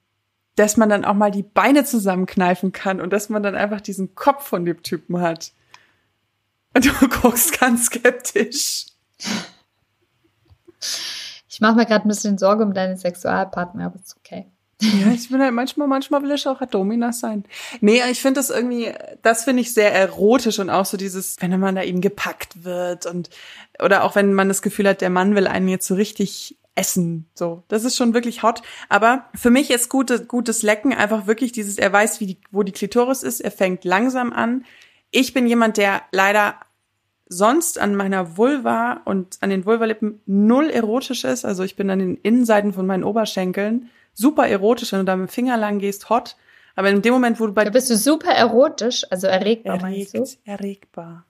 dass 0.56 0.78
man 0.78 0.88
dann 0.88 1.04
auch 1.04 1.16
mal 1.16 1.32
die 1.32 1.42
Beine 1.42 1.84
zusammenkneifen 1.84 2.72
kann 2.72 3.02
und 3.02 3.12
dass 3.12 3.28
man 3.28 3.42
dann 3.42 3.56
einfach 3.56 3.82
diesen 3.82 4.14
Kopf 4.14 4.48
von 4.48 4.66
dem 4.66 4.84
Typen 4.84 5.20
hat. 5.20 5.52
Und 6.76 6.86
du 6.86 6.92
guckst 7.22 7.60
ganz 7.60 7.86
skeptisch. 7.88 8.86
Ich 11.50 11.60
mache 11.60 11.76
mir 11.76 11.88
gerade 11.88 12.06
ein 12.06 12.10
bisschen 12.10 12.38
Sorge 12.38 12.64
um 12.64 12.76
deine 12.76 12.96
Sexualpartner, 12.96 13.88
aber 13.88 13.96
ist 13.96 14.16
okay. 14.16 14.46
Ja, 14.84 15.12
ich 15.14 15.30
bin 15.30 15.42
halt 15.42 15.54
manchmal, 15.54 15.88
manchmal 15.88 16.24
will 16.24 16.32
ich 16.32 16.48
auch 16.48 16.64
Dominas 16.66 17.20
sein. 17.20 17.46
Nee, 17.82 18.02
ich 18.12 18.22
finde 18.22 18.40
das 18.40 18.50
irgendwie, 18.50 18.92
das 19.22 19.46
finde 19.46 19.62
ich 19.62 19.74
sehr 19.74 19.94
erotisch 19.94 20.60
und 20.60 20.70
auch 20.70 20.86
so 20.86 20.98
dieses, 20.98 21.38
wenn 21.40 21.58
man 21.60 21.76
da 21.76 21.84
eben 21.84 22.02
gepackt 22.02 22.64
wird 22.64 23.06
und, 23.06 23.30
oder 23.82 24.04
auch 24.04 24.16
wenn 24.16 24.34
man 24.34 24.48
das 24.48 24.62
Gefühl 24.62 24.88
hat, 24.88 25.02
der 25.02 25.10
Mann 25.10 25.36
will 25.36 25.48
einen 25.48 25.68
jetzt 25.68 25.88
so 25.88 25.96
richtig 25.96 26.58
essen, 26.76 27.28
so. 27.34 27.64
Das 27.68 27.84
ist 27.84 27.96
schon 27.96 28.14
wirklich 28.14 28.44
hot. 28.44 28.62
Aber 28.90 29.26
für 29.36 29.52
mich 29.52 29.70
ist 29.70 29.90
gute, 29.90 30.26
gutes 30.26 30.64
Lecken 30.64 30.94
einfach 30.94 31.28
wirklich 31.28 31.52
dieses, 31.52 31.78
er 31.78 31.94
weiß, 31.94 32.20
wie 32.20 32.26
die, 32.26 32.38
wo 32.52 32.64
die 32.64 32.72
Klitoris 32.72 33.24
ist, 33.24 33.42
er 33.42 33.52
fängt 33.52 33.86
langsam 33.86 34.34
an. 34.34 34.66
Ich 35.12 35.34
bin 35.34 35.46
jemand, 35.48 35.78
der 35.78 36.02
leider 36.12 36.56
sonst 37.28 37.80
an 37.80 37.96
meiner 37.96 38.38
Vulva 38.38 39.02
und 39.06 39.38
an 39.42 39.50
den 39.50 39.66
Vulvalippen 39.66 40.22
null 40.26 40.70
erotisch 40.70 41.24
ist. 41.24 41.46
Also 41.46 41.64
ich 41.64 41.76
bin 41.76 41.90
an 41.90 42.00
den 42.00 42.18
Innenseiten 42.18 42.74
von 42.74 42.86
meinen 42.86 43.04
Oberschenkeln 43.04 43.90
super 44.14 44.48
erotisch, 44.48 44.92
wenn 44.92 45.00
du 45.00 45.06
da 45.06 45.16
mit 45.16 45.30
dem 45.30 45.32
Finger 45.32 45.58
lang 45.58 45.80
gehst, 45.80 46.10
hot. 46.10 46.36
Aber 46.76 46.90
in 46.90 47.02
dem 47.02 47.14
Moment, 47.14 47.40
wo 47.40 47.46
du 47.46 47.54
bei 47.54 47.64
Da 47.64 47.70
bist 47.70 47.90
du 47.90 47.96
super 47.96 48.32
erotisch, 48.32 49.06
also 49.12 49.28
erregbar, 49.28 49.80
meinst 49.82 50.14
du? 50.14 50.20
erregt, 50.20 50.38
erregbar. 50.46 51.26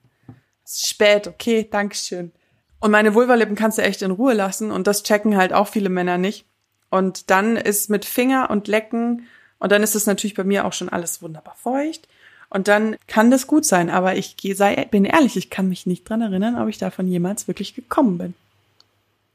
Es 0.64 0.76
ist 0.76 0.88
spät, 0.88 1.28
okay, 1.28 1.68
Dankeschön. 1.70 2.32
Und 2.80 2.92
meine 2.92 3.14
Vulvalippen 3.14 3.56
kannst 3.56 3.78
du 3.78 3.82
echt 3.82 4.02
in 4.02 4.12
Ruhe 4.12 4.34
lassen 4.34 4.72
und 4.72 4.88
das 4.88 5.04
checken 5.04 5.38
halt 5.38 5.54
auch 5.54 5.68
viele 5.68 5.90
Männer 5.90 6.18
nicht. 6.18 6.46
Und 6.90 7.30
dann 7.32 7.58
ist 7.58 7.90
mit 7.90 8.06
Finger 8.06 8.50
und 8.50 8.68
Lecken 8.68 9.28
und 9.60 9.72
dann 9.72 9.84
ist 9.84 9.96
es 9.96 10.06
natürlich 10.06 10.36
bei 10.36 10.44
mir 10.44 10.66
auch 10.66 10.74
schon 10.74 10.90
alles 10.90 11.22
wunderbar 11.22 11.56
feucht. 11.56 12.08
Und 12.50 12.68
dann 12.68 12.98
kann 13.08 13.32
das 13.32 13.48
gut 13.48 13.66
sein, 13.66 13.90
aber 13.90 14.16
ich 14.16 14.36
sei, 14.54 14.76
bin 14.92 15.06
ehrlich, 15.06 15.36
ich 15.38 15.50
kann 15.50 15.70
mich 15.70 15.88
nicht 15.88 16.08
dran 16.08 16.22
erinnern, 16.22 16.62
ob 16.62 16.68
ich 16.70 16.78
davon 16.78 17.08
jemals 17.08 17.48
wirklich 17.48 17.74
gekommen 17.74 18.18
bin. 18.18 18.34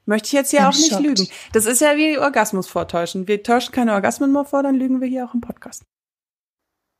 Möchte 0.09 0.29
ich 0.29 0.33
jetzt 0.33 0.51
hier 0.51 0.61
I'm 0.61 0.69
auch 0.69 0.75
nicht 0.75 0.89
shocked. 0.89 1.05
lügen. 1.05 1.29
Das 1.53 1.67
ist 1.67 1.83
ja 1.83 1.95
wie 1.99 2.19
Orgasmus 2.19 2.67
vortäuschen. 2.67 3.29
Wir 3.29 3.43
täuschen 3.43 3.73
keine 3.73 3.93
Orgasmen 3.93 4.33
mehr 4.33 4.47
vor, 4.47 4.63
dann 4.63 4.75
lügen 4.75 5.03
wir 5.03 5.09
hier 5.09 5.27
auch 5.27 5.35
im 5.35 5.43
Podcast. 5.43 5.85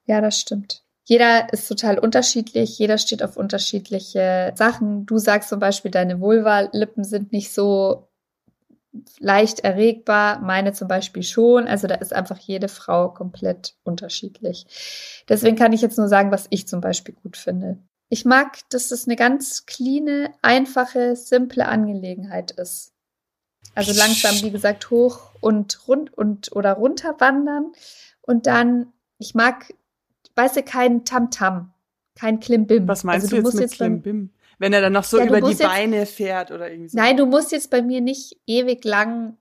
Ja, 0.05 0.21
das 0.21 0.39
stimmt. 0.39 0.85
Jeder 1.05 1.51
ist 1.51 1.67
total 1.69 1.99
unterschiedlich, 1.99 2.79
jeder 2.79 2.99
steht 2.99 3.23
auf 3.23 3.39
unterschiedliche 3.39 4.53
Sachen. 4.57 5.07
Du 5.07 5.17
sagst 5.17 5.49
zum 5.49 5.59
Beispiel, 5.59 5.91
deine 5.91 6.21
Vulva-Lippen 6.21 7.03
sind 7.03 7.33
nicht 7.33 7.55
so 7.55 8.11
leicht 9.19 9.61
erregbar, 9.61 10.41
meine 10.41 10.75
zum 10.75 10.89
Beispiel 10.89 11.23
schon. 11.23 11.67
Also 11.67 11.87
da 11.87 11.95
ist 11.95 12.13
einfach 12.13 12.39
jede 12.39 12.69
Frau 12.69 13.09
komplett 13.09 13.75
unterschiedlich. 13.85 14.67
Deswegen 15.31 15.57
kann 15.57 15.73
ich 15.73 15.81
jetzt 15.81 15.97
nur 15.97 16.09
sagen, 16.09 16.31
was 16.31 16.47
ich 16.51 16.69
zum 16.69 16.83
Beispiel 16.83 17.15
gut 17.15 17.39
finde. 17.39 17.79
Ich 18.11 18.27
mag, 18.27 18.59
dass 18.69 18.89
das 18.89 19.07
eine 19.07 19.17
ganz 19.17 19.65
cleane, 19.65 20.35
einfache, 20.43 21.17
simple 21.17 21.67
Angelegenheit 21.67 22.51
ist. 22.51 22.93
Also 23.75 23.93
langsam, 23.93 24.35
wie 24.43 24.51
gesagt, 24.51 24.91
hoch 24.91 25.31
und 25.41 25.87
rund 25.87 26.13
und 26.17 26.51
oder 26.55 26.73
runter 26.75 27.15
wandern. 27.19 27.73
Und 28.23 28.47
dann, 28.47 28.93
ich 29.19 29.35
mag, 29.35 29.73
weißt 30.35 30.57
du, 30.57 30.63
kein 30.63 31.05
Tamtam, 31.05 31.73
kein 32.19 32.41
Klimbim. 32.41 32.89
Was 32.89 33.05
meinst 33.05 33.27
also, 33.27 33.37
du, 33.37 33.43
musst 33.43 33.61
jetzt 33.61 33.73
mit 33.81 34.03
Klimbim? 34.03 34.31
Wenn 34.59 34.73
er 34.73 34.81
dann 34.81 34.93
noch 34.93 35.05
so 35.05 35.19
Ja, 35.19 35.25
du 35.27 35.29
über 35.31 35.41
die 35.41 35.53
jetzt- 35.53 35.63
Beine 35.63 36.05
fährt 36.07 36.51
oder 36.51 36.69
irgendwie 36.71 36.89
so. 36.89 36.99
Nein, 36.99 37.17
du 37.17 37.27
musst 37.27 37.53
jetzt 37.53 37.71
bei 37.71 37.81
mir 37.81 38.01
nicht 38.01 38.37
ewig 38.47 38.85
lang 38.85 39.37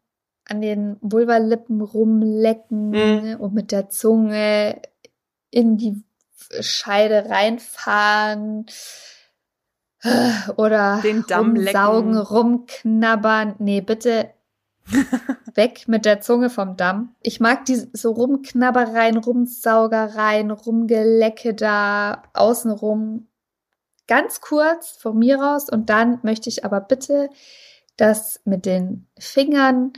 an 0.45 0.61
den 0.61 0.97
Vulvalippen 1.01 1.81
rumlecken 1.81 2.91
Mhm. 2.91 3.35
und 3.39 3.53
mit 3.55 3.71
der 3.71 3.89
Zunge 3.89 4.79
in 5.49 5.77
die 5.77 6.03
Scheide 6.61 7.29
reinfahren. 7.29 8.67
Oder 10.57 10.99
Den 11.01 11.25
Damm 11.27 11.55
rumsaugen, 11.55 12.13
lecken. 12.13 12.27
rumknabbern. 12.27 13.55
Nee, 13.59 13.81
bitte 13.81 14.29
weg 15.55 15.87
mit 15.87 16.05
der 16.05 16.21
Zunge 16.21 16.49
vom 16.49 16.77
Damm. 16.77 17.15
Ich 17.21 17.39
mag 17.39 17.65
die 17.65 17.75
so 17.93 18.11
Rumknabbereien, 18.11 19.17
Rumsaugereien, 19.17 20.51
Rumgelecke 20.51 21.53
da 21.53 22.23
außenrum. 22.33 23.27
Ganz 24.07 24.39
kurz 24.39 24.91
von 24.91 25.17
mir 25.17 25.39
raus 25.39 25.69
und 25.69 25.89
dann 25.89 26.19
möchte 26.23 26.47
ich 26.49 26.63
aber 26.63 26.79
bitte, 26.79 27.29
dass 27.97 28.39
mit 28.45 28.65
den 28.65 29.07
Fingern 29.19 29.91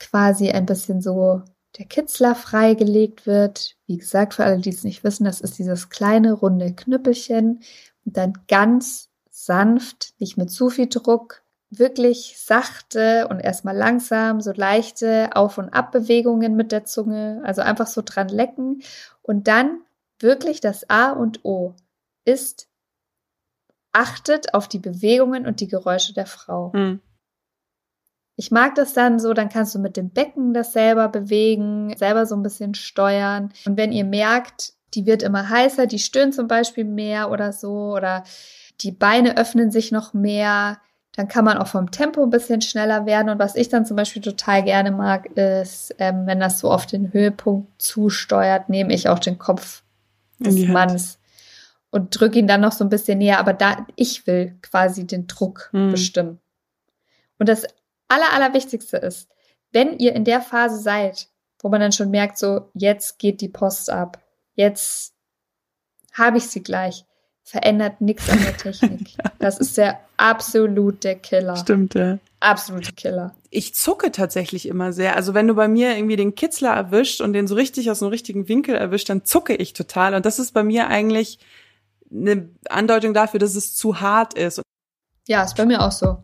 quasi 0.00 0.50
ein 0.50 0.66
bisschen 0.66 1.00
so 1.00 1.42
der 1.78 1.86
Kitzler 1.86 2.34
freigelegt 2.34 3.26
wird. 3.26 3.76
Wie 3.86 3.98
gesagt, 3.98 4.34
für 4.34 4.44
alle, 4.44 4.58
die 4.58 4.70
es 4.70 4.82
nicht 4.82 5.04
wissen, 5.04 5.24
das 5.24 5.40
ist 5.40 5.58
dieses 5.58 5.90
kleine 5.90 6.32
runde 6.32 6.74
Knüppelchen 6.74 7.60
und 8.04 8.16
dann 8.16 8.32
ganz 8.48 9.10
sanft, 9.30 10.14
nicht 10.18 10.36
mit 10.36 10.50
zu 10.50 10.70
viel 10.70 10.88
Druck, 10.88 11.42
wirklich 11.70 12.36
sachte 12.38 13.28
und 13.28 13.40
erstmal 13.40 13.76
langsam, 13.76 14.40
so 14.40 14.52
leichte 14.52 15.30
Auf- 15.34 15.58
und 15.58 15.70
Abbewegungen 15.70 16.56
mit 16.56 16.72
der 16.72 16.84
Zunge, 16.84 17.42
also 17.44 17.62
einfach 17.62 17.86
so 17.86 18.02
dran 18.04 18.28
lecken 18.28 18.82
und 19.22 19.48
dann 19.48 19.80
wirklich 20.20 20.60
das 20.60 20.88
A 20.88 21.10
und 21.10 21.44
O 21.44 21.74
ist 22.24 22.68
achtet 23.92 24.54
auf 24.54 24.68
die 24.68 24.78
Bewegungen 24.78 25.46
und 25.46 25.60
die 25.60 25.68
Geräusche 25.68 26.14
der 26.14 26.26
Frau. 26.26 26.72
Hm. 26.72 27.00
Ich 28.36 28.50
mag 28.50 28.74
das 28.74 28.92
dann 28.92 29.20
so, 29.20 29.32
dann 29.32 29.48
kannst 29.48 29.74
du 29.74 29.78
mit 29.78 29.96
dem 29.96 30.10
Becken 30.10 30.54
das 30.54 30.72
selber 30.72 31.08
bewegen, 31.08 31.96
selber 31.96 32.26
so 32.26 32.34
ein 32.34 32.42
bisschen 32.42 32.74
steuern. 32.74 33.52
Und 33.64 33.76
wenn 33.76 33.92
ihr 33.92 34.04
merkt, 34.04 34.73
die 34.94 35.06
wird 35.06 35.22
immer 35.22 35.48
heißer, 35.48 35.86
die 35.86 35.98
stöhnt 35.98 36.34
zum 36.34 36.48
Beispiel 36.48 36.84
mehr 36.84 37.30
oder 37.30 37.52
so, 37.52 37.94
oder 37.94 38.24
die 38.80 38.92
Beine 38.92 39.36
öffnen 39.36 39.70
sich 39.70 39.92
noch 39.92 40.14
mehr, 40.14 40.78
dann 41.16 41.28
kann 41.28 41.44
man 41.44 41.58
auch 41.58 41.68
vom 41.68 41.90
Tempo 41.90 42.22
ein 42.22 42.30
bisschen 42.30 42.60
schneller 42.60 43.06
werden. 43.06 43.28
Und 43.28 43.38
was 43.38 43.54
ich 43.54 43.68
dann 43.68 43.86
zum 43.86 43.96
Beispiel 43.96 44.22
total 44.22 44.64
gerne 44.64 44.90
mag, 44.90 45.26
ist, 45.36 45.94
ähm, 45.98 46.26
wenn 46.26 46.40
das 46.40 46.58
so 46.58 46.70
auf 46.72 46.86
den 46.86 47.12
Höhepunkt 47.12 47.80
zusteuert, 47.80 48.68
nehme 48.68 48.92
ich 48.92 49.08
auch 49.08 49.20
den 49.20 49.38
Kopf 49.38 49.82
des. 50.40 50.66
Manns 50.66 51.18
und 51.90 52.18
drücke 52.18 52.40
ihn 52.40 52.48
dann 52.48 52.60
noch 52.60 52.72
so 52.72 52.82
ein 52.84 52.90
bisschen 52.90 53.18
näher. 53.18 53.38
Aber 53.38 53.52
da, 53.52 53.86
ich 53.94 54.26
will 54.26 54.56
quasi 54.62 55.06
den 55.06 55.28
Druck 55.28 55.68
Hm. 55.72 55.92
bestimmen. 55.92 56.40
Und 57.38 57.48
das 57.48 57.64
aller, 58.08 58.32
allerwichtigste 58.32 58.96
ist, 58.96 59.28
wenn 59.70 59.98
ihr 59.98 60.14
in 60.14 60.24
der 60.24 60.40
Phase 60.40 60.78
seid, 60.78 61.28
wo 61.62 61.68
man 61.68 61.80
dann 61.80 61.92
schon 61.92 62.10
merkt, 62.10 62.38
so, 62.38 62.68
jetzt 62.74 63.20
geht 63.20 63.40
die 63.40 63.48
Post 63.48 63.90
ab, 63.90 64.18
jetzt 64.54 65.12
habe 66.12 66.38
ich 66.38 66.46
sie 66.46 66.62
gleich, 66.62 67.04
verändert 67.42 68.00
nichts 68.00 68.28
an 68.30 68.40
der 68.42 68.56
Technik. 68.56 69.10
Das 69.38 69.58
ist 69.58 69.76
der 69.76 70.00
absolute 70.16 71.16
Killer. 71.16 71.56
Stimmt, 71.56 71.94
ja. 71.94 72.18
Absolute 72.40 72.92
Killer. 72.94 73.34
Ich 73.50 73.74
zucke 73.74 74.10
tatsächlich 74.10 74.66
immer 74.66 74.94
sehr. 74.94 75.16
Also 75.16 75.34
wenn 75.34 75.46
du 75.46 75.54
bei 75.54 75.68
mir 75.68 75.94
irgendwie 75.94 76.16
den 76.16 76.34
Kitzler 76.34 76.70
erwischt 76.70 77.20
und 77.20 77.34
den 77.34 77.46
so 77.46 77.54
richtig 77.54 77.90
aus 77.90 77.98
dem 77.98 78.08
richtigen 78.08 78.48
Winkel 78.48 78.74
erwischt, 78.74 79.10
dann 79.10 79.26
zucke 79.26 79.54
ich 79.54 79.74
total. 79.74 80.14
Und 80.14 80.24
das 80.24 80.38
ist 80.38 80.52
bei 80.52 80.62
mir 80.62 80.88
eigentlich 80.88 81.40
eine 82.10 82.48
Andeutung 82.70 83.12
dafür, 83.12 83.38
dass 83.38 83.54
es 83.54 83.76
zu 83.76 84.00
hart 84.00 84.32
ist. 84.32 84.62
Ja, 85.26 85.42
ist 85.42 85.56
bei 85.56 85.66
mir 85.66 85.82
auch 85.82 85.92
so. 85.92 86.22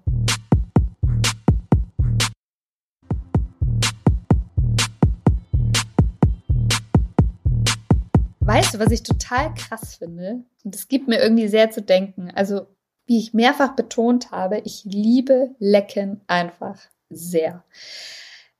Weißt 8.71 8.75
du, 8.81 8.87
was 8.87 8.93
ich 8.93 9.03
total 9.03 9.53
krass 9.55 9.97
finde? 9.97 10.45
Und 10.63 10.75
es 10.77 10.87
gibt 10.87 11.09
mir 11.09 11.19
irgendwie 11.21 11.49
sehr 11.49 11.71
zu 11.73 11.83
denken. 11.83 12.31
Also, 12.37 12.69
wie 13.07 13.19
ich 13.19 13.35
mehrfach 13.35 13.75
betont 13.75 14.31
habe, 14.31 14.59
ich 14.65 14.85
liebe 14.85 15.51
Lecken 15.59 16.21
einfach 16.29 16.79
sehr. 17.09 17.65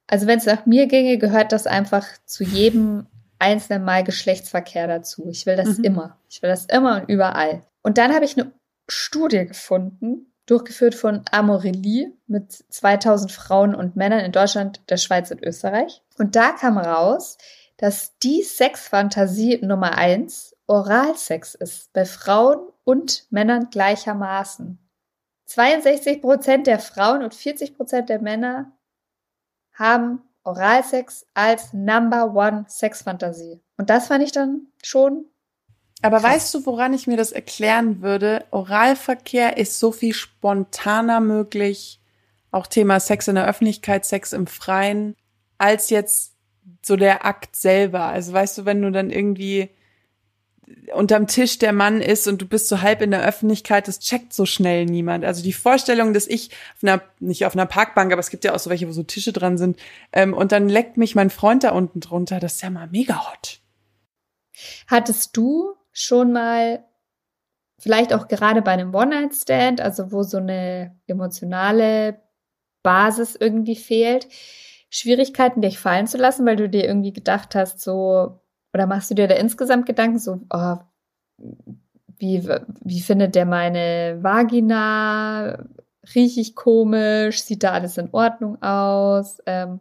Also, 0.09 0.27
wenn 0.27 0.39
es 0.39 0.47
nach 0.47 0.67
mir 0.67 0.87
ginge, 0.89 1.17
gehört 1.19 1.53
das 1.53 1.69
einfach 1.69 2.05
zu 2.27 2.43
jedem 2.43 3.07
einzelnen 3.39 3.85
Mal 3.85 4.03
Geschlechtsverkehr 4.03 4.89
dazu. 4.89 5.29
Ich 5.31 5.47
will 5.47 5.55
das 5.55 5.79
Mhm. 5.79 5.85
immer. 5.85 6.19
Ich 6.29 6.43
will 6.43 6.51
das 6.51 6.65
immer 6.67 6.97
und 7.03 7.09
überall. 7.09 7.63
Und 7.83 7.97
dann 7.97 8.13
habe 8.13 8.25
ich 8.25 8.37
eine 8.37 8.51
Studie 8.89 9.47
gefunden, 9.47 10.33
durchgeführt 10.47 10.97
von 10.97 11.23
Amorelie 11.31 12.13
mit 12.27 12.51
2000 12.51 13.31
Frauen 13.31 13.77
und 13.77 13.95
Männern 13.95 14.25
in 14.25 14.33
Deutschland, 14.33 14.81
der 14.91 14.97
Schweiz 14.97 15.31
und 15.31 15.41
Österreich. 15.45 16.03
Und 16.19 16.35
da 16.35 16.51
kam 16.51 16.77
raus, 16.77 17.39
dass 17.81 18.19
die 18.19 18.43
Sexfantasie 18.43 19.59
Nummer 19.63 19.97
eins 19.97 20.55
Oralsex 20.67 21.55
ist, 21.55 21.91
bei 21.95 22.05
Frauen 22.05 22.59
und 22.85 23.27
Männern 23.31 23.71
gleichermaßen. 23.71 24.79
62 25.47 26.21
Prozent 26.21 26.67
der 26.67 26.79
Frauen 26.79 27.23
und 27.23 27.35
40 27.35 27.75
Prozent 27.75 28.11
der 28.11 28.21
Männer 28.21 28.77
haben 29.73 30.21
Oralsex 30.45 31.27
als 31.33 31.73
Number 31.73 32.35
One 32.35 32.67
Sexfantasie. 32.69 33.63
Und 33.79 33.89
das 33.89 34.09
fand 34.09 34.25
ich 34.25 34.33
dann 34.33 34.67
schon 34.85 35.25
Aber 36.03 36.19
Krass. 36.19 36.31
weißt 36.35 36.55
du, 36.55 36.67
woran 36.67 36.93
ich 36.93 37.07
mir 37.07 37.17
das 37.17 37.33
erklären 37.33 38.03
würde? 38.03 38.45
Oralverkehr 38.51 39.57
ist 39.57 39.81
so 39.81 39.91
viel 39.91 40.13
spontaner 40.13 41.21
möglich, 41.21 41.99
auch 42.51 42.67
Thema 42.67 43.01
Sex 43.01 43.27
in 43.27 43.37
der 43.37 43.47
Öffentlichkeit, 43.47 44.05
Sex 44.05 44.35
im 44.35 44.47
Freien, 44.47 45.17
als 45.57 45.89
jetzt 45.89 46.37
so 46.85 46.97
der 46.97 47.25
Akt 47.25 47.57
selber. 47.57 48.05
Also 48.05 48.33
weißt 48.33 48.59
du, 48.59 48.65
wenn 48.65 48.83
du 48.83 48.91
dann 48.91 49.11
irgendwie 49.11 49.71
unterm 50.95 51.27
Tisch 51.27 51.59
der 51.59 51.73
Mann 51.73 52.01
ist 52.01 52.29
und 52.29 52.41
du 52.41 52.47
bist 52.47 52.69
so 52.69 52.81
halb 52.81 53.03
in 53.03 53.11
der 53.11 53.25
Öffentlichkeit, 53.25 53.89
das 53.89 54.01
checkt 54.01 54.33
so 54.33 54.47
schnell 54.47 54.87
niemand. 54.87 55.25
Also 55.25 55.43
die 55.43 55.53
Vorstellung, 55.53 56.15
dass 56.15 56.27
ich 56.27 56.51
auf 56.77 56.83
einer, 56.83 57.03
nicht 57.19 57.45
auf 57.47 57.55
einer 57.55 57.67
Parkbank, 57.67 58.13
aber 58.13 58.21
es 58.21 58.31
gibt 58.31 58.45
ja 58.45 58.55
auch 58.55 58.59
so 58.59 58.71
welche, 58.71 58.89
wo 58.89 58.93
so 58.93 59.03
Tische 59.03 59.33
dran 59.33 59.59
sind, 59.59 59.79
ähm, 60.13 60.35
und 60.35 60.53
dann 60.53 60.69
leckt 60.69 60.97
mich 60.97 61.15
mein 61.15 61.31
Freund 61.31 61.65
da 61.65 61.71
unten 61.71 62.01
drunter, 62.01 62.41
das 62.41 62.55
ist 62.55 62.63
ja 62.63 62.71
mal 62.71 62.89
mega 62.89 63.31
hot. 63.31 63.61
Hattest 64.87 65.37
du 65.37 65.75
schon 65.93 66.33
mal, 66.33 66.85
vielleicht 67.79 68.13
auch 68.13 68.29
gerade 68.29 68.63
bei 68.63 68.73
einem 68.73 68.95
One-Night-Stand, 68.95 69.81
also 69.81 70.13
wo 70.13 70.23
so 70.23 70.39
eine 70.39 70.97
emotionale 71.07 72.21
Basis 72.83 73.37
irgendwie 73.37 73.77
fehlt, 73.77 74.29
Schwierigkeiten 74.91 75.63
dich 75.63 75.79
fallen 75.79 76.09
zu 76.09 76.19
lassen, 76.19 76.45
weil 76.45 76.57
du 76.57 76.69
dir 76.69 76.85
irgendwie 76.85 77.13
gedacht 77.13 77.55
hast, 77.55 77.81
so, 77.81 78.41
oder 78.75 78.87
machst 78.87 79.11
du 79.11 79.15
dir 79.15 79.29
da 79.29 79.37
insgesamt 79.37 79.87
Gedanken, 79.87 80.19
so, 80.19 80.41
oh, 80.53 80.77
wie, 82.19 82.47
wie 82.83 83.01
findet 83.01 83.35
der 83.35 83.47
meine 83.47 84.19
Vagina? 84.21 85.65
Riech 86.15 86.37
ich 86.39 86.55
komisch? 86.55 87.43
Sieht 87.43 87.63
da 87.63 87.71
alles 87.71 87.99
in 87.99 88.09
Ordnung 88.13 88.61
aus? 88.63 89.39
Ähm, 89.47 89.81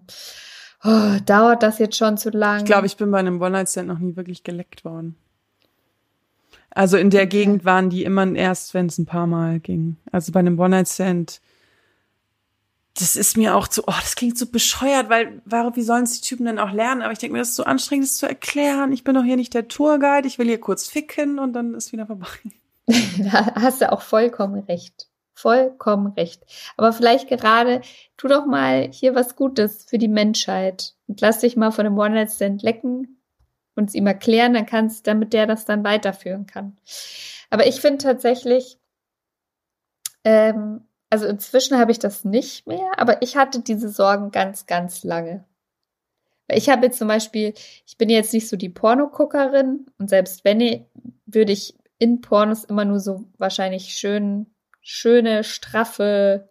oh, 0.83 1.17
dauert 1.25 1.63
das 1.63 1.79
jetzt 1.79 1.97
schon 1.97 2.17
zu 2.17 2.29
lang? 2.29 2.59
Ich 2.59 2.65
glaube, 2.65 2.85
ich 2.85 2.95
bin 2.95 3.11
bei 3.11 3.19
einem 3.19 3.41
One-Night-Stand 3.41 3.87
noch 3.87 3.99
nie 3.99 4.15
wirklich 4.15 4.43
geleckt 4.43 4.85
worden. 4.85 5.17
Also 6.69 6.97
in 6.97 7.09
der 7.09 7.25
Gegend 7.25 7.65
waren 7.65 7.89
die 7.89 8.03
immer 8.03 8.31
erst, 8.35 8.73
wenn 8.73 8.85
es 8.85 8.97
ein 8.99 9.05
paar 9.05 9.27
Mal 9.27 9.59
ging. 9.59 9.97
Also 10.11 10.31
bei 10.31 10.39
einem 10.39 10.59
One-Night-Stand, 10.59 11.41
das 12.99 13.15
ist 13.15 13.37
mir 13.37 13.55
auch 13.55 13.67
zu, 13.67 13.83
oh, 13.87 13.93
das 14.01 14.15
klingt 14.15 14.37
so 14.37 14.45
bescheuert, 14.45 15.09
weil, 15.09 15.41
warum, 15.45 15.75
wie 15.75 15.81
sollen 15.81 16.03
es 16.03 16.19
die 16.19 16.27
Typen 16.27 16.45
denn 16.45 16.59
auch 16.59 16.71
lernen? 16.71 17.01
Aber 17.01 17.11
ich 17.11 17.19
denke 17.19 17.33
mir, 17.33 17.39
das 17.39 17.49
ist 17.49 17.55
so 17.55 17.63
anstrengend, 17.63 18.05
das 18.05 18.17
zu 18.17 18.27
erklären. 18.27 18.91
Ich 18.91 19.03
bin 19.03 19.15
doch 19.15 19.23
hier 19.23 19.37
nicht 19.37 19.53
der 19.53 19.67
Tourguide, 19.67 20.27
ich 20.27 20.37
will 20.37 20.47
hier 20.47 20.59
kurz 20.59 20.87
ficken 20.87 21.39
und 21.39 21.53
dann 21.53 21.73
ist 21.73 21.91
wieder 21.91 22.05
vorbei. 22.05 22.27
Da 23.19 23.53
hast 23.53 23.81
du 23.81 23.91
auch 23.91 24.01
vollkommen 24.01 24.63
recht. 24.63 25.09
Vollkommen 25.35 26.07
recht. 26.13 26.43
Aber 26.75 26.91
vielleicht 26.91 27.27
gerade, 27.27 27.81
tu 28.17 28.27
doch 28.27 28.47
mal 28.47 28.89
hier 28.91 29.13
was 29.13 29.35
Gutes 29.35 29.85
für 29.87 29.99
die 29.99 30.07
Menschheit 30.07 30.95
und 31.07 31.21
lass 31.21 31.39
dich 31.39 31.55
mal 31.55 31.71
von 31.71 31.85
einem 31.85 31.99
One-Night-Stand 31.99 32.63
lecken 32.63 33.21
und 33.75 33.89
es 33.89 33.95
ihm 33.95 34.07
erklären, 34.07 34.55
dann 34.55 34.65
kannst, 34.65 35.05
damit 35.05 35.33
der 35.33 35.45
das 35.45 35.65
dann 35.65 35.83
weiterführen 35.83 36.47
kann. 36.47 36.77
Aber 37.51 37.67
ich 37.67 37.79
finde 37.79 37.99
tatsächlich, 37.99 38.79
ähm, 40.23 40.88
also 41.09 41.25
inzwischen 41.27 41.77
habe 41.77 41.91
ich 41.91 41.99
das 41.99 42.23
nicht 42.23 42.67
mehr, 42.67 42.91
aber 42.97 43.21
ich 43.21 43.35
hatte 43.35 43.61
diese 43.61 43.89
Sorgen 43.89 44.31
ganz, 44.31 44.65
ganz 44.65 45.03
lange. 45.03 45.45
Ich 46.51 46.69
habe 46.69 46.87
jetzt 46.87 46.97
zum 46.97 47.07
Beispiel, 47.07 47.53
ich 47.85 47.97
bin 47.97 48.09
jetzt 48.09 48.33
nicht 48.33 48.47
so 48.47 48.57
die 48.57 48.69
Pornoguckerin 48.69 49.85
und 49.97 50.09
selbst 50.09 50.45
wenn, 50.45 50.85
würde 51.25 51.51
ich 51.51 51.75
in 51.99 52.21
Pornos 52.21 52.63
immer 52.63 52.85
nur 52.85 52.99
so 52.99 53.25
wahrscheinlich 53.37 53.93
schön, 53.93 54.47
schöne, 54.81 55.43
straffe, 55.43 56.49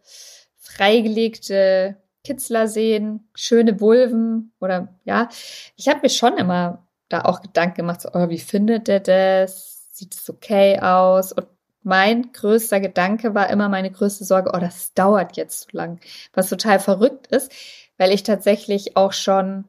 freigelegte 0.56 1.96
Kitzler 2.22 2.68
sehen, 2.68 3.28
schöne 3.34 3.80
Vulven 3.80 4.52
oder 4.60 4.94
ja. 5.04 5.28
Ich 5.76 5.88
habe 5.88 6.00
mir 6.02 6.10
schon 6.10 6.36
immer 6.36 6.86
da 7.08 7.22
auch 7.22 7.40
Gedanken 7.40 7.76
gemacht, 7.76 8.02
so, 8.02 8.10
oh, 8.12 8.28
wie 8.28 8.38
findet 8.38 8.86
der 8.86 9.00
das? 9.00 9.88
Sieht 9.92 10.14
es 10.14 10.28
okay 10.28 10.78
aus? 10.78 11.32
Und 11.32 11.46
mein 11.82 12.32
größter 12.32 12.80
Gedanke 12.80 13.34
war 13.34 13.50
immer 13.50 13.68
meine 13.68 13.90
größte 13.90 14.24
Sorge, 14.24 14.50
oh, 14.54 14.58
das 14.58 14.94
dauert 14.94 15.36
jetzt 15.36 15.60
zu 15.60 15.76
lang. 15.76 16.00
Was 16.32 16.48
total 16.48 16.80
verrückt 16.80 17.28
ist, 17.28 17.52
weil 17.96 18.12
ich 18.12 18.22
tatsächlich 18.22 18.96
auch 18.96 19.12
schon, 19.12 19.64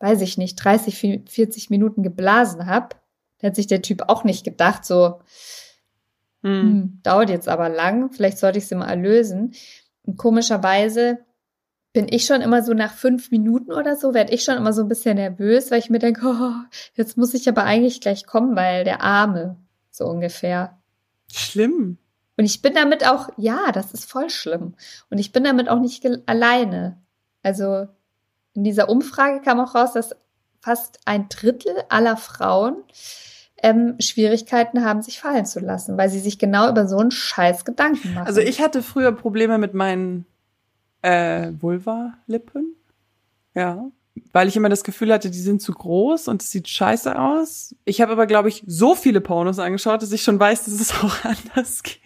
weiß 0.00 0.20
ich 0.22 0.38
nicht, 0.38 0.56
30, 0.56 1.22
40 1.28 1.70
Minuten 1.70 2.02
geblasen 2.02 2.66
habe. 2.66 2.96
Da 3.38 3.48
hat 3.48 3.56
sich 3.56 3.66
der 3.66 3.82
Typ 3.82 4.04
auch 4.08 4.24
nicht 4.24 4.44
gedacht, 4.44 4.84
so, 4.84 5.20
Hm, 6.42 7.00
dauert 7.02 7.30
jetzt 7.30 7.48
aber 7.48 7.68
lang, 7.68 8.12
vielleicht 8.12 8.38
sollte 8.38 8.58
ich 8.58 8.66
sie 8.66 8.74
mal 8.74 8.88
erlösen. 8.88 9.54
Und 10.04 10.16
komischerweise 10.16 11.18
bin 11.92 12.06
ich 12.10 12.24
schon 12.26 12.40
immer 12.40 12.62
so 12.62 12.74
nach 12.74 12.92
fünf 12.92 13.30
Minuten 13.30 13.72
oder 13.72 13.96
so, 13.96 14.14
werde 14.14 14.32
ich 14.32 14.42
schon 14.42 14.56
immer 14.56 14.72
so 14.72 14.82
ein 14.82 14.88
bisschen 14.88 15.16
nervös, 15.16 15.70
weil 15.70 15.78
ich 15.78 15.90
mir 15.90 15.98
denke, 15.98 16.22
oh, 16.26 16.76
jetzt 16.94 17.16
muss 17.16 17.34
ich 17.34 17.48
aber 17.48 17.64
eigentlich 17.64 18.00
gleich 18.00 18.26
kommen, 18.26 18.56
weil 18.56 18.84
der 18.84 19.02
Arme, 19.02 19.56
so 19.90 20.06
ungefähr. 20.06 20.81
Schlimm. 21.32 21.98
Und 22.36 22.44
ich 22.44 22.62
bin 22.62 22.74
damit 22.74 23.06
auch, 23.06 23.28
ja, 23.36 23.72
das 23.72 23.92
ist 23.92 24.10
voll 24.10 24.30
schlimm. 24.30 24.74
Und 25.10 25.18
ich 25.18 25.32
bin 25.32 25.44
damit 25.44 25.68
auch 25.68 25.80
nicht 25.80 26.06
alleine. 26.26 26.98
Also 27.42 27.88
in 28.54 28.64
dieser 28.64 28.88
Umfrage 28.88 29.40
kam 29.40 29.60
auch 29.60 29.74
raus, 29.74 29.92
dass 29.92 30.14
fast 30.60 31.00
ein 31.04 31.28
Drittel 31.28 31.74
aller 31.88 32.16
Frauen 32.16 32.76
ähm, 33.62 33.96
Schwierigkeiten 34.00 34.84
haben, 34.84 35.02
sich 35.02 35.20
fallen 35.20 35.46
zu 35.46 35.60
lassen, 35.60 35.96
weil 35.96 36.08
sie 36.08 36.20
sich 36.20 36.38
genau 36.38 36.68
über 36.68 36.86
so 36.88 36.98
einen 36.98 37.10
Scheiß 37.10 37.64
Gedanken 37.64 38.14
machen. 38.14 38.26
Also 38.26 38.40
ich 38.40 38.60
hatte 38.60 38.82
früher 38.82 39.12
Probleme 39.12 39.58
mit 39.58 39.74
meinen 39.74 40.26
äh, 41.02 41.52
Vulva-Lippen. 41.60 42.74
Ja. 43.54 43.90
Weil 44.32 44.48
ich 44.48 44.56
immer 44.56 44.68
das 44.68 44.84
Gefühl 44.84 45.12
hatte, 45.12 45.30
die 45.30 45.40
sind 45.40 45.62
zu 45.62 45.72
groß 45.72 46.28
und 46.28 46.42
es 46.42 46.50
sieht 46.50 46.68
scheiße 46.68 47.18
aus. 47.18 47.74
Ich 47.84 48.00
habe 48.00 48.12
aber, 48.12 48.26
glaube 48.26 48.48
ich, 48.48 48.62
so 48.66 48.94
viele 48.94 49.20
Pornos 49.20 49.58
angeschaut, 49.58 50.02
dass 50.02 50.12
ich 50.12 50.22
schon 50.22 50.38
weiß, 50.38 50.64
dass 50.64 50.74
es 50.74 50.92
auch 51.02 51.24
anders 51.24 51.82
geht. 51.82 52.02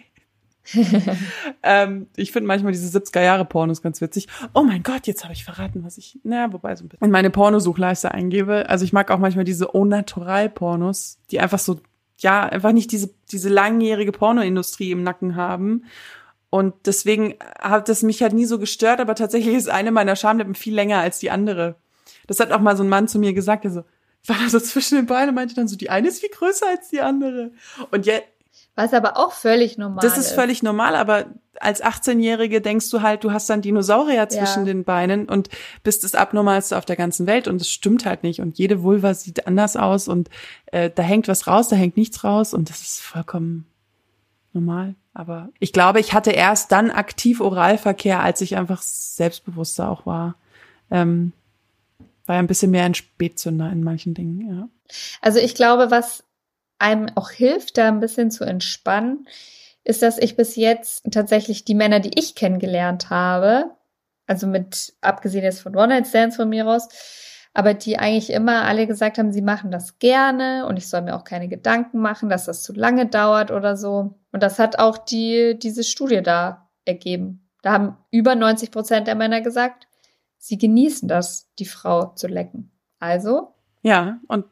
ähm, 1.62 2.08
ich 2.16 2.32
finde 2.32 2.48
manchmal 2.48 2.72
diese 2.72 2.96
70er 2.98 3.22
Jahre 3.22 3.44
Pornos 3.44 3.82
ganz 3.82 4.00
witzig. 4.00 4.26
Oh 4.54 4.62
mein 4.62 4.82
Gott, 4.82 5.06
jetzt 5.06 5.24
habe 5.24 5.32
ich 5.32 5.44
verraten, 5.44 5.84
was 5.84 5.98
ich, 5.98 6.18
naja, 6.24 6.52
wobei 6.52 6.74
so 6.74 6.84
ein 6.84 6.88
bisschen 6.88 7.04
in 7.04 7.10
meine 7.10 7.30
Pornosuchleiste 7.30 8.12
eingebe. 8.12 8.68
Also 8.68 8.84
ich 8.84 8.92
mag 8.92 9.10
auch 9.10 9.18
manchmal 9.18 9.44
diese 9.44 9.74
Au 9.74 9.84
Natural 9.84 10.48
Pornos, 10.48 11.18
die 11.30 11.40
einfach 11.40 11.58
so, 11.58 11.80
ja, 12.18 12.44
einfach 12.44 12.72
nicht 12.72 12.92
diese, 12.92 13.10
diese 13.30 13.48
langjährige 13.48 14.12
Pornoindustrie 14.12 14.90
im 14.90 15.02
Nacken 15.02 15.36
haben. 15.36 15.84
Und 16.50 16.74
deswegen 16.86 17.34
hat 17.60 17.88
das 17.88 18.02
mich 18.02 18.22
halt 18.22 18.32
nie 18.32 18.46
so 18.46 18.58
gestört, 18.58 19.00
aber 19.00 19.14
tatsächlich 19.14 19.54
ist 19.54 19.68
eine 19.68 19.90
meiner 19.90 20.16
Schamlippen 20.16 20.54
viel 20.54 20.74
länger 20.74 20.98
als 20.98 21.18
die 21.18 21.30
andere. 21.30 21.76
Das 22.26 22.40
hat 22.40 22.52
auch 22.52 22.60
mal 22.60 22.76
so 22.76 22.82
ein 22.82 22.88
Mann 22.88 23.08
zu 23.08 23.18
mir 23.18 23.32
gesagt, 23.32 23.64
der 23.64 23.70
so, 23.70 23.84
war 24.26 24.36
da 24.42 24.48
so 24.48 24.60
zwischen 24.60 24.96
den 24.96 25.06
Beinen 25.06 25.30
und 25.30 25.34
meinte 25.36 25.54
dann 25.54 25.68
so, 25.68 25.76
die 25.76 25.90
eine 25.90 26.08
ist 26.08 26.20
viel 26.20 26.30
größer 26.30 26.66
als 26.68 26.88
die 26.88 27.00
andere. 27.00 27.52
Und 27.90 28.06
jetzt, 28.06 28.26
was 28.74 28.92
aber 28.92 29.16
auch 29.16 29.32
völlig 29.32 29.78
normal 29.78 30.04
ist. 30.04 30.10
Das 30.10 30.18
ist 30.18 30.32
völlig 30.32 30.62
normal, 30.62 30.96
aber 30.96 31.26
als 31.60 31.82
18-Jährige 31.82 32.60
denkst 32.60 32.90
du 32.90 33.00
halt, 33.00 33.24
du 33.24 33.32
hast 33.32 33.48
dann 33.48 33.62
Dinosaurier 33.62 34.28
zwischen 34.28 34.60
ja. 34.60 34.72
den 34.72 34.84
Beinen 34.84 35.26
und 35.28 35.48
bist 35.82 36.04
das 36.04 36.14
Abnormalste 36.14 36.76
auf 36.76 36.84
der 36.84 36.96
ganzen 36.96 37.26
Welt 37.26 37.48
und 37.48 37.60
das 37.60 37.70
stimmt 37.70 38.04
halt 38.04 38.22
nicht. 38.22 38.40
Und 38.40 38.58
jede 38.58 38.82
Vulva 38.82 39.14
sieht 39.14 39.46
anders 39.46 39.76
aus 39.76 40.08
und 40.08 40.28
äh, 40.66 40.90
da 40.94 41.02
hängt 41.02 41.28
was 41.28 41.46
raus, 41.46 41.68
da 41.68 41.76
hängt 41.76 41.96
nichts 41.96 42.22
raus 42.22 42.52
und 42.52 42.68
das 42.68 42.82
ist 42.82 43.00
vollkommen 43.00 43.66
normal. 44.52 44.94
Aber 45.14 45.48
ich 45.58 45.72
glaube, 45.72 46.00
ich 46.00 46.12
hatte 46.12 46.30
erst 46.30 46.70
dann 46.72 46.90
aktiv 46.90 47.40
Oralverkehr, 47.40 48.20
als 48.20 48.42
ich 48.42 48.56
einfach 48.56 48.82
selbstbewusster 48.82 49.90
auch 49.90 50.04
war. 50.04 50.34
Ähm, 50.90 51.32
war 52.26 52.36
ein 52.36 52.46
bisschen 52.46 52.70
mehr 52.70 52.84
ein 52.84 52.94
Spätzünder 52.94 53.70
in 53.70 53.82
manchen 53.82 54.14
Dingen, 54.14 54.40
ja. 54.48 54.68
Also 55.20 55.38
ich 55.38 55.54
glaube, 55.54 55.90
was 55.90 56.24
einem 56.78 57.08
auch 57.14 57.30
hilft, 57.30 57.78
da 57.78 57.88
ein 57.88 58.00
bisschen 58.00 58.30
zu 58.30 58.44
entspannen, 58.44 59.26
ist, 59.84 60.02
dass 60.02 60.18
ich 60.18 60.36
bis 60.36 60.56
jetzt 60.56 61.04
tatsächlich 61.10 61.64
die 61.64 61.74
Männer, 61.74 62.00
die 62.00 62.18
ich 62.18 62.34
kennengelernt 62.34 63.10
habe, 63.10 63.70
also 64.26 64.46
mit, 64.46 64.94
abgesehen 65.00 65.44
jetzt 65.44 65.60
von 65.60 65.76
One-Night-Stands 65.76 66.36
von 66.36 66.48
mir 66.48 66.66
aus, 66.66 66.88
aber 67.54 67.72
die 67.72 67.98
eigentlich 67.98 68.30
immer 68.30 68.64
alle 68.64 68.86
gesagt 68.86 69.16
haben, 69.16 69.32
sie 69.32 69.42
machen 69.42 69.70
das 69.70 69.98
gerne 69.98 70.66
und 70.66 70.76
ich 70.76 70.88
soll 70.88 71.02
mir 71.02 71.16
auch 71.16 71.24
keine 71.24 71.48
Gedanken 71.48 72.00
machen, 72.00 72.28
dass 72.28 72.44
das 72.44 72.62
zu 72.62 72.74
lange 72.74 73.06
dauert 73.06 73.50
oder 73.50 73.76
so. 73.76 74.18
Und 74.32 74.42
das 74.42 74.58
hat 74.58 74.78
auch 74.78 74.98
die, 74.98 75.58
diese 75.58 75.82
Studie 75.82 76.20
da 76.22 76.68
ergeben. 76.84 77.48
Da 77.62 77.72
haben 77.72 77.96
über 78.10 78.34
90 78.34 78.70
Prozent 78.70 79.06
der 79.06 79.14
Männer 79.14 79.40
gesagt, 79.40 79.85
sie 80.46 80.58
genießen 80.58 81.08
das, 81.08 81.48
die 81.58 81.66
Frau 81.66 82.12
zu 82.14 82.28
lecken. 82.28 82.70
Also. 82.98 83.54
Ja, 83.82 84.20
und 84.28 84.44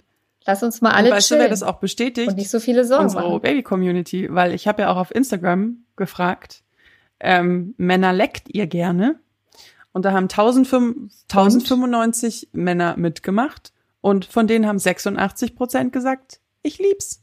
Lass 0.46 0.62
uns 0.62 0.82
mal 0.82 0.90
alle 0.90 1.10
weißt 1.10 1.28
chillen. 1.28 1.38
du, 1.38 1.44
wer 1.44 1.50
das 1.50 1.62
auch 1.62 1.78
bestätigt? 1.78 2.28
Und 2.28 2.36
nicht 2.36 2.50
so 2.50 2.60
viele 2.60 2.84
Sorgen 2.84 3.04
Unsere 3.04 3.40
Baby-Community, 3.40 4.28
weil 4.30 4.52
ich 4.52 4.68
habe 4.68 4.82
ja 4.82 4.92
auch 4.92 4.98
auf 4.98 5.14
Instagram 5.14 5.84
gefragt, 5.96 6.62
ähm, 7.18 7.74
Männer 7.78 8.12
leckt 8.12 8.54
ihr 8.54 8.66
gerne? 8.66 9.18
Und 9.92 10.04
da 10.04 10.12
haben 10.12 10.24
1095 10.24 12.48
und? 12.52 12.60
Männer 12.60 12.96
mitgemacht 12.98 13.72
und 14.02 14.26
von 14.26 14.46
denen 14.46 14.66
haben 14.66 14.78
86 14.78 15.56
Prozent 15.56 15.92
gesagt, 15.92 16.40
ich 16.62 16.78
lieb's. 16.78 17.22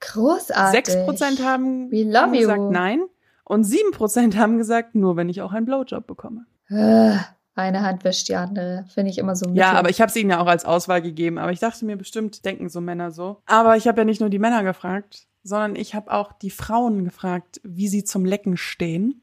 Großartig. 0.00 0.86
6 0.86 1.04
Prozent 1.06 1.42
haben, 1.42 1.90
haben 2.14 2.32
gesagt 2.32 2.70
nein 2.70 3.02
und 3.44 3.64
7 3.64 3.92
Prozent 3.92 4.36
haben 4.36 4.58
gesagt, 4.58 4.94
nur 4.94 5.16
wenn 5.16 5.28
ich 5.28 5.40
auch 5.40 5.52
einen 5.52 5.64
Blowjob 5.64 6.06
bekomme. 6.06 6.44
Äh. 6.72 7.18
Eine 7.54 7.82
Hand 7.82 8.02
wäscht 8.04 8.28
die 8.28 8.36
andere. 8.36 8.86
Finde 8.94 9.10
ich 9.10 9.18
immer 9.18 9.36
so. 9.36 9.44
Mittel. 9.46 9.58
Ja, 9.58 9.72
aber 9.72 9.90
ich 9.90 10.00
habe 10.00 10.08
es 10.08 10.16
ihnen 10.16 10.30
ja 10.30 10.40
auch 10.40 10.46
als 10.46 10.64
Auswahl 10.64 11.02
gegeben. 11.02 11.38
Aber 11.38 11.52
ich 11.52 11.60
dachte 11.60 11.84
mir, 11.84 11.96
bestimmt 11.96 12.44
denken 12.44 12.70
so 12.70 12.80
Männer 12.80 13.10
so. 13.10 13.42
Aber 13.46 13.76
ich 13.76 13.86
habe 13.86 14.00
ja 14.00 14.04
nicht 14.04 14.20
nur 14.20 14.30
die 14.30 14.38
Männer 14.38 14.62
gefragt, 14.62 15.26
sondern 15.42 15.76
ich 15.76 15.94
habe 15.94 16.10
auch 16.10 16.32
die 16.32 16.50
Frauen 16.50 17.04
gefragt, 17.04 17.60
wie 17.62 17.88
sie 17.88 18.04
zum 18.04 18.24
Lecken 18.24 18.56
stehen. 18.56 19.22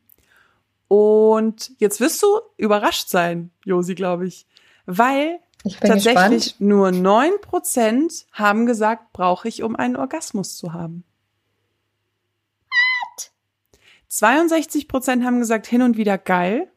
Und 0.87 1.71
jetzt 1.79 1.99
wirst 1.99 2.21
du 2.21 2.27
überrascht 2.57 3.09
sein, 3.09 3.51
Josi, 3.65 3.95
glaube 3.95 4.27
ich. 4.27 4.45
Weil 4.85 5.39
tatsächlich 5.81 6.43
gespannt. 6.43 6.61
nur 6.61 6.91
neun 6.91 7.31
Prozent 7.41 8.25
haben 8.31 8.67
gesagt, 8.67 9.11
brauche 9.11 9.47
ich, 9.47 9.63
um 9.63 9.75
einen 9.75 9.95
Orgasmus 9.95 10.55
zu 10.55 10.73
haben. 10.73 11.03
What? 12.69 13.31
62 14.07 14.87
Prozent 14.87 15.23
haben 15.23 15.39
gesagt, 15.39 15.65
hin 15.65 15.81
und 15.81 15.97
wieder 15.97 16.17
geil. 16.17 16.68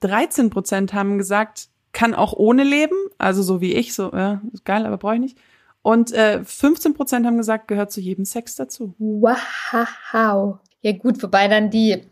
13 0.00 0.50
Prozent 0.50 0.92
haben 0.92 1.18
gesagt, 1.18 1.68
kann 1.92 2.14
auch 2.14 2.34
ohne 2.34 2.62
leben, 2.62 2.96
also 3.18 3.42
so 3.42 3.60
wie 3.60 3.72
ich, 3.72 3.94
so, 3.94 4.12
ja, 4.12 4.42
ist 4.52 4.64
geil, 4.64 4.84
aber 4.84 4.98
brauche 4.98 5.14
ich 5.14 5.20
nicht. 5.20 5.38
Und 5.82 6.12
äh, 6.12 6.44
15 6.44 6.94
Prozent 6.94 7.26
haben 7.26 7.36
gesagt, 7.36 7.68
gehört 7.68 7.92
zu 7.92 8.00
jedem 8.00 8.24
Sex 8.24 8.56
dazu. 8.56 8.94
Wow. 8.98 10.58
Ja 10.80 10.92
gut, 10.92 11.22
wobei 11.22 11.48
dann 11.48 11.70
die 11.70 12.02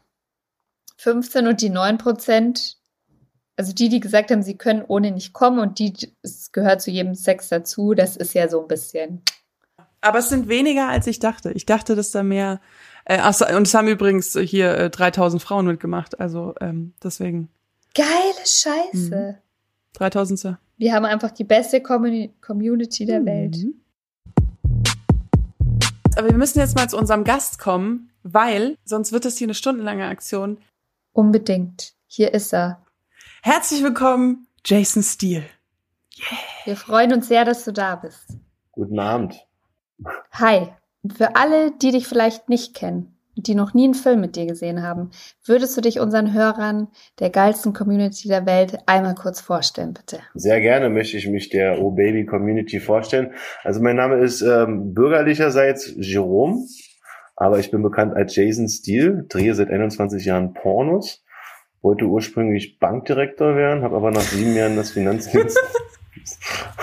15 0.99 1.47
und 1.47 1.61
die 1.61 1.70
9 1.70 1.99
Prozent, 1.99 2.79
also 3.57 3.73
die, 3.73 3.88
die 3.88 4.01
gesagt 4.01 4.31
haben, 4.31 4.42
sie 4.42 4.57
können 4.57 4.85
ohne 4.87 5.11
nicht 5.11 5.33
kommen 5.33 5.59
und 5.59 5.79
die, 5.79 5.92
es 6.23 6.53
gehört 6.53 6.83
zu 6.83 6.90
jedem 6.90 7.14
Sex 7.14 7.49
dazu, 7.49 7.94
das 7.94 8.16
ist 8.16 8.33
ja 8.33 8.49
so 8.49 8.62
ein 8.62 8.68
bisschen. 8.68 9.23
Aber 10.01 10.18
es 10.18 10.29
sind 10.29 10.49
weniger, 10.49 10.88
als 10.88 11.07
ich 11.07 11.18
dachte. 11.18 11.51
Ich 11.53 11.66
dachte, 11.66 11.97
dass 11.97 12.11
da 12.11 12.23
mehr. 12.23 12.61
Äh, 13.07 13.18
achso, 13.18 13.47
und 13.57 13.66
es 13.66 13.75
haben 13.75 13.88
übrigens 13.88 14.38
hier 14.38 14.77
äh, 14.77 14.90
3000 14.90 15.42
Frauen 15.42 15.66
mitgemacht, 15.66 16.20
also 16.20 16.55
ähm, 16.61 16.94
deswegen. 17.03 17.49
Geile 17.95 18.45
Scheiße. 18.45 19.37
Mhm. 19.37 19.43
3000. 19.93 20.59
Wir 20.77 20.93
haben 20.93 21.05
einfach 21.05 21.31
die 21.31 21.45
beste 21.45 21.81
Community 21.81 23.07
der 23.07 23.21
mhm. 23.21 23.27
Welt. 23.27 23.57
Aber 26.17 26.29
wir 26.29 26.37
müssen 26.37 26.59
jetzt 26.59 26.77
mal 26.77 26.89
zu 26.89 26.99
unserem 26.99 27.23
Gast 27.23 27.61
kommen, 27.61 28.11
weil 28.25 28.79
sonst 28.85 29.13
wird 29.13 29.25
es 29.25 29.39
hier 29.39 29.47
eine 29.47 29.55
stundenlange 29.55 30.07
Aktion. 30.07 30.59
Unbedingt. 31.13 31.95
Hier 32.09 32.35
ist 32.35 32.53
er. 32.53 32.83
Herzlich 33.43 33.83
willkommen, 33.83 34.49
Jason 34.65 35.03
Steele. 35.03 35.45
Yeah. 36.19 36.39
Wir 36.65 36.77
freuen 36.77 37.13
uns 37.13 37.29
sehr, 37.29 37.45
dass 37.45 37.65
du 37.65 37.73
da 37.73 37.97
bist. 37.97 38.27
Guten 38.73 38.99
Abend. 38.99 39.37
Hi. 40.33 40.69
Für 41.17 41.37
alle, 41.37 41.71
die 41.71 41.93
dich 41.93 42.09
vielleicht 42.09 42.49
nicht 42.49 42.75
kennen, 42.75 43.13
die 43.37 43.55
noch 43.55 43.75
nie 43.75 43.85
einen 43.85 43.94
Film 43.94 44.20
mit 44.20 44.37
dir 44.37 44.47
gesehen 44.47 44.83
haben, 44.83 45.11
würdest 45.44 45.77
du 45.77 45.81
dich 45.81 46.01
unseren 46.01 46.33
Hörern 46.33 46.88
der 47.18 47.31
geilsten 47.31 47.73
Community 47.73 48.29
der 48.29 48.47
Welt 48.47 48.79
einmal 48.87 49.14
kurz 49.14 49.40
vorstellen, 49.40 49.94
bitte? 49.94 50.20
Sehr 50.35 50.61
gerne 50.61 50.90
möchte 50.90 51.16
ich 51.16 51.29
mich 51.29 51.49
der 51.49 51.81
Oh 51.81 51.90
Baby 51.90 52.27
Community 52.27 52.81
vorstellen. 52.81 53.33
Also 53.62 53.81
mein 53.81 53.97
Name 53.97 54.16
ist 54.16 54.42
ähm, 54.42 54.94
bürgerlicherseits 54.94 55.94
Jerome, 55.97 56.64
aber 57.37 57.59
ich 57.59 57.70
bin 57.70 57.83
bekannt 57.83 58.14
als 58.14 58.37
Jason 58.37 58.68
Steele, 58.68 59.25
drehe 59.29 59.55
seit 59.55 59.70
21 59.70 60.25
Jahren 60.25 60.55
Pornos, 60.55 61.25
wollte 61.83 62.07
ursprünglich 62.07 62.79
Bankdirektor 62.79 63.57
werden, 63.57 63.83
habe 63.83 63.97
aber 63.97 64.11
nach 64.11 64.23
sieben 64.23 64.55
Jahren 64.55 64.77
das 64.77 64.92
Finanzdienst 64.92 65.59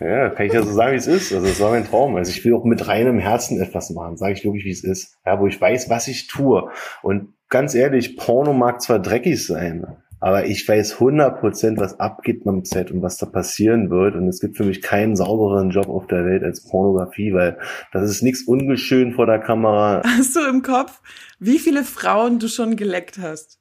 ja, 0.00 0.30
kann 0.30 0.46
ich 0.46 0.52
ja 0.52 0.62
so 0.62 0.72
sagen, 0.72 0.92
wie 0.92 0.96
es 0.96 1.06
ist. 1.06 1.32
Also 1.32 1.46
das 1.46 1.60
war 1.60 1.70
mein 1.70 1.84
Traum. 1.84 2.16
Also 2.16 2.30
ich 2.30 2.44
will 2.44 2.54
auch 2.54 2.64
mit 2.64 2.86
reinem 2.86 3.18
Herzen 3.18 3.60
etwas 3.60 3.90
machen, 3.90 4.16
sage 4.16 4.34
ich 4.34 4.44
wirklich, 4.44 4.64
wie 4.64 4.70
es 4.70 4.84
ist. 4.84 5.16
Ja, 5.24 5.40
wo 5.40 5.46
ich 5.46 5.60
weiß, 5.60 5.90
was 5.90 6.08
ich 6.08 6.26
tue. 6.26 6.70
Und 7.02 7.34
ganz 7.48 7.74
ehrlich, 7.74 8.16
Porno 8.16 8.52
mag 8.52 8.80
zwar 8.80 9.00
dreckig 9.00 9.44
sein, 9.46 9.86
aber 10.20 10.46
ich 10.46 10.66
weiß 10.68 10.94
100 10.94 11.40
Prozent, 11.40 11.78
was 11.78 12.00
abgeht 12.00 12.44
beim 12.44 12.64
Set 12.64 12.90
und 12.90 13.02
was 13.02 13.18
da 13.18 13.26
passieren 13.26 13.90
wird. 13.90 14.16
Und 14.16 14.26
es 14.28 14.40
gibt 14.40 14.56
für 14.56 14.64
mich 14.64 14.82
keinen 14.82 15.14
saubereren 15.14 15.70
Job 15.70 15.88
auf 15.88 16.06
der 16.06 16.24
Welt 16.24 16.42
als 16.42 16.64
Pornografie, 16.68 17.32
weil 17.32 17.58
das 17.92 18.10
ist 18.10 18.22
nichts 18.22 18.42
ungeschön 18.42 19.12
vor 19.12 19.26
der 19.26 19.38
Kamera. 19.38 20.02
Hast 20.04 20.34
du 20.34 20.40
im 20.48 20.62
Kopf, 20.62 21.00
wie 21.38 21.58
viele 21.58 21.84
Frauen 21.84 22.38
du 22.38 22.48
schon 22.48 22.76
geleckt 22.76 23.18
hast? 23.18 23.60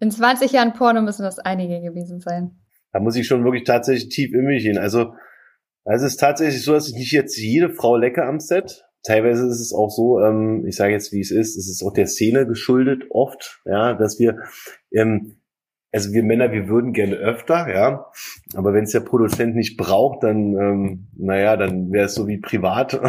In 0.00 0.10
20 0.10 0.52
Jahren 0.52 0.72
Porno 0.72 1.02
müssen 1.02 1.22
das 1.22 1.38
einige 1.38 1.80
gewesen 1.80 2.20
sein. 2.20 2.52
Da 2.92 3.00
muss 3.00 3.16
ich 3.16 3.26
schon 3.26 3.44
wirklich 3.44 3.64
tatsächlich 3.64 4.08
tief 4.08 4.32
in 4.34 4.44
mich 4.44 4.64
gehen. 4.64 4.78
Also, 4.78 5.14
es 5.84 6.02
ist 6.02 6.18
tatsächlich 6.18 6.64
so, 6.64 6.72
dass 6.72 6.88
ich 6.88 6.94
nicht 6.94 7.12
jetzt 7.12 7.36
jede 7.36 7.70
Frau 7.70 7.96
lecke 7.96 8.24
am 8.24 8.40
Set, 8.40 8.84
teilweise 9.02 9.46
ist 9.46 9.60
es 9.60 9.72
auch 9.72 9.90
so, 9.90 10.20
ähm, 10.20 10.64
ich 10.66 10.76
sage 10.76 10.92
jetzt, 10.92 11.12
wie 11.12 11.20
es 11.20 11.30
ist, 11.30 11.56
es 11.56 11.68
ist 11.68 11.82
auch 11.82 11.92
der 11.92 12.06
Szene 12.06 12.46
geschuldet 12.46 13.04
oft, 13.10 13.62
ja, 13.64 13.94
dass 13.94 14.18
wir 14.18 14.38
ähm, 14.92 15.39
also 15.92 16.12
wir 16.12 16.22
Männer, 16.22 16.52
wir 16.52 16.68
würden 16.68 16.92
gerne 16.92 17.16
öfter, 17.16 17.66
ja. 17.68 18.06
Aber 18.54 18.72
wenn 18.72 18.84
es 18.84 18.92
der 18.92 19.00
Produzent 19.00 19.56
nicht 19.56 19.76
braucht, 19.76 20.22
dann, 20.22 20.56
ähm, 20.56 21.06
naja, 21.16 21.56
dann 21.56 21.90
wäre 21.90 22.06
es 22.06 22.14
so 22.14 22.28
wie 22.28 22.38
privat. 22.38 22.94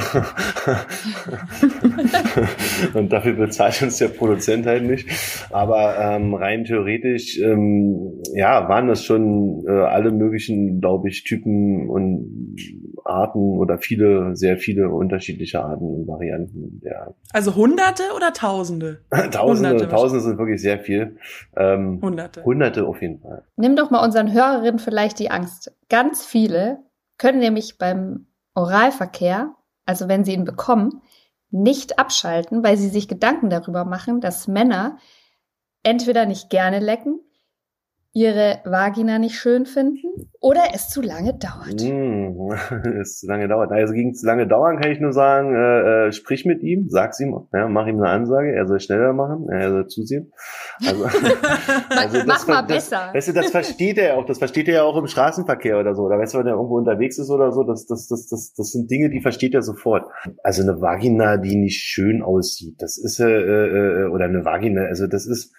und 2.95 3.13
dafür 3.13 3.33
bezahlt 3.33 3.83
uns 3.83 3.97
der 3.99 4.07
Produzent 4.07 4.65
halt 4.65 4.83
nicht. 4.83 5.07
Aber 5.51 5.95
ähm, 5.99 6.33
rein 6.33 6.63
theoretisch, 6.63 7.39
ähm, 7.39 8.19
ja, 8.33 8.67
waren 8.67 8.87
das 8.87 9.05
schon 9.05 9.63
äh, 9.67 9.71
alle 9.71 10.11
möglichen, 10.11 10.81
glaube 10.81 11.09
ich, 11.09 11.23
Typen 11.23 11.87
und 11.87 12.55
Arten 13.05 13.57
oder 13.57 13.77
viele, 13.77 14.35
sehr 14.35 14.57
viele 14.57 14.89
unterschiedliche 14.89 15.63
Arten 15.63 15.85
und 15.85 16.07
Varianten. 16.07 16.81
Ja. 16.83 17.13
Also 17.31 17.55
Hunderte 17.55 18.03
oder 18.15 18.33
Tausende? 18.33 19.01
Tausende, 19.31 19.69
Hunderte 19.69 19.89
Tausende 19.89 20.23
sind 20.23 20.37
wirklich 20.37 20.61
sehr 20.61 20.79
viel. 20.79 21.17
Ähm, 21.55 21.99
Hunderte. 22.01 22.43
Hunderte 22.43 22.85
auf 22.85 23.01
jeden 23.01 23.19
Fall. 23.19 23.43
Nimm 23.55 23.75
doch 23.75 23.91
mal 23.91 24.03
unseren 24.03 24.31
Hörerinnen 24.31 24.79
vielleicht 24.79 25.19
die 25.19 25.31
Angst. 25.31 25.75
Ganz 25.89 26.25
viele 26.25 26.79
können 27.17 27.39
nämlich 27.39 27.77
beim 27.77 28.27
Oralverkehr, 28.55 29.53
also 29.85 30.07
wenn 30.07 30.23
sie 30.23 30.33
ihn 30.33 30.45
bekommen, 30.45 31.01
nicht 31.49 31.99
abschalten, 31.99 32.63
weil 32.63 32.77
sie 32.77 32.89
sich 32.89 33.07
Gedanken 33.07 33.49
darüber 33.49 33.85
machen, 33.85 34.21
dass 34.21 34.47
Männer 34.47 34.97
entweder 35.83 36.25
nicht 36.25 36.49
gerne 36.49 36.79
lecken 36.79 37.19
ihre 38.13 38.59
Vagina 38.65 39.19
nicht 39.19 39.35
schön 39.35 39.65
finden 39.65 40.29
oder 40.41 40.61
es 40.73 40.89
zu 40.89 41.01
lange 41.01 41.33
dauert. 41.33 41.81
Mm, 41.81 42.51
es 42.99 43.19
zu 43.19 43.27
lange 43.27 43.47
dauert. 43.47 43.71
Also 43.71 43.93
gegen 43.93 44.13
zu 44.13 44.25
lange 44.25 44.47
dauern 44.47 44.81
kann 44.81 44.91
ich 44.91 44.99
nur 44.99 45.13
sagen, 45.13 45.55
äh, 45.55 46.07
äh, 46.07 46.11
sprich 46.11 46.45
mit 46.45 46.61
ihm, 46.61 46.89
sag's 46.89 47.21
ihm, 47.21 47.47
ja, 47.53 47.69
mach 47.69 47.87
ihm 47.87 48.01
eine 48.01 48.09
Ansage, 48.09 48.53
er 48.53 48.67
soll 48.67 48.81
schneller 48.81 49.13
machen, 49.13 49.47
er 49.49 49.69
soll 49.69 49.87
zusehen. 49.87 50.33
Also, 50.85 51.05
also 51.89 52.17
das, 52.17 52.25
mach 52.25 52.47
mal 52.47 52.61
das, 52.63 52.89
besser. 52.89 53.11
Weißt 53.13 53.29
du, 53.29 53.33
das 53.33 53.49
versteht 53.49 53.97
er 53.97 54.07
ja 54.07 54.13
auch, 54.15 54.25
das 54.25 54.39
versteht 54.39 54.67
er 54.67 54.73
ja 54.73 54.83
auch 54.83 54.97
im 54.97 55.07
Straßenverkehr 55.07 55.79
oder 55.79 55.95
so. 55.95 56.03
Oder 56.03 56.19
weißt 56.19 56.33
du, 56.33 56.39
wenn 56.39 56.47
er 56.47 56.55
irgendwo 56.55 56.77
unterwegs 56.77 57.17
ist 57.17 57.29
oder 57.29 57.53
so, 57.53 57.63
das, 57.63 57.85
das, 57.85 58.07
das, 58.07 58.27
das, 58.27 58.53
das 58.53 58.71
sind 58.71 58.91
Dinge, 58.91 59.09
die 59.09 59.21
versteht 59.21 59.53
er 59.53 59.61
sofort. 59.61 60.05
Also 60.43 60.63
eine 60.63 60.81
Vagina, 60.81 61.37
die 61.37 61.55
nicht 61.55 61.79
schön 61.79 62.21
aussieht, 62.21 62.75
das 62.81 62.97
ist 62.97 63.21
äh, 63.21 63.29
äh, 63.29 64.09
oder 64.09 64.25
eine 64.25 64.43
Vagina, 64.43 64.81
also 64.81 65.07
das 65.07 65.25
ist 65.25 65.53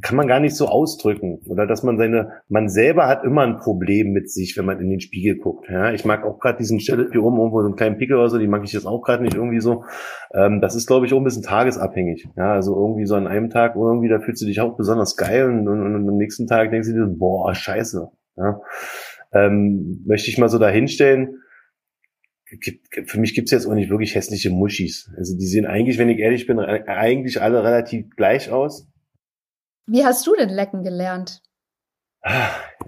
kann 0.00 0.16
man 0.16 0.26
gar 0.26 0.40
nicht 0.40 0.56
so 0.56 0.66
ausdrücken. 0.66 1.40
Oder 1.48 1.66
dass 1.66 1.82
man 1.82 1.98
seine, 1.98 2.42
man 2.48 2.68
selber 2.68 3.06
hat 3.06 3.24
immer 3.24 3.42
ein 3.42 3.58
Problem 3.58 4.12
mit 4.12 4.30
sich, 4.30 4.56
wenn 4.56 4.64
man 4.64 4.80
in 4.80 4.90
den 4.90 5.00
Spiegel 5.00 5.36
guckt. 5.36 5.68
Ja, 5.70 5.92
ich 5.92 6.04
mag 6.04 6.24
auch 6.24 6.40
gerade 6.40 6.58
diesen 6.58 6.80
Stelle 6.80 7.08
hier 7.10 7.22
oben 7.22 7.38
irgendwo 7.38 7.60
so 7.60 7.66
einen 7.66 7.76
kleinen 7.76 7.98
Pickel 7.98 8.16
oder 8.16 8.28
so, 8.28 8.38
die 8.38 8.48
mag 8.48 8.62
ich 8.64 8.72
jetzt 8.72 8.86
auch 8.86 9.02
gerade 9.02 9.22
nicht 9.22 9.34
irgendwie 9.34 9.60
so. 9.60 9.84
Ähm, 10.32 10.60
das 10.60 10.74
ist, 10.74 10.86
glaube 10.86 11.06
ich, 11.06 11.12
auch 11.12 11.18
ein 11.18 11.24
bisschen 11.24 11.42
tagesabhängig. 11.42 12.28
Ja, 12.36 12.52
also 12.52 12.74
irgendwie 12.74 13.06
so 13.06 13.14
an 13.14 13.26
einem 13.26 13.50
Tag 13.50 13.76
irgendwie, 13.76 14.08
da 14.08 14.20
fühlst 14.20 14.42
du 14.42 14.46
dich 14.46 14.60
auch 14.60 14.76
besonders 14.76 15.16
geil 15.16 15.44
und, 15.44 15.68
und, 15.68 15.94
und 15.94 16.08
am 16.08 16.16
nächsten 16.16 16.46
Tag 16.46 16.70
denkst 16.70 16.88
du 16.88 16.94
dir, 16.94 17.06
boah, 17.06 17.54
scheiße. 17.54 18.08
Ja, 18.36 18.60
ähm, 19.32 20.02
möchte 20.06 20.28
ich 20.28 20.38
mal 20.38 20.48
so 20.48 20.58
dahinstellen, 20.58 21.40
für 23.06 23.18
mich 23.18 23.34
gibt's 23.34 23.50
jetzt 23.50 23.66
auch 23.66 23.74
nicht 23.74 23.90
wirklich 23.90 24.14
hässliche 24.14 24.50
Muschis. 24.50 25.10
Also 25.16 25.36
die 25.36 25.46
sehen 25.46 25.66
eigentlich, 25.66 25.98
wenn 25.98 26.08
ich 26.08 26.18
ehrlich 26.18 26.46
bin, 26.46 26.58
eigentlich 26.58 27.40
alle 27.40 27.64
relativ 27.64 28.10
gleich 28.16 28.50
aus. 28.50 28.88
Wie 29.86 30.04
hast 30.04 30.26
du 30.26 30.34
denn 30.34 30.50
lecken 30.50 30.82
gelernt? 30.82 31.42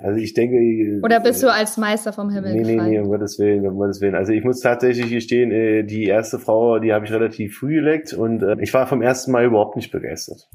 Also 0.02 0.18
ich 0.18 0.32
denke. 0.32 1.00
Oder 1.04 1.20
bist 1.20 1.42
du 1.42 1.52
als 1.52 1.76
Meister 1.76 2.12
vom 2.12 2.30
Himmel 2.30 2.52
nee, 2.52 2.58
gefallen? 2.60 2.90
Nee, 2.90 2.98
nee, 2.98 3.04
um 3.04 3.10
Gottes 3.10 3.38
Willen, 3.38 3.66
um 3.66 3.76
Gottes 3.76 4.00
Willen. 4.00 4.14
Also 4.14 4.32
ich 4.32 4.44
muss 4.44 4.60
tatsächlich 4.60 5.10
gestehen, 5.10 5.50
äh, 5.50 5.84
die 5.84 6.04
erste 6.04 6.38
Frau, 6.38 6.78
die 6.78 6.92
habe 6.92 7.04
ich 7.04 7.12
relativ 7.12 7.58
früh 7.58 7.74
geleckt 7.74 8.14
und 8.14 8.42
äh, 8.42 8.56
ich 8.60 8.72
war 8.72 8.86
vom 8.86 9.02
ersten 9.02 9.32
Mal 9.32 9.44
überhaupt 9.44 9.76
nicht 9.76 9.92
begeistert. 9.92 10.48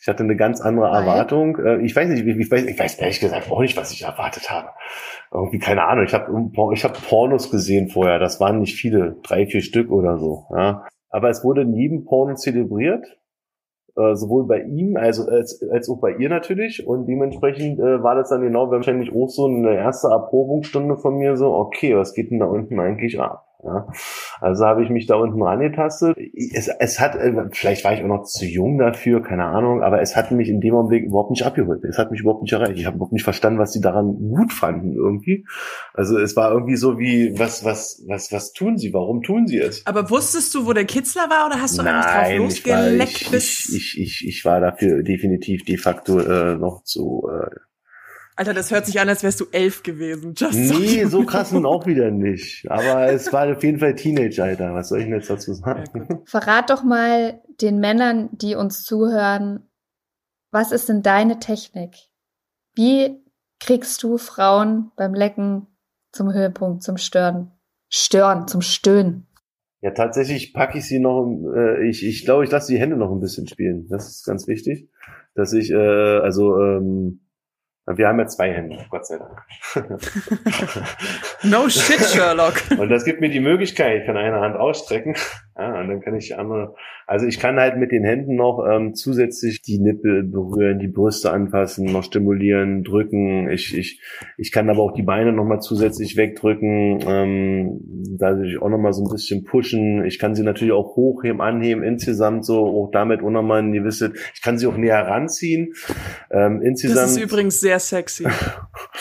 Ich 0.00 0.08
hatte 0.08 0.22
eine 0.22 0.36
ganz 0.36 0.60
andere 0.60 0.86
Erwartung. 0.86 1.58
Äh, 1.58 1.84
ich 1.84 1.94
weiß 1.94 2.08
nicht, 2.08 2.24
ich 2.24 2.50
weiß, 2.50 2.64
ich 2.64 2.78
weiß 2.78 2.98
ehrlich 2.98 3.20
gesagt 3.20 3.50
auch 3.50 3.60
nicht, 3.60 3.76
was 3.76 3.92
ich 3.92 4.02
erwartet 4.02 4.50
habe. 4.50 4.68
Irgendwie 5.32 5.58
keine 5.58 5.84
Ahnung. 5.84 6.04
Ich 6.04 6.14
habe 6.14 6.50
ich 6.74 6.84
hab 6.84 7.08
Pornos 7.08 7.50
gesehen 7.50 7.88
vorher. 7.88 8.18
Das 8.18 8.40
waren 8.40 8.60
nicht 8.60 8.76
viele, 8.76 9.16
drei, 9.22 9.46
vier 9.46 9.62
Stück 9.62 9.90
oder 9.90 10.18
so. 10.18 10.46
Ja. 10.50 10.86
Aber 11.10 11.28
es 11.28 11.42
wurde 11.42 11.62
in 11.62 11.74
jedem 11.74 12.04
Porno 12.04 12.34
zelebriert 12.34 13.18
äh, 13.96 14.14
sowohl 14.14 14.46
bei 14.46 14.62
ihm 14.62 14.96
also 14.96 15.24
als, 15.24 15.62
als 15.70 15.88
auch 15.88 16.00
bei 16.00 16.12
ihr 16.12 16.28
natürlich. 16.28 16.86
Und 16.86 17.06
dementsprechend 17.06 17.78
äh, 17.80 18.02
war 18.02 18.14
das 18.14 18.28
dann 18.28 18.42
genau 18.42 18.70
wahrscheinlich 18.70 19.14
auch 19.14 19.28
so 19.28 19.46
eine 19.46 19.74
erste 19.74 20.08
Erprobungsstunde 20.08 20.96
von 20.96 21.16
mir 21.16 21.36
so, 21.36 21.54
okay, 21.54 21.96
was 21.96 22.14
geht 22.14 22.30
denn 22.30 22.40
da 22.40 22.46
unten 22.46 22.78
eigentlich 22.78 23.20
ab? 23.20 23.45
Ja, 23.64 23.88
also 24.40 24.66
habe 24.66 24.84
ich 24.84 24.90
mich 24.90 25.06
da 25.06 25.16
unten 25.16 25.42
rangetastet. 25.42 26.16
Es, 26.52 26.68
es 26.68 27.00
hat, 27.00 27.16
äh, 27.16 27.32
vielleicht 27.52 27.84
war 27.84 27.94
ich 27.94 28.02
auch 28.02 28.06
noch 28.06 28.24
zu 28.24 28.44
jung 28.44 28.78
dafür, 28.78 29.22
keine 29.22 29.46
Ahnung, 29.46 29.82
aber 29.82 30.02
es 30.02 30.14
hat 30.14 30.30
mich 30.30 30.48
in 30.48 30.60
dem 30.60 30.74
Augenblick 30.74 31.04
überhaupt 31.06 31.30
nicht 31.30 31.44
abgeholt. 31.44 31.82
Es 31.84 31.98
hat 31.98 32.10
mich 32.10 32.20
überhaupt 32.20 32.42
nicht 32.42 32.52
erreicht. 32.52 32.78
Ich 32.78 32.84
habe 32.84 32.96
überhaupt 32.96 33.14
nicht 33.14 33.24
verstanden, 33.24 33.58
was 33.58 33.72
sie 33.72 33.80
daran 33.80 34.14
gut 34.18 34.52
fanden 34.52 34.94
irgendwie. 34.94 35.46
Also 35.94 36.18
es 36.18 36.36
war 36.36 36.52
irgendwie 36.52 36.76
so 36.76 36.98
wie, 36.98 37.38
was, 37.38 37.64
was, 37.64 38.04
was, 38.06 38.30
was 38.30 38.52
tun 38.52 38.76
sie? 38.76 38.92
Warum 38.92 39.22
tun 39.22 39.46
sie 39.46 39.58
es? 39.58 39.86
Aber 39.86 40.10
wusstest 40.10 40.54
du, 40.54 40.66
wo 40.66 40.74
der 40.74 40.84
Kitzler 40.84 41.30
war 41.30 41.46
oder 41.46 41.60
hast 41.60 41.78
du 41.78 41.82
Nein, 41.82 41.94
einfach 41.94 42.24
drauf 42.24 42.36
losgeleckt? 42.36 43.22
Ich 43.22 43.32
war, 43.32 43.38
ich, 43.38 43.74
ich, 43.74 44.00
ich, 44.00 44.28
ich, 44.28 44.44
war 44.44 44.60
dafür 44.60 45.02
definitiv 45.02 45.64
de 45.64 45.78
facto 45.78 46.20
äh, 46.20 46.56
noch 46.56 46.82
zu 46.84 47.26
äh, 47.32 47.56
Alter, 48.38 48.52
das 48.52 48.70
hört 48.70 48.84
sich 48.84 49.00
an, 49.00 49.08
als 49.08 49.22
wärst 49.22 49.40
du 49.40 49.46
elf 49.50 49.82
gewesen. 49.82 50.34
Just 50.36 50.58
nee, 50.58 51.04
so 51.04 51.24
krass 51.24 51.52
nun 51.52 51.64
auch 51.64 51.86
wieder 51.86 52.10
nicht. 52.10 52.70
Aber 52.70 53.10
es 53.10 53.32
war 53.32 53.50
auf 53.50 53.62
jeden 53.64 53.78
Fall 53.78 53.94
Teenage-Alter. 53.94 54.74
Was 54.74 54.90
soll 54.90 54.98
ich 54.98 55.04
denn 55.06 55.14
jetzt 55.14 55.30
dazu 55.30 55.54
sagen? 55.54 55.84
Ja, 55.94 56.18
Verrat 56.26 56.68
doch 56.68 56.84
mal 56.84 57.40
den 57.62 57.80
Männern, 57.80 58.28
die 58.32 58.54
uns 58.54 58.84
zuhören, 58.84 59.70
was 60.50 60.70
ist 60.70 60.88
denn 60.90 61.02
deine 61.02 61.38
Technik? 61.38 61.96
Wie 62.74 63.16
kriegst 63.58 64.02
du 64.02 64.18
Frauen 64.18 64.92
beim 64.96 65.14
Lecken 65.14 65.66
zum 66.12 66.32
Höhepunkt, 66.32 66.82
zum 66.82 66.98
Stören? 66.98 67.52
Stören, 67.88 68.48
zum 68.48 68.60
Stöhnen. 68.60 69.26
Ja, 69.80 69.92
tatsächlich 69.92 70.52
packe 70.52 70.78
ich 70.78 70.86
sie 70.86 70.98
noch, 70.98 71.26
äh, 71.54 71.88
ich, 71.88 72.04
ich 72.04 72.24
glaube, 72.26 72.44
ich 72.44 72.50
lasse 72.50 72.72
die 72.72 72.78
Hände 72.78 72.96
noch 72.96 73.12
ein 73.12 73.20
bisschen 73.20 73.46
spielen. 73.46 73.86
Das 73.88 74.08
ist 74.08 74.24
ganz 74.26 74.46
wichtig. 74.46 74.90
Dass 75.34 75.52
ich, 75.54 75.70
äh, 75.70 76.18
also, 76.18 76.58
ähm, 76.60 77.25
wir 77.86 78.08
haben 78.08 78.18
ja 78.18 78.26
zwei 78.26 78.52
Hände, 78.52 78.84
Gott 78.90 79.06
sei 79.06 79.18
Dank. 79.18 79.42
no 81.44 81.68
shit, 81.68 82.00
Sherlock. 82.00 82.54
Und 82.76 82.88
das 82.88 83.04
gibt 83.04 83.20
mir 83.20 83.30
die 83.30 83.40
Möglichkeit, 83.40 84.00
ich 84.00 84.06
kann 84.06 84.16
eine 84.16 84.40
Hand 84.40 84.56
ausstrecken 84.56 85.14
ja, 85.58 85.80
und 85.80 85.88
dann 85.88 86.00
kann 86.00 86.14
ich 86.14 86.36
andere. 86.36 86.74
Also 87.06 87.26
ich 87.26 87.38
kann 87.38 87.58
halt 87.58 87.78
mit 87.78 87.90
den 87.90 88.04
Händen 88.04 88.34
noch 88.34 88.62
ähm, 88.68 88.94
zusätzlich 88.94 89.62
die 89.62 89.78
Nippel 89.78 90.22
berühren, 90.22 90.78
die 90.78 90.88
Brüste 90.88 91.30
anfassen, 91.30 91.86
noch 91.86 92.04
stimulieren, 92.04 92.84
drücken. 92.84 93.48
Ich, 93.48 93.76
ich, 93.76 94.02
ich 94.36 94.52
kann 94.52 94.68
aber 94.68 94.82
auch 94.82 94.92
die 94.92 95.02
Beine 95.02 95.32
nochmal 95.32 95.60
zusätzlich 95.60 96.18
wegdrücken, 96.18 97.00
ähm, 97.06 97.80
dadurch 98.18 98.60
auch 98.60 98.68
nochmal 98.68 98.92
so 98.92 99.02
ein 99.02 99.10
bisschen 99.10 99.44
pushen. 99.44 100.04
Ich 100.04 100.18
kann 100.18 100.34
sie 100.34 100.42
natürlich 100.42 100.74
auch 100.74 100.94
hochheben, 100.94 101.40
anheben, 101.40 101.82
insgesamt 101.82 102.44
so, 102.44 102.66
auch 102.66 102.90
damit 102.90 103.22
auch 103.22 103.30
nochmal 103.30 103.62
ein 103.62 103.72
gewisses, 103.72 104.10
ich 104.34 104.42
kann 104.42 104.58
sie 104.58 104.66
auch 104.66 104.76
näher 104.76 105.06
ranziehen. 105.06 105.72
Ähm, 106.30 106.60
insgesamt, 106.60 106.98
das 106.98 107.16
ist 107.16 107.22
übrigens 107.22 107.60
sehr 107.60 107.78
sexy. 107.78 108.26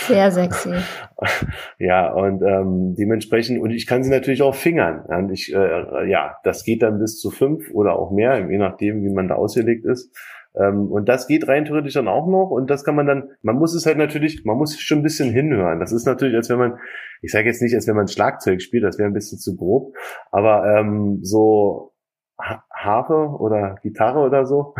Sehr 0.07 0.31
sexy. 0.31 0.73
ja, 1.79 2.11
und 2.11 2.41
ähm, 2.41 2.95
dementsprechend, 2.95 3.59
und 3.61 3.71
ich 3.71 3.87
kann 3.87 4.03
sie 4.03 4.09
natürlich 4.09 4.41
auch 4.41 4.55
fingern. 4.55 5.05
Und 5.07 5.31
ich, 5.31 5.53
äh, 5.53 6.09
ja, 6.09 6.37
das 6.43 6.63
geht 6.63 6.81
dann 6.83 6.99
bis 6.99 7.19
zu 7.19 7.31
fünf 7.31 7.71
oder 7.71 7.97
auch 7.97 8.11
mehr, 8.11 8.49
je 8.49 8.57
nachdem, 8.57 9.03
wie 9.03 9.13
man 9.13 9.27
da 9.27 9.35
ausgelegt 9.35 9.85
ist. 9.85 10.13
Ähm, 10.57 10.91
und 10.91 11.09
das 11.09 11.27
geht 11.27 11.47
rein 11.47 11.65
theoretisch 11.65 11.93
dann 11.93 12.07
auch 12.07 12.27
noch. 12.27 12.49
Und 12.49 12.69
das 12.69 12.83
kann 12.83 12.95
man 12.95 13.05
dann, 13.05 13.29
man 13.41 13.55
muss 13.55 13.73
es 13.73 13.85
halt 13.85 13.97
natürlich, 13.97 14.45
man 14.45 14.57
muss 14.57 14.79
schon 14.79 14.99
ein 14.99 15.03
bisschen 15.03 15.31
hinhören. 15.31 15.79
Das 15.79 15.91
ist 15.91 16.05
natürlich, 16.05 16.35
als 16.35 16.49
wenn 16.49 16.59
man, 16.59 16.79
ich 17.21 17.31
sage 17.31 17.47
jetzt 17.47 17.61
nicht, 17.61 17.75
als 17.75 17.87
wenn 17.87 17.95
man 17.95 18.07
Schlagzeug 18.07 18.61
spielt, 18.61 18.83
das 18.83 18.97
wäre 18.97 19.09
ein 19.09 19.13
bisschen 19.13 19.37
zu 19.37 19.55
grob, 19.55 19.95
aber 20.31 20.65
ähm, 20.65 21.19
so 21.23 21.93
Harfe 22.37 23.29
oder 23.39 23.77
Gitarre 23.81 24.19
oder 24.19 24.45
so, 24.45 24.75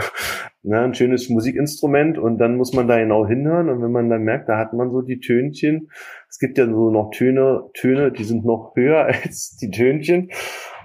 ne, 0.66 0.82
ein 0.82 0.94
schönes 0.94 1.30
Musikinstrument 1.30 2.18
und 2.18 2.38
dann 2.38 2.58
muss 2.58 2.74
man 2.74 2.88
da 2.88 2.98
genau 2.98 3.26
hinhören 3.26 3.70
und 3.70 3.82
wenn 3.82 3.92
man 3.92 4.10
dann 4.10 4.24
merkt, 4.24 4.50
da 4.50 4.58
hat 4.58 4.74
man 4.74 4.92
so 4.92 5.02
die 5.02 5.20
Tönchen, 5.20 5.90
es 6.30 6.40
gibt 6.40 6.58
ja 6.58 6.66
so 6.66 6.90
noch 6.90 7.12
Töne, 7.12 7.70
Töne, 7.74 8.12
die 8.12 8.24
sind 8.24 8.46
noch 8.46 8.74
höher 8.76 9.06
als 9.06 9.58
die 9.58 9.70
Tönchen 9.70 10.32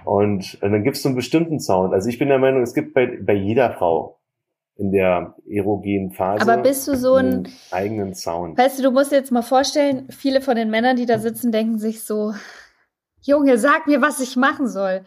und 0.05 0.57
äh, 0.61 0.69
dann 0.69 0.83
gibt 0.83 0.97
es 0.97 1.03
so 1.03 1.09
einen 1.09 1.15
bestimmten 1.15 1.59
Sound. 1.59 1.93
Also 1.93 2.09
ich 2.09 2.19
bin 2.19 2.29
der 2.29 2.39
Meinung, 2.39 2.61
es 2.61 2.73
gibt 2.73 2.93
bei, 2.93 3.19
bei 3.21 3.33
jeder 3.33 3.71
Frau 3.71 4.19
in 4.75 4.91
der 4.91 5.35
erogenen 5.47 6.11
Phase 6.11 6.41
Aber 6.41 6.61
bist 6.61 6.87
du 6.87 6.95
so 6.95 7.15
ein 7.15 7.47
eigenen 7.71 8.15
Sound. 8.15 8.57
Weißt 8.57 8.79
du, 8.79 8.83
du 8.83 8.91
musst 8.91 9.11
dir 9.11 9.17
jetzt 9.17 9.31
mal 9.31 9.43
vorstellen, 9.43 10.07
viele 10.09 10.41
von 10.41 10.55
den 10.55 10.71
Männern, 10.71 10.95
die 10.95 11.05
da 11.05 11.19
sitzen, 11.19 11.51
denken 11.51 11.77
sich 11.77 12.03
so, 12.03 12.33
Junge, 13.21 13.57
sag 13.57 13.85
mir, 13.85 14.01
was 14.01 14.19
ich 14.19 14.35
machen 14.35 14.67
soll. 14.67 15.01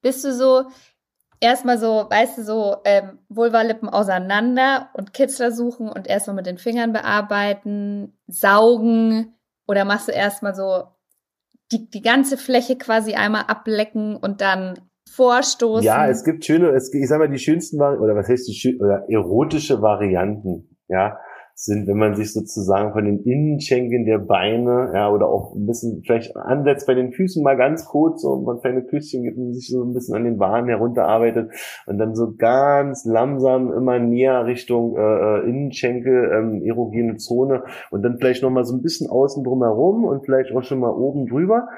Bist 0.00 0.24
du 0.24 0.32
so 0.32 0.66
erstmal 1.40 1.78
so, 1.78 2.06
weißt 2.08 2.38
du, 2.38 2.42
so 2.42 2.76
ähm, 2.84 3.18
Vulvalippen 3.28 3.88
auseinander 3.88 4.90
und 4.94 5.12
Kitzler 5.12 5.52
suchen 5.52 5.88
und 5.88 6.06
erstmal 6.06 6.36
mit 6.36 6.46
den 6.46 6.58
Fingern 6.58 6.92
bearbeiten, 6.92 8.18
saugen 8.26 9.34
oder 9.66 9.84
machst 9.84 10.08
du 10.08 10.12
erstmal 10.12 10.54
so 10.54 10.84
die, 11.72 11.90
die 11.90 12.02
ganze 12.02 12.36
Fläche 12.36 12.76
quasi 12.76 13.14
einmal 13.14 13.44
ablecken 13.48 14.16
und 14.16 14.40
dann 14.40 14.78
vorstoßen. 15.10 15.84
Ja, 15.84 16.08
es 16.08 16.24
gibt 16.24 16.44
schöne, 16.44 16.70
es, 16.70 16.92
ich 16.92 17.08
sag 17.08 17.18
mal, 17.18 17.28
die 17.28 17.38
schönsten 17.38 17.78
Vari 17.78 17.98
oder 17.98 18.14
was 18.14 18.28
heißt 18.28 18.48
die 18.48 18.78
oder 18.78 19.04
erotische 19.08 19.80
Varianten, 19.82 20.76
ja, 20.88 21.18
sind, 21.58 21.86
wenn 21.86 21.96
man 21.96 22.14
sich 22.14 22.34
sozusagen 22.34 22.92
von 22.92 23.06
den 23.06 23.20
Innenschenkeln 23.24 24.04
der 24.04 24.18
Beine, 24.18 24.90
ja, 24.92 25.10
oder 25.10 25.26
auch 25.26 25.54
ein 25.54 25.66
bisschen 25.66 26.02
vielleicht 26.04 26.36
ansetzt 26.36 26.86
bei 26.86 26.92
den 26.92 27.12
Füßen 27.12 27.42
mal 27.42 27.56
ganz 27.56 27.86
kurz, 27.86 28.20
so 28.20 28.36
man 28.42 28.60
kleine 28.60 28.84
Küsschen 28.84 29.22
gibt 29.22 29.38
und 29.38 29.54
sich 29.54 29.70
so 29.70 29.82
ein 29.82 29.94
bisschen 29.94 30.14
an 30.16 30.24
den 30.24 30.36
Bahnen 30.36 30.68
herunterarbeitet 30.68 31.50
und 31.86 31.96
dann 31.96 32.14
so 32.14 32.34
ganz 32.36 33.06
langsam 33.06 33.72
immer 33.72 33.98
näher 33.98 34.44
Richtung 34.44 34.98
äh, 34.98 35.00
äh, 35.00 35.48
Innenschenkel, 35.48 36.30
ähm, 36.30 36.62
erogene 36.62 37.16
Zone 37.16 37.62
und 37.90 38.02
dann 38.02 38.18
vielleicht 38.18 38.42
nochmal 38.42 38.66
so 38.66 38.76
ein 38.76 38.82
bisschen 38.82 39.08
außen 39.08 39.42
drum 39.42 39.62
herum 39.62 40.04
und 40.04 40.26
vielleicht 40.26 40.52
auch 40.52 40.62
schon 40.62 40.80
mal 40.80 40.92
oben 40.92 41.26
drüber 41.26 41.68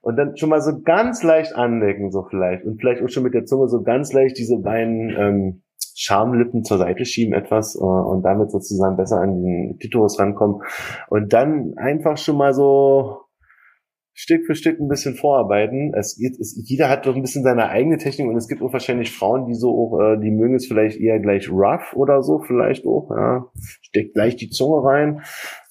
und 0.00 0.14
dann 0.14 0.36
schon 0.36 0.50
mal 0.50 0.60
so 0.60 0.80
ganz 0.80 1.24
leicht 1.24 1.56
anlecken, 1.56 2.12
so 2.12 2.22
vielleicht. 2.22 2.64
Und 2.64 2.78
vielleicht 2.78 3.02
auch 3.02 3.08
schon 3.08 3.24
mit 3.24 3.34
der 3.34 3.46
Zunge 3.46 3.68
so 3.68 3.82
ganz 3.82 4.12
leicht 4.12 4.38
diese 4.38 4.58
beiden 4.58 5.10
ähm, 5.18 5.62
Schamlippen 5.94 6.64
zur 6.64 6.78
Seite 6.78 7.04
schieben 7.04 7.34
etwas 7.34 7.76
äh, 7.76 7.78
und 7.78 8.22
damit 8.22 8.50
sozusagen 8.50 8.96
besser 8.96 9.20
an 9.20 9.42
den 9.42 9.78
Klitoris 9.78 10.18
rankommen. 10.18 10.62
Und 11.08 11.32
dann 11.32 11.74
einfach 11.76 12.18
schon 12.18 12.36
mal 12.36 12.52
so 12.52 13.20
Stück 14.12 14.46
für 14.46 14.54
Stück 14.54 14.78
ein 14.78 14.88
bisschen 14.88 15.16
vorarbeiten. 15.16 15.92
Es 15.94 16.16
geht, 16.16 16.38
es, 16.38 16.56
jeder 16.68 16.88
hat 16.88 17.04
doch 17.06 17.16
ein 17.16 17.22
bisschen 17.22 17.42
seine 17.42 17.68
eigene 17.68 17.98
Technik 17.98 18.28
und 18.28 18.36
es 18.36 18.46
gibt 18.46 18.62
auch 18.62 18.72
wahrscheinlich 18.72 19.10
Frauen, 19.10 19.46
die 19.46 19.54
so 19.54 19.70
auch, 19.70 20.00
äh, 20.00 20.20
die 20.20 20.30
mögen 20.30 20.54
es 20.54 20.66
vielleicht 20.66 21.00
eher 21.00 21.18
gleich 21.18 21.50
rough 21.50 21.94
oder 21.94 22.22
so, 22.22 22.38
vielleicht 22.38 22.86
auch, 22.86 23.10
ja. 23.10 23.46
Steckt 23.82 24.14
gleich 24.14 24.36
die 24.36 24.50
Zunge 24.50 24.84
rein. 24.84 25.22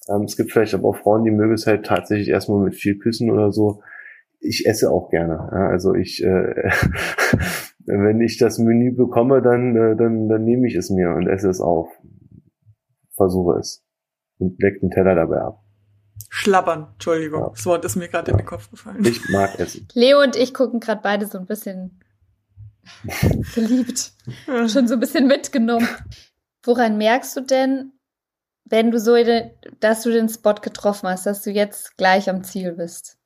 Ähm, 0.08 0.24
es 0.24 0.36
gibt 0.36 0.52
vielleicht 0.52 0.74
aber 0.74 0.88
auch 0.88 0.96
Frauen, 0.96 1.24
die 1.24 1.30
mögen 1.30 1.54
es 1.54 1.66
halt 1.66 1.86
tatsächlich 1.86 2.28
erstmal 2.28 2.60
mit 2.60 2.74
viel 2.74 2.98
Küssen 2.98 3.30
oder 3.30 3.50
so. 3.50 3.82
Ich 4.40 4.66
esse 4.66 4.90
auch 4.90 5.08
gerne. 5.08 5.48
Ja. 5.50 5.68
Also 5.68 5.94
ich 5.94 6.22
äh, 6.22 6.70
wenn 7.86 8.20
ich 8.20 8.38
das 8.38 8.58
Menü 8.58 8.92
bekomme, 8.94 9.42
dann, 9.42 9.76
äh, 9.76 9.96
dann, 9.96 10.28
dann 10.28 10.44
nehme 10.44 10.66
ich 10.66 10.74
es 10.74 10.90
mir 10.90 11.10
und 11.10 11.28
esse 11.28 11.48
es 11.48 11.60
auf. 11.60 11.88
Versuche 13.16 13.58
es. 13.58 13.84
Und 14.38 14.60
leck 14.60 14.80
den 14.80 14.90
Teller 14.90 15.14
dabei 15.14 15.40
ab. 15.40 15.62
Schlabbern, 16.28 16.88
Entschuldigung. 16.94 17.42
Ja. 17.42 17.50
Das 17.50 17.66
Wort 17.66 17.84
ist 17.84 17.96
mir 17.96 18.08
gerade 18.08 18.30
ja. 18.30 18.36
in 18.36 18.42
den 18.42 18.46
Kopf 18.46 18.70
gefallen. 18.70 19.04
Ich 19.04 19.28
mag 19.28 19.58
Essen. 19.58 19.86
Leo 19.94 20.22
und 20.22 20.36
ich 20.36 20.54
gucken 20.54 20.80
gerade 20.80 21.00
beide 21.02 21.26
so 21.26 21.38
ein 21.38 21.46
bisschen 21.46 22.00
verliebt. 23.42 24.12
Schon 24.66 24.88
so 24.88 24.94
ein 24.94 25.00
bisschen 25.00 25.26
mitgenommen. 25.26 25.86
Woran 26.64 26.96
merkst 26.98 27.36
du 27.36 27.40
denn, 27.42 27.92
wenn 28.64 28.90
du 28.90 28.98
so, 28.98 29.14
dass 29.80 30.02
du 30.02 30.10
den 30.10 30.28
Spot 30.28 30.54
getroffen 30.54 31.08
hast, 31.08 31.26
dass 31.26 31.42
du 31.42 31.50
jetzt 31.50 31.96
gleich 31.96 32.30
am 32.30 32.42
Ziel 32.42 32.72
bist? 32.72 33.18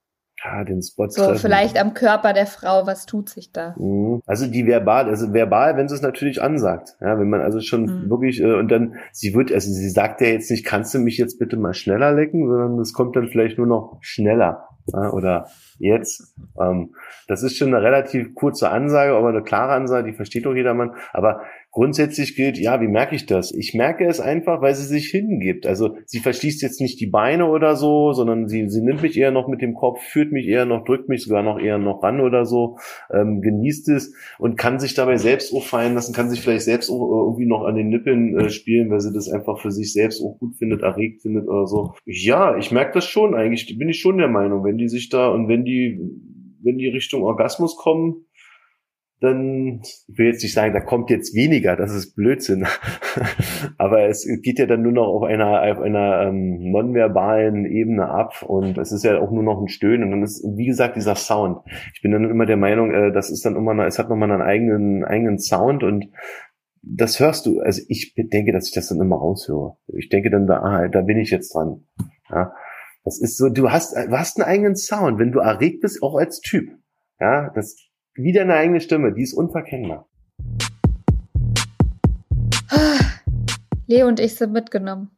Ja, 0.44 0.64
den 0.64 0.82
Spot 0.82 1.08
So, 1.08 1.24
treffen. 1.24 1.38
vielleicht 1.38 1.80
am 1.80 1.94
Körper 1.94 2.32
der 2.32 2.46
Frau, 2.46 2.86
was 2.86 3.06
tut 3.06 3.28
sich 3.28 3.52
da? 3.52 3.74
Mhm. 3.78 4.22
Also 4.26 4.46
die 4.46 4.66
verbal, 4.66 5.08
also 5.08 5.32
verbal, 5.32 5.76
wenn 5.76 5.88
sie 5.88 5.94
es 5.94 6.02
natürlich 6.02 6.40
ansagt. 6.42 6.96
Ja, 7.00 7.18
wenn 7.18 7.28
man 7.28 7.40
also 7.40 7.60
schon 7.60 7.82
mhm. 7.82 8.10
wirklich, 8.10 8.40
äh, 8.40 8.54
und 8.54 8.68
dann, 8.70 8.94
sie 9.12 9.34
wird, 9.34 9.52
also 9.52 9.70
sie 9.70 9.90
sagt 9.90 10.20
ja 10.20 10.28
jetzt 10.28 10.50
nicht, 10.50 10.64
kannst 10.64 10.94
du 10.94 10.98
mich 10.98 11.18
jetzt 11.18 11.38
bitte 11.38 11.56
mal 11.56 11.74
schneller 11.74 12.12
lecken, 12.12 12.48
sondern 12.48 12.78
es 12.78 12.92
kommt 12.92 13.16
dann 13.16 13.28
vielleicht 13.28 13.58
nur 13.58 13.66
noch 13.66 13.98
schneller. 14.00 14.68
Ja, 14.92 15.10
oder 15.10 15.48
jetzt. 15.78 16.34
Ähm, 16.58 16.94
das 17.26 17.42
ist 17.42 17.56
schon 17.58 17.74
eine 17.74 17.82
relativ 17.84 18.34
kurze 18.34 18.70
Ansage, 18.70 19.14
aber 19.14 19.28
eine 19.28 19.42
klare 19.42 19.72
Ansage, 19.72 20.10
die 20.10 20.16
versteht 20.16 20.46
doch 20.46 20.54
jedermann. 20.54 20.94
Aber 21.12 21.42
grundsätzlich 21.70 22.34
gilt, 22.34 22.58
ja, 22.58 22.80
wie 22.80 22.88
merke 22.88 23.14
ich 23.14 23.26
das? 23.26 23.52
Ich 23.52 23.74
merke 23.74 24.06
es 24.06 24.20
einfach, 24.20 24.62
weil 24.62 24.74
sie 24.74 24.86
sich 24.86 25.08
hingibt. 25.10 25.66
Also 25.66 25.96
sie 26.06 26.18
verschließt 26.18 26.62
jetzt 26.62 26.80
nicht 26.80 27.00
die 27.00 27.06
Beine 27.06 27.46
oder 27.46 27.76
so, 27.76 28.12
sondern 28.12 28.48
sie, 28.48 28.68
sie 28.68 28.82
nimmt 28.82 29.02
mich 29.02 29.16
eher 29.18 29.30
noch 29.30 29.48
mit 29.48 29.60
dem 29.60 29.74
Kopf, 29.74 30.00
führt 30.00 30.32
mich 30.32 30.46
eher 30.46 30.64
noch, 30.64 30.84
drückt 30.84 31.08
mich 31.08 31.24
sogar 31.24 31.42
noch 31.42 31.58
eher 31.58 31.78
noch 31.78 32.02
ran 32.02 32.20
oder 32.20 32.46
so, 32.46 32.78
ähm, 33.12 33.42
genießt 33.42 33.88
es 33.90 34.14
und 34.38 34.56
kann 34.56 34.80
sich 34.80 34.94
dabei 34.94 35.16
selbst 35.16 35.54
auch 35.54 35.64
fallen 35.64 35.94
lassen, 35.94 36.14
kann 36.14 36.30
sich 36.30 36.40
vielleicht 36.40 36.64
selbst 36.64 36.90
auch 36.90 37.26
irgendwie 37.26 37.46
noch 37.46 37.64
an 37.64 37.76
den 37.76 37.88
Nippeln 37.88 38.38
äh, 38.38 38.50
spielen, 38.50 38.90
weil 38.90 39.00
sie 39.00 39.12
das 39.12 39.28
einfach 39.28 39.60
für 39.60 39.70
sich 39.70 39.92
selbst 39.92 40.22
auch 40.22 40.38
gut 40.38 40.56
findet, 40.56 40.82
erregt 40.82 41.22
findet 41.22 41.46
oder 41.46 41.66
so. 41.66 41.94
Ja, 42.06 42.56
ich 42.56 42.72
merke 42.72 42.94
das 42.94 43.04
schon 43.04 43.34
eigentlich, 43.34 43.78
bin 43.78 43.88
ich 43.88 44.00
schon 44.00 44.18
der 44.18 44.28
Meinung, 44.28 44.64
wenn 44.64 44.78
die 44.78 44.88
sich 44.88 45.10
da 45.10 45.28
und 45.28 45.48
wenn 45.48 45.64
die, 45.64 46.00
wenn 46.62 46.78
die 46.78 46.88
Richtung 46.88 47.22
Orgasmus 47.22 47.76
kommen, 47.76 48.24
dann, 49.20 49.80
ich 49.82 50.04
will 50.08 50.26
jetzt 50.26 50.42
nicht 50.42 50.54
sagen, 50.54 50.72
da 50.72 50.80
kommt 50.80 51.10
jetzt 51.10 51.34
weniger, 51.34 51.74
das 51.74 51.92
ist 51.92 52.14
Blödsinn. 52.14 52.66
Aber 53.78 54.08
es 54.08 54.26
geht 54.42 54.58
ja 54.58 54.66
dann 54.66 54.82
nur 54.82 54.92
noch 54.92 55.08
auf 55.08 55.22
einer, 55.24 55.62
auf 55.62 55.80
einer 55.80 56.22
ähm, 56.22 56.70
nonverbalen 56.70 57.66
Ebene 57.66 58.08
ab 58.08 58.42
und 58.46 58.78
es 58.78 58.92
ist 58.92 59.04
ja 59.04 59.18
auch 59.20 59.32
nur 59.32 59.42
noch 59.42 59.60
ein 59.60 59.68
Stöhnen. 59.68 60.04
Und 60.04 60.10
dann 60.12 60.22
ist, 60.22 60.44
wie 60.56 60.66
gesagt, 60.66 60.96
dieser 60.96 61.16
Sound. 61.16 61.58
Ich 61.94 62.02
bin 62.02 62.12
dann 62.12 62.30
immer 62.30 62.46
der 62.46 62.56
Meinung, 62.56 62.92
äh, 62.92 63.12
das 63.12 63.30
ist 63.30 63.44
dann 63.44 63.56
immer, 63.56 63.74
noch, 63.74 63.84
es 63.84 63.98
hat 63.98 64.08
nochmal 64.08 64.30
einen 64.30 64.42
eigenen, 64.42 65.04
eigenen 65.04 65.38
Sound 65.38 65.82
und 65.82 66.10
das 66.82 67.18
hörst 67.18 67.46
du. 67.46 67.60
Also 67.60 67.82
ich 67.88 68.14
denke, 68.16 68.52
dass 68.52 68.68
ich 68.68 68.74
das 68.74 68.88
dann 68.88 69.00
immer 69.00 69.16
raushöre. 69.16 69.76
Ich 69.96 70.08
denke 70.08 70.30
dann, 70.30 70.46
da, 70.46 70.60
ah, 70.60 70.88
da 70.88 71.02
bin 71.02 71.18
ich 71.18 71.30
jetzt 71.30 71.54
dran. 71.54 71.84
Ja. 72.30 72.52
Das 73.04 73.20
ist 73.20 73.36
so, 73.36 73.48
du 73.48 73.70
hast, 73.70 73.96
du 73.96 74.18
hast 74.18 74.38
einen 74.38 74.48
eigenen 74.48 74.76
Sound, 74.76 75.18
wenn 75.18 75.32
du 75.32 75.40
erregt 75.40 75.80
bist, 75.80 76.02
auch 76.02 76.16
als 76.16 76.40
Typ. 76.40 76.68
Ja, 77.18 77.50
das 77.54 77.87
wie 78.18 78.32
deine 78.32 78.54
eigene 78.54 78.80
Stimme, 78.80 79.12
die 79.12 79.22
ist 79.22 79.32
unverkennbar. 79.32 80.08
Leo 83.86 84.06
und 84.06 84.20
ich 84.20 84.34
sind 84.34 84.52
mitgenommen. 84.52 85.10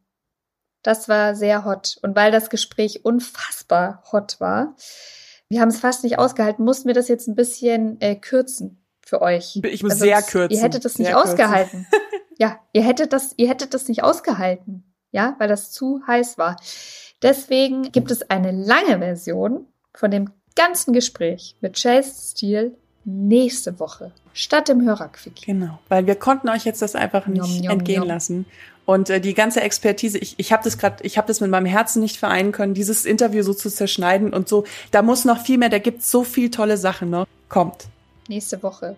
Das 0.82 1.08
war 1.08 1.34
sehr 1.34 1.64
hot. 1.64 1.98
Und 2.02 2.14
weil 2.14 2.30
das 2.30 2.50
Gespräch 2.50 3.04
unfassbar 3.04 4.04
hot 4.12 4.38
war, 4.38 4.76
wir 5.48 5.60
haben 5.60 5.68
es 5.68 5.80
fast 5.80 6.04
nicht 6.04 6.18
ausgehalten, 6.18 6.64
mussten 6.64 6.86
wir 6.86 6.94
das 6.94 7.08
jetzt 7.08 7.26
ein 7.26 7.34
bisschen 7.34 8.00
äh, 8.00 8.14
kürzen 8.14 8.84
für 9.00 9.20
euch. 9.20 9.58
Ich 9.64 9.82
muss 9.82 9.92
also 9.92 10.04
sehr 10.04 10.22
kürzen. 10.22 10.56
Ihr 10.56 10.62
hättet 10.62 10.84
das 10.84 10.98
nicht 10.98 11.14
ausgehalten. 11.14 11.86
ja, 12.38 12.60
ihr 12.72 12.84
hättet 12.84 13.12
das, 13.12 13.34
ihr 13.36 13.48
hättet 13.48 13.74
das 13.74 13.88
nicht 13.88 14.04
ausgehalten. 14.04 14.84
Ja, 15.10 15.34
weil 15.38 15.48
das 15.48 15.72
zu 15.72 16.02
heiß 16.06 16.38
war. 16.38 16.56
Deswegen 17.20 17.90
gibt 17.90 18.12
es 18.12 18.30
eine 18.30 18.52
lange 18.52 18.98
Version 18.98 19.66
von 19.92 20.12
dem 20.12 20.30
ganzen 20.54 20.92
Gespräch 20.92 21.56
mit 21.60 21.80
Chase 21.80 22.30
Steele 22.30 22.76
nächste 23.04 23.78
Woche 23.80 24.12
statt 24.32 24.68
im 24.68 24.82
Hörerquick. 24.82 25.42
Genau, 25.46 25.78
weil 25.88 26.06
wir 26.06 26.14
konnten 26.14 26.48
euch 26.48 26.64
jetzt 26.64 26.82
das 26.82 26.94
einfach 26.94 27.26
nicht 27.26 27.42
njom, 27.42 27.58
njom, 27.58 27.70
entgehen 27.70 28.00
njom. 28.00 28.08
lassen. 28.08 28.46
Und 28.86 29.08
äh, 29.08 29.20
die 29.20 29.34
ganze 29.34 29.60
Expertise, 29.60 30.18
ich, 30.18 30.34
ich 30.38 30.52
habe 30.52 30.64
das 30.64 30.76
gerade, 30.76 31.04
ich 31.04 31.16
habe 31.16 31.28
das 31.28 31.40
mit 31.40 31.50
meinem 31.50 31.66
Herzen 31.66 32.00
nicht 32.00 32.16
vereinen 32.16 32.50
können, 32.52 32.74
dieses 32.74 33.04
Interview 33.04 33.42
so 33.42 33.54
zu 33.54 33.70
zerschneiden 33.70 34.32
und 34.32 34.48
so. 34.48 34.64
Da 34.90 35.02
muss 35.02 35.24
noch 35.24 35.38
viel 35.40 35.58
mehr, 35.58 35.68
da 35.68 35.78
gibt 35.78 36.02
so 36.02 36.24
viel 36.24 36.50
tolle 36.50 36.76
Sachen 36.76 37.10
noch. 37.10 37.26
Kommt. 37.48 37.86
Nächste 38.28 38.62
Woche. 38.62 38.96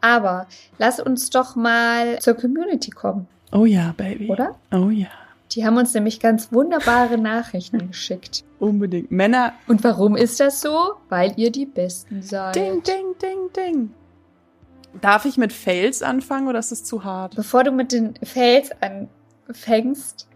Aber 0.00 0.46
lass 0.78 1.00
uns 1.00 1.30
doch 1.30 1.56
mal 1.56 2.18
zur 2.20 2.34
Community 2.34 2.90
kommen. 2.90 3.26
Oh 3.52 3.64
ja, 3.64 3.94
Baby. 3.96 4.28
Oder? 4.28 4.54
Oh 4.72 4.90
ja. 4.90 5.08
Die 5.56 5.64
haben 5.64 5.78
uns 5.78 5.94
nämlich 5.94 6.20
ganz 6.20 6.52
wunderbare 6.52 7.16
Nachrichten 7.16 7.86
geschickt. 7.88 8.44
Unbedingt. 8.58 9.10
Männer. 9.10 9.54
Und 9.66 9.82
warum 9.84 10.14
ist 10.14 10.38
das 10.38 10.60
so? 10.60 10.92
Weil 11.08 11.32
ihr 11.36 11.50
die 11.50 11.64
Besten 11.64 12.20
seid. 12.20 12.54
Ding, 12.54 12.82
ding, 12.82 13.14
ding, 13.20 13.50
ding. 13.56 13.94
Darf 15.00 15.24
ich 15.24 15.38
mit 15.38 15.54
Fails 15.54 16.02
anfangen 16.02 16.48
oder 16.48 16.58
ist 16.58 16.72
das 16.72 16.84
zu 16.84 17.04
hart? 17.04 17.36
Bevor 17.36 17.64
du 17.64 17.72
mit 17.72 17.92
den 17.92 18.14
Fails 18.22 18.70
anfängst, 19.48 20.28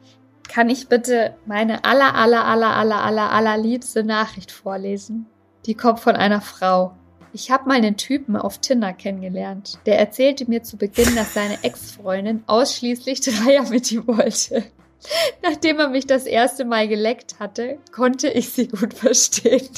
kann 0.48 0.70
ich 0.70 0.88
bitte 0.88 1.34
meine 1.44 1.84
aller, 1.84 2.14
aller, 2.14 2.46
aller, 2.46 2.74
aller, 2.74 3.04
aller, 3.04 3.30
aller 3.30 3.58
liebste 3.58 4.04
Nachricht 4.04 4.50
vorlesen. 4.50 5.26
Die 5.66 5.74
kommt 5.74 6.00
von 6.00 6.16
einer 6.16 6.40
Frau. 6.40 6.92
Ich 7.34 7.50
habe 7.50 7.68
mal 7.68 7.76
einen 7.76 7.96
Typen 7.98 8.36
auf 8.36 8.58
Tinder 8.58 8.94
kennengelernt. 8.94 9.78
Der 9.84 9.98
erzählte 9.98 10.48
mir 10.48 10.62
zu 10.62 10.78
Beginn, 10.78 11.14
dass 11.14 11.34
seine 11.34 11.62
Ex-Freundin 11.62 12.42
ausschließlich 12.46 13.20
Dreier 13.20 13.68
mit 13.68 13.92
ihm 13.92 14.06
wollte. 14.06 14.64
Nachdem 15.42 15.78
er 15.78 15.88
mich 15.88 16.06
das 16.06 16.26
erste 16.26 16.64
Mal 16.64 16.88
geleckt 16.88 17.38
hatte, 17.38 17.78
konnte 17.92 18.28
ich 18.28 18.50
sie 18.50 18.68
gut 18.68 18.94
verstehen. 18.94 19.68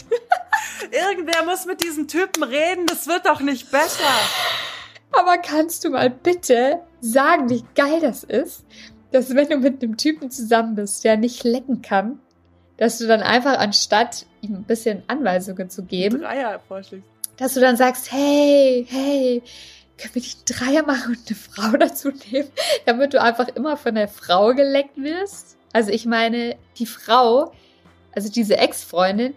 Irgendwer 0.90 1.44
muss 1.44 1.66
mit 1.66 1.82
diesem 1.82 2.08
Typen 2.08 2.42
reden, 2.42 2.86
das 2.86 3.06
wird 3.06 3.26
doch 3.26 3.40
nicht 3.40 3.70
besser. 3.70 4.04
Aber 5.12 5.38
kannst 5.38 5.84
du 5.84 5.90
mal 5.90 6.10
bitte 6.10 6.80
sagen, 7.00 7.50
wie 7.50 7.64
geil 7.74 8.00
das 8.00 8.24
ist, 8.24 8.64
dass 9.10 9.34
wenn 9.34 9.48
du 9.48 9.58
mit 9.58 9.82
einem 9.82 9.96
Typen 9.96 10.30
zusammen 10.30 10.74
bist, 10.74 11.04
der 11.04 11.16
nicht 11.16 11.44
lecken 11.44 11.82
kann, 11.82 12.18
dass 12.78 12.98
du 12.98 13.06
dann 13.06 13.20
einfach 13.20 13.58
anstatt 13.58 14.26
ihm 14.40 14.54
ein 14.54 14.64
bisschen 14.64 15.02
Anweisungen 15.06 15.70
zu 15.70 15.84
geben, 15.84 16.24
dass 17.36 17.54
du 17.54 17.60
dann 17.60 17.76
sagst, 17.76 18.10
hey, 18.10 18.86
hey, 18.88 19.42
können 20.02 20.14
wir 20.14 20.22
nicht 20.22 20.44
Dreier 20.46 20.84
machen 20.84 21.16
und 21.16 21.28
eine 21.28 21.36
Frau 21.36 21.76
dazu 21.78 22.10
nehmen, 22.30 22.48
damit 22.84 23.14
du 23.14 23.22
einfach 23.22 23.48
immer 23.48 23.76
von 23.76 23.94
der 23.94 24.08
Frau 24.08 24.54
geleckt 24.54 24.96
wirst? 24.96 25.56
Also 25.72 25.90
ich 25.90 26.04
meine, 26.06 26.56
die 26.78 26.86
Frau, 26.86 27.52
also 28.14 28.30
diese 28.30 28.58
Ex-Freundin, 28.58 29.34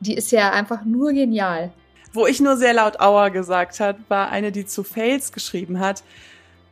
die 0.00 0.14
ist 0.14 0.32
ja 0.32 0.50
einfach 0.50 0.84
nur 0.84 1.12
genial. 1.12 1.72
Wo 2.12 2.26
ich 2.26 2.40
nur 2.40 2.56
sehr 2.56 2.72
laut 2.72 2.98
Aua 3.00 3.28
gesagt 3.28 3.80
hat, 3.80 3.96
war 4.08 4.30
eine, 4.30 4.50
die 4.50 4.66
zu 4.66 4.82
Fails 4.82 5.32
geschrieben 5.32 5.78
hat. 5.78 6.02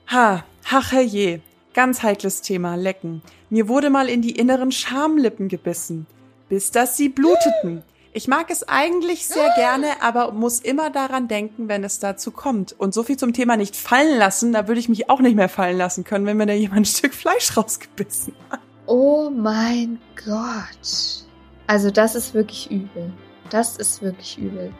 Ha, 0.08 0.44
ach 0.70 0.92
herrje, 0.92 1.42
ganz 1.74 2.02
heikles 2.02 2.40
Thema, 2.40 2.74
Lecken. 2.76 3.22
Mir 3.50 3.68
wurde 3.68 3.90
mal 3.90 4.08
in 4.08 4.22
die 4.22 4.32
inneren 4.32 4.72
Schamlippen 4.72 5.48
gebissen, 5.48 6.06
bis 6.48 6.70
dass 6.70 6.96
sie 6.96 7.08
bluteten. 7.08 7.82
Ich 8.12 8.26
mag 8.26 8.50
es 8.50 8.66
eigentlich 8.66 9.26
sehr 9.26 9.50
gerne, 9.54 10.02
aber 10.02 10.32
muss 10.32 10.60
immer 10.60 10.90
daran 10.90 11.28
denken, 11.28 11.68
wenn 11.68 11.84
es 11.84 11.98
dazu 11.98 12.30
kommt. 12.30 12.72
Und 12.72 12.94
so 12.94 13.02
viel 13.02 13.16
zum 13.16 13.32
Thema 13.32 13.56
nicht 13.56 13.76
fallen 13.76 14.18
lassen, 14.18 14.52
da 14.52 14.66
würde 14.66 14.80
ich 14.80 14.88
mich 14.88 15.10
auch 15.10 15.20
nicht 15.20 15.36
mehr 15.36 15.48
fallen 15.48 15.76
lassen 15.76 16.04
können, 16.04 16.26
wenn 16.26 16.36
mir 16.36 16.46
da 16.46 16.54
jemand 16.54 16.80
ein 16.80 16.84
Stück 16.84 17.14
Fleisch 17.14 17.56
rausgebissen 17.56 18.34
hat. 18.50 18.60
Oh 18.86 19.30
mein 19.30 19.98
Gott. 20.24 21.26
Also 21.66 21.90
das 21.90 22.14
ist 22.14 22.32
wirklich 22.32 22.70
übel. 22.70 23.12
Das 23.50 23.76
ist 23.76 24.02
wirklich 24.02 24.38
übel. 24.38 24.72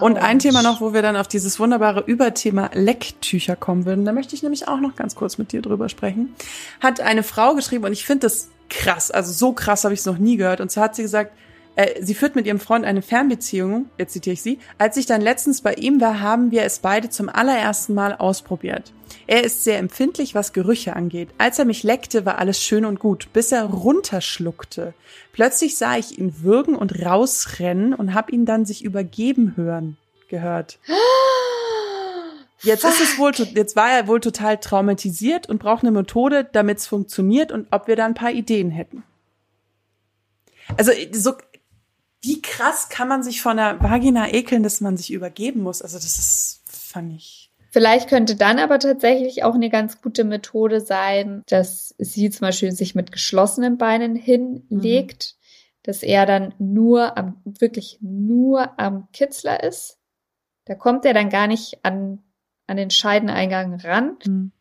Und 0.00 0.16
ein. 0.16 0.38
Thema 0.38 0.62
noch, 0.62 0.80
wo 0.80 0.94
wir 0.94 1.02
dann 1.02 1.16
auf 1.16 1.28
dieses 1.28 1.60
wunderbare 1.60 2.00
Überthema 2.06 2.70
Lecktücher 2.72 3.56
kommen 3.56 3.84
würden. 3.84 4.04
Da 4.04 4.12
möchte 4.12 4.34
ich 4.34 4.42
nämlich 4.42 4.68
auch 4.68 4.80
noch 4.80 4.96
ganz 4.96 5.14
kurz 5.14 5.38
mit 5.38 5.52
dir 5.52 5.60
drüber 5.60 5.88
sprechen. 5.88 6.34
Hat 6.80 7.00
eine 7.00 7.22
Frau 7.22 7.54
geschrieben 7.54 7.84
und 7.84 7.92
ich 7.92 8.06
finde 8.06 8.26
das 8.26 8.48
krass. 8.70 9.10
Also 9.10 9.32
so 9.32 9.52
krass 9.52 9.84
habe 9.84 9.92
ich 9.92 10.00
es 10.00 10.06
noch 10.06 10.18
nie 10.18 10.36
gehört. 10.36 10.60
Und 10.60 10.70
zwar 10.70 10.84
hat 10.84 10.96
sie 10.96 11.02
gesagt, 11.02 11.32
äh, 11.76 12.02
sie 12.02 12.14
führt 12.14 12.36
mit 12.36 12.46
ihrem 12.46 12.60
Freund 12.60 12.84
eine 12.84 13.02
Fernbeziehung. 13.02 13.86
Jetzt 13.98 14.12
zitiere 14.12 14.34
ich 14.34 14.42
sie. 14.42 14.58
Als 14.78 14.96
ich 14.96 15.06
dann 15.06 15.20
letztens 15.20 15.62
bei 15.62 15.74
ihm 15.74 16.00
war, 16.00 16.20
haben 16.20 16.50
wir 16.50 16.62
es 16.62 16.80
beide 16.80 17.08
zum 17.08 17.28
allerersten 17.28 17.94
Mal 17.94 18.14
ausprobiert. 18.14 18.92
Er 19.26 19.44
ist 19.44 19.64
sehr 19.64 19.78
empfindlich, 19.78 20.34
was 20.34 20.52
Gerüche 20.52 20.96
angeht. 20.96 21.30
Als 21.38 21.58
er 21.58 21.64
mich 21.64 21.82
leckte, 21.82 22.26
war 22.26 22.38
alles 22.38 22.62
schön 22.62 22.84
und 22.84 22.98
gut, 22.98 23.32
bis 23.32 23.52
er 23.52 23.64
runterschluckte. 23.64 24.94
Plötzlich 25.32 25.76
sah 25.76 25.96
ich 25.96 26.18
ihn 26.18 26.42
würgen 26.42 26.74
und 26.74 27.04
rausrennen 27.04 27.94
und 27.94 28.14
habe 28.14 28.32
ihn 28.32 28.44
dann 28.44 28.66
sich 28.66 28.84
übergeben 28.84 29.54
hören 29.56 29.96
gehört. 30.28 30.78
Jetzt 32.62 32.84
ist 32.84 33.00
es 33.00 33.18
wohl, 33.18 33.32
jetzt 33.32 33.76
war 33.76 33.90
er 33.90 34.06
wohl 34.06 34.20
total 34.20 34.56
traumatisiert 34.58 35.48
und 35.48 35.58
braucht 35.58 35.82
eine 35.82 35.90
Methode, 35.90 36.48
damit 36.50 36.78
es 36.78 36.86
funktioniert 36.86 37.52
und 37.52 37.66
ob 37.70 37.86
wir 37.86 37.96
da 37.96 38.06
ein 38.06 38.14
paar 38.14 38.30
Ideen 38.30 38.70
hätten. 38.70 39.02
Also 40.76 40.92
so, 41.12 41.34
wie 42.22 42.40
krass 42.40 42.88
kann 42.88 43.08
man 43.08 43.22
sich 43.22 43.42
von 43.42 43.56
der 43.56 43.82
Vagina 43.82 44.32
ekeln, 44.32 44.62
dass 44.62 44.80
man 44.80 44.96
sich 44.96 45.12
übergeben 45.12 45.62
muss? 45.62 45.82
Also 45.82 45.96
das 45.96 46.18
ist, 46.18 46.62
fand 46.66 47.12
ich. 47.12 47.52
Vielleicht 47.70 48.08
könnte 48.08 48.36
dann 48.36 48.58
aber 48.58 48.78
tatsächlich 48.78 49.44
auch 49.44 49.54
eine 49.54 49.70
ganz 49.70 50.00
gute 50.00 50.24
Methode 50.24 50.80
sein, 50.80 51.42
dass 51.46 51.94
sie 51.98 52.30
zum 52.30 52.46
Beispiel 52.46 52.70
sich 52.72 52.94
mit 52.94 53.12
geschlossenen 53.12 53.78
Beinen 53.78 54.14
hinlegt, 54.14 55.36
dass 55.82 56.02
er 56.02 56.26
dann 56.26 56.54
nur 56.58 57.16
am, 57.16 57.40
wirklich 57.44 57.98
nur 58.02 58.78
am 58.78 59.08
Kitzler 59.12 59.62
ist. 59.64 59.98
Da 60.66 60.74
kommt 60.74 61.04
er 61.04 61.14
dann 61.14 61.30
gar 61.30 61.46
nicht 61.46 61.82
an, 61.82 62.22
an 62.66 62.76
den 62.76 62.90
Scheideneingang 62.90 63.80
ran. 63.80 64.52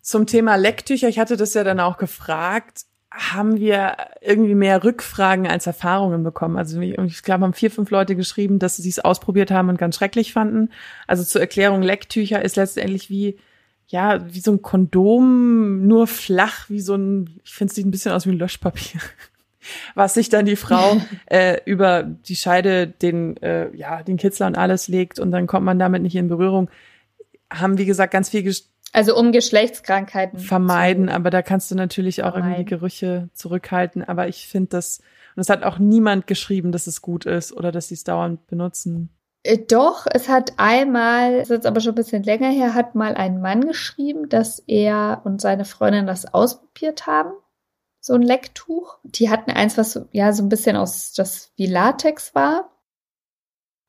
Zum 0.00 0.26
Thema 0.26 0.56
Lecktücher, 0.56 1.08
ich 1.08 1.20
hatte 1.20 1.36
das 1.36 1.54
ja 1.54 1.62
dann 1.64 1.80
auch 1.80 1.96
gefragt, 1.96 2.82
haben 3.14 3.58
wir 3.58 3.96
irgendwie 4.20 4.54
mehr 4.54 4.84
Rückfragen 4.84 5.46
als 5.46 5.66
Erfahrungen 5.66 6.22
bekommen. 6.22 6.56
Also 6.56 6.80
ich 6.80 7.22
glaube, 7.22 7.44
haben 7.44 7.52
vier, 7.52 7.70
fünf 7.70 7.90
Leute 7.90 8.16
geschrieben, 8.16 8.58
dass 8.58 8.76
sie 8.76 8.88
es 8.88 8.98
ausprobiert 8.98 9.50
haben 9.50 9.68
und 9.68 9.78
ganz 9.78 9.96
schrecklich 9.96 10.32
fanden. 10.32 10.70
Also 11.06 11.22
zur 11.22 11.40
Erklärung, 11.40 11.82
Lecktücher 11.82 12.42
ist 12.42 12.56
letztendlich 12.56 13.10
wie, 13.10 13.38
ja, 13.86 14.24
wie 14.32 14.40
so 14.40 14.52
ein 14.52 14.62
Kondom, 14.62 15.86
nur 15.86 16.06
flach, 16.06 16.70
wie 16.70 16.80
so 16.80 16.94
ein, 16.94 17.40
ich 17.44 17.52
finde 17.52 17.70
es 17.70 17.74
sieht 17.76 17.86
ein 17.86 17.90
bisschen 17.90 18.12
aus 18.12 18.26
wie 18.26 18.30
ein 18.30 18.38
Löschpapier. 18.38 19.00
Was 19.94 20.14
sich 20.14 20.28
dann 20.28 20.44
die 20.44 20.56
Frau 20.56 21.00
äh, 21.26 21.58
über 21.66 22.02
die 22.02 22.36
Scheide, 22.36 22.86
den, 22.86 23.36
äh, 23.42 23.74
ja, 23.76 24.02
den 24.02 24.16
Kitzler 24.16 24.46
und 24.46 24.56
alles 24.56 24.88
legt 24.88 25.20
und 25.20 25.30
dann 25.30 25.46
kommt 25.46 25.66
man 25.66 25.78
damit 25.78 26.02
nicht 26.02 26.16
in 26.16 26.28
Berührung. 26.28 26.70
Haben, 27.52 27.76
wie 27.76 27.84
gesagt, 27.84 28.12
ganz 28.12 28.30
viel 28.30 28.42
Also 28.92 29.16
um 29.16 29.32
Geschlechtskrankheiten 29.32 30.38
vermeiden, 30.38 31.08
aber 31.08 31.30
da 31.30 31.40
kannst 31.40 31.70
du 31.70 31.74
natürlich 31.74 32.22
auch 32.24 32.34
irgendwie 32.34 32.52
vermeiden. 32.52 32.66
Gerüche 32.66 33.30
zurückhalten. 33.32 34.04
Aber 34.04 34.28
ich 34.28 34.46
finde 34.46 34.68
das, 34.68 35.00
und 35.34 35.40
es 35.40 35.48
hat 35.48 35.62
auch 35.62 35.78
niemand 35.78 36.26
geschrieben, 36.26 36.72
dass 36.72 36.86
es 36.86 37.00
gut 37.00 37.24
ist 37.24 37.52
oder 37.54 37.72
dass 37.72 37.88
sie 37.88 37.94
es 37.94 38.04
dauernd 38.04 38.46
benutzen. 38.46 39.08
Äh, 39.44 39.58
Doch, 39.58 40.06
es 40.10 40.28
hat 40.28 40.52
einmal, 40.58 41.36
ist 41.36 41.50
jetzt 41.50 41.66
aber 41.66 41.80
schon 41.80 41.92
ein 41.92 41.96
bisschen 41.96 42.22
länger 42.22 42.50
her, 42.50 42.74
hat 42.74 42.94
mal 42.94 43.14
ein 43.14 43.40
Mann 43.40 43.66
geschrieben, 43.66 44.28
dass 44.28 44.58
er 44.66 45.22
und 45.24 45.40
seine 45.40 45.64
Freundin 45.64 46.06
das 46.06 46.32
ausprobiert 46.32 47.06
haben. 47.06 47.32
So 47.98 48.14
ein 48.14 48.22
Lecktuch. 48.22 48.98
Die 49.04 49.30
hatten 49.30 49.50
eins, 49.50 49.78
was 49.78 49.92
so, 49.92 50.06
ja 50.12 50.32
so 50.34 50.42
ein 50.42 50.48
bisschen 50.50 50.76
aus, 50.76 51.14
das 51.14 51.52
wie 51.56 51.66
Latex 51.66 52.34
war. 52.34 52.68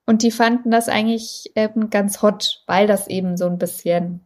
Und 0.05 0.21
die 0.21 0.31
fanden 0.31 0.71
das 0.71 0.87
eigentlich 0.87 1.51
ähm, 1.55 1.89
ganz 1.89 2.21
hot, 2.21 2.63
weil 2.67 2.87
das 2.87 3.07
eben 3.07 3.37
so 3.37 3.47
ein 3.47 3.57
bisschen 3.57 4.25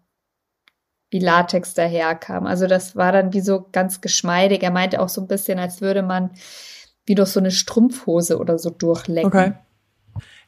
wie 1.09 1.19
Latex 1.19 1.73
daherkam. 1.73 2.45
Also 2.45 2.67
das 2.67 2.95
war 2.95 3.11
dann 3.11 3.33
wie 3.33 3.41
so 3.41 3.65
ganz 3.71 4.01
geschmeidig. 4.01 4.63
Er 4.63 4.71
meinte 4.71 5.01
auch 5.01 5.09
so 5.09 5.21
ein 5.21 5.27
bisschen, 5.27 5.59
als 5.59 5.81
würde 5.81 6.01
man 6.01 6.31
wie 7.05 7.15
durch 7.15 7.29
so 7.29 7.39
eine 7.39 7.51
Strumpfhose 7.51 8.37
oder 8.37 8.59
so 8.59 8.69
durchlecken. 8.69 9.27
Okay. 9.27 9.53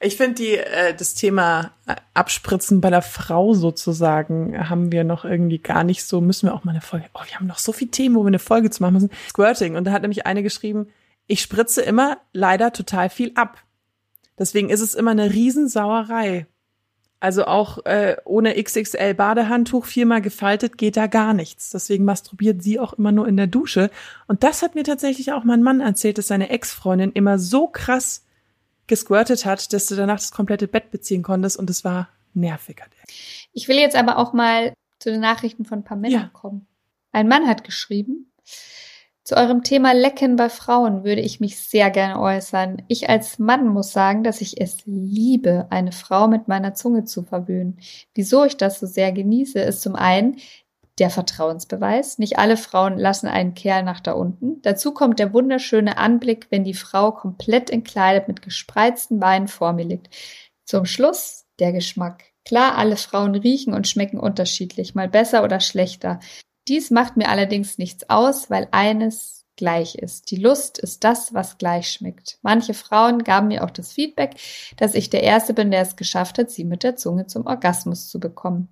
Ich 0.02 0.16
finde 0.16 0.36
die 0.36 0.56
äh, 0.56 0.94
das 0.96 1.14
Thema 1.14 1.72
äh, 1.86 1.96
Abspritzen 2.14 2.80
bei 2.80 2.90
der 2.90 3.02
Frau 3.02 3.54
sozusagen 3.54 4.70
haben 4.70 4.92
wir 4.92 5.04
noch 5.04 5.26
irgendwie 5.26 5.60
gar 5.60 5.84
nicht 5.84 6.06
so. 6.06 6.22
Müssen 6.22 6.48
wir 6.48 6.54
auch 6.54 6.64
mal 6.64 6.72
eine 6.72 6.82
Folge. 6.82 7.08
Oh, 7.14 7.22
wir 7.26 7.36
haben 7.36 7.48
noch 7.48 7.58
so 7.58 7.74
viele 7.74 7.92
Themen, 7.92 8.16
wo 8.16 8.24
wir 8.24 8.28
eine 8.28 8.40
Folge 8.40 8.70
zu 8.70 8.82
machen 8.82 8.94
müssen. 8.94 9.12
Squirting 9.30 9.76
und 9.76 9.86
da 9.86 9.92
hat 9.92 10.02
nämlich 10.02 10.26
eine 10.26 10.42
geschrieben: 10.42 10.88
Ich 11.28 11.42
spritze 11.42 11.82
immer 11.82 12.18
leider 12.32 12.72
total 12.72 13.10
viel 13.10 13.32
ab. 13.36 13.62
Deswegen 14.38 14.70
ist 14.70 14.82
es 14.82 14.96
immer 14.96 15.12
eine 15.12 15.34
Riesensauerei. 15.34 16.48
Also 17.22 17.46
auch 17.46 17.86
äh, 17.86 18.16
ohne 18.24 18.62
XXL 18.62 19.14
Badehandtuch 19.14 19.86
viermal 19.86 20.22
gefaltet 20.22 20.78
geht 20.78 20.96
da 20.96 21.08
gar 21.08 21.34
nichts. 21.34 21.70
Deswegen 21.70 22.06
masturbiert 22.06 22.64
sie 22.64 22.80
auch 22.80 22.94
immer 22.94 23.12
nur 23.12 23.28
in 23.28 23.36
der 23.36 23.48
Dusche. 23.48 23.92
Und 24.28 24.44
das 24.44 24.62
hat 24.62 24.76
mir 24.76 24.84
tatsächlich 24.84 25.34
auch 25.34 25.44
mein 25.44 25.62
Mann 25.62 25.82
erzählt, 25.82 26.18
dass 26.18 26.28
seine 26.28 26.50
Ex-Freundin 26.50 27.12
immer 27.12 27.38
so 27.38 27.68
krass 27.68 28.24
gesquirtet 28.88 29.46
hat, 29.46 29.74
dass 29.74 29.88
du 29.88 29.96
danach 29.96 30.16
das 30.20 30.32
komplette 30.32 30.68
Bett 30.68 30.92
beziehen 30.92 31.22
konntest 31.22 31.58
und 31.58 31.70
es 31.70 31.84
war 31.84 32.10
nerviger. 32.34 32.86
Ich 33.52 33.68
will 33.68 33.78
jetzt 33.78 33.96
aber 33.98 34.18
auch 34.18 34.32
mal 34.34 34.74
zu 35.00 35.12
den 35.12 35.20
Nachrichten 35.22 35.66
von 35.66 35.80
ein 35.80 35.84
paar 35.84 35.98
Männern 35.98 36.22
Ja. 36.22 36.30
kommen. 36.32 36.68
Ein 37.12 37.28
Mann 37.28 37.48
hat 37.48 37.64
geschrieben, 37.64 38.29
zu 39.30 39.38
eurem 39.38 39.62
Thema 39.62 39.94
Lecken 39.94 40.38
bei 40.38 40.50
Frauen 40.50 41.04
würde 41.04 41.22
ich 41.22 41.40
mich 41.40 41.60
sehr 41.60 41.92
gerne 41.92 42.20
äußern. 42.20 42.82
Ich 42.88 43.12
als 43.12 43.38
Mann 43.38 43.68
muss 43.68 43.92
sagen, 43.92 44.24
dass 44.24 44.42
ich 44.42 44.60
es 44.60 44.78
liebe, 44.86 45.68
eine 45.70 45.92
Frau 45.92 46.28
mit 46.28 46.48
meiner 46.48 46.74
Zunge 46.74 47.04
zu 47.04 47.22
verwöhnen. 47.22 47.78
Wieso 48.16 48.44
ich 48.44 48.58
das 48.58 48.80
so 48.80 48.88
sehr 48.88 49.12
genieße, 49.12 49.60
ist 49.60 49.84
zum 49.84 49.96
einen 49.96 50.38
der 50.98 51.12
Vertrauensbeweis. 51.12 52.18
Nicht 52.18 52.40
alle 52.40 52.58
Frauen 52.58 52.98
lassen 52.98 53.28
einen 53.28 53.54
Kerl 53.54 53.84
nach 53.84 54.00
da 54.00 54.14
unten. 54.14 54.64
Dazu 54.64 54.96
kommt 54.96 55.20
der 55.20 55.32
wunderschöne 55.32 56.00
Anblick, 56.00 56.48
wenn 56.50 56.64
die 56.64 56.74
Frau 56.74 57.12
komplett 57.12 57.70
entkleidet 57.70 58.28
mit 58.28 58.42
gespreizten 58.42 59.20
Beinen 59.20 59.48
vor 59.48 59.74
mir 59.74 59.86
liegt. 59.86 60.10
Zum 60.66 60.86
Schluss 60.86 61.46
der 61.60 61.72
Geschmack. 61.72 62.24
Klar, 62.46 62.80
alle 62.80 62.98
Frauen 62.98 63.36
riechen 63.36 63.76
und 63.76 63.88
schmecken 63.88 64.20
unterschiedlich, 64.20 64.96
mal 64.96 65.08
besser 65.08 65.44
oder 65.44 65.60
schlechter. 65.60 66.20
Dies 66.70 66.92
macht 66.92 67.18
mir 67.18 67.30
allerdings 67.30 67.80
nichts 67.80 68.10
aus, 68.10 68.50
weil 68.50 68.68
eines 68.72 69.40
gleich 69.56 69.96
ist. 69.96 70.32
Die 70.32 70.38
Lust 70.38 70.78
ist 70.78 71.04
das, 71.04 71.34
was 71.34 71.58
gleich 71.58 71.90
schmeckt. 71.90 72.38
Manche 72.44 72.74
Frauen 72.74 73.24
gaben 73.24 73.48
mir 73.48 73.64
auch 73.64 73.72
das 73.72 73.92
Feedback, 73.92 74.36
dass 74.78 74.94
ich 74.94 75.10
der 75.10 75.24
Erste 75.24 75.54
bin, 75.54 75.72
der 75.72 75.82
es 75.82 75.98
geschafft 75.98 76.38
hat, 76.38 76.50
sie 76.50 76.64
mit 76.64 76.84
der 76.84 76.96
Zunge 76.96 77.28
zum 77.28 77.46
Orgasmus 77.46 78.08
zu 78.08 78.20
bekommen. 78.20 78.70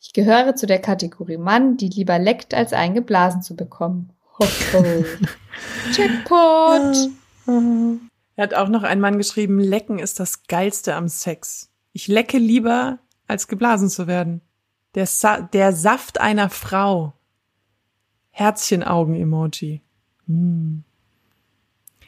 Ich 0.00 0.14
gehöre 0.14 0.54
zu 0.54 0.66
der 0.66 0.78
Kategorie 0.78 1.36
Mann, 1.36 1.76
die 1.76 1.88
lieber 1.88 2.18
leckt, 2.18 2.54
als 2.54 2.72
eingeblasen 2.72 3.42
zu 3.42 3.54
bekommen. 3.54 4.14
Ho, 4.38 4.46
ho. 4.72 5.04
Jackpot! 5.92 7.10
Er 8.36 8.44
hat 8.44 8.54
auch 8.54 8.68
noch 8.68 8.84
ein 8.84 9.00
Mann 9.00 9.18
geschrieben, 9.18 9.58
Lecken 9.58 9.98
ist 9.98 10.20
das 10.20 10.44
Geilste 10.44 10.94
am 10.94 11.08
Sex. 11.08 11.68
Ich 11.92 12.08
lecke 12.08 12.38
lieber, 12.38 13.00
als 13.26 13.48
geblasen 13.48 13.90
zu 13.90 14.06
werden. 14.06 14.40
Der, 14.94 15.06
Sa 15.06 15.40
der 15.40 15.74
Saft 15.74 16.20
einer 16.20 16.48
Frau. 16.48 17.12
Herzchen-Augen-Emoji. 18.30 19.80
Hm. 20.26 20.84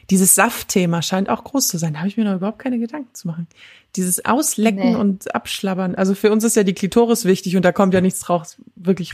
Dieses 0.09 0.35
Saftthema 0.35 1.01
scheint 1.01 1.29
auch 1.29 1.43
groß 1.43 1.67
zu 1.67 1.77
sein. 1.77 1.93
Da 1.93 1.99
habe 1.99 2.09
ich 2.09 2.17
mir 2.17 2.25
noch 2.25 2.35
überhaupt 2.35 2.59
keine 2.59 2.77
Gedanken 2.77 3.13
zu 3.13 3.27
machen. 3.27 3.47
Dieses 3.95 4.25
Auslecken 4.25 4.91
Nee. 4.91 4.95
und 4.95 5.33
Abschlabbern. 5.33 5.95
Also 5.95 6.13
für 6.13 6.31
uns 6.31 6.43
ist 6.43 6.55
ja 6.55 6.63
die 6.63 6.73
Klitoris 6.73 7.25
wichtig 7.25 7.55
und 7.55 7.63
da 7.63 7.71
kommt 7.71 7.93
ja 7.93 8.01
nichts 8.01 8.29
raus, 8.29 8.57
wirklich 8.75 9.13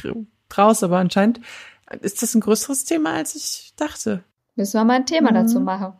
raus, 0.58 0.84
aber 0.84 0.98
anscheinend 0.98 1.42
ist 2.02 2.22
das 2.22 2.34
ein 2.34 2.42
größeres 2.42 2.86
Thema, 2.86 3.14
als 3.14 3.36
ich 3.36 3.74
dachte. 3.76 4.24
Müssen 4.56 4.80
wir 4.80 4.84
mal 4.84 4.96
ein 4.96 5.06
Thema 5.06 5.30
Mhm. 5.32 5.36
dazu 5.36 5.60
machen. 5.60 5.94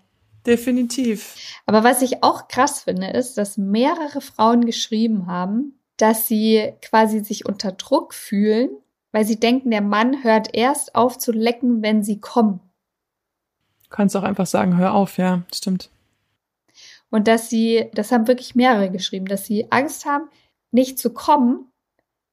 Definitiv. 0.46 1.36
Aber 1.66 1.84
was 1.84 2.02
ich 2.02 2.24
auch 2.24 2.48
krass 2.48 2.82
finde, 2.82 3.08
ist, 3.08 3.38
dass 3.38 3.58
mehrere 3.58 4.22
Frauen 4.22 4.66
geschrieben 4.66 5.28
haben, 5.28 5.74
dass 5.98 6.28
sie 6.28 6.74
quasi 6.82 7.20
sich 7.24 7.46
unter 7.46 7.74
Druck 7.74 8.14
fühlen, 8.14 8.70
weil 9.12 9.26
sie 9.26 9.40
denken, 9.40 9.72
der 9.72 9.82
Mann 9.82 10.24
hört 10.24 10.54
erst 10.54 10.96
auf 10.96 11.18
zu 11.18 11.32
lecken, 11.32 11.82
wenn 11.82 12.04
sie 12.04 12.20
kommen. 12.20 12.60
Du 13.84 13.90
kannst 13.90 14.16
auch 14.16 14.24
einfach 14.24 14.46
sagen, 14.46 14.78
hör 14.78 14.94
auf, 14.94 15.18
ja, 15.18 15.44
stimmt. 15.54 15.90
Und 17.10 17.28
dass 17.28 17.50
sie, 17.50 17.90
das 17.94 18.12
haben 18.12 18.28
wirklich 18.28 18.54
mehrere 18.56 18.92
geschrieben, 18.92 19.26
dass 19.26 19.46
sie 19.46 19.72
Angst 19.72 20.06
haben, 20.06 20.30
nicht 20.72 21.00
zu 21.00 21.12
kommen, 21.12 21.66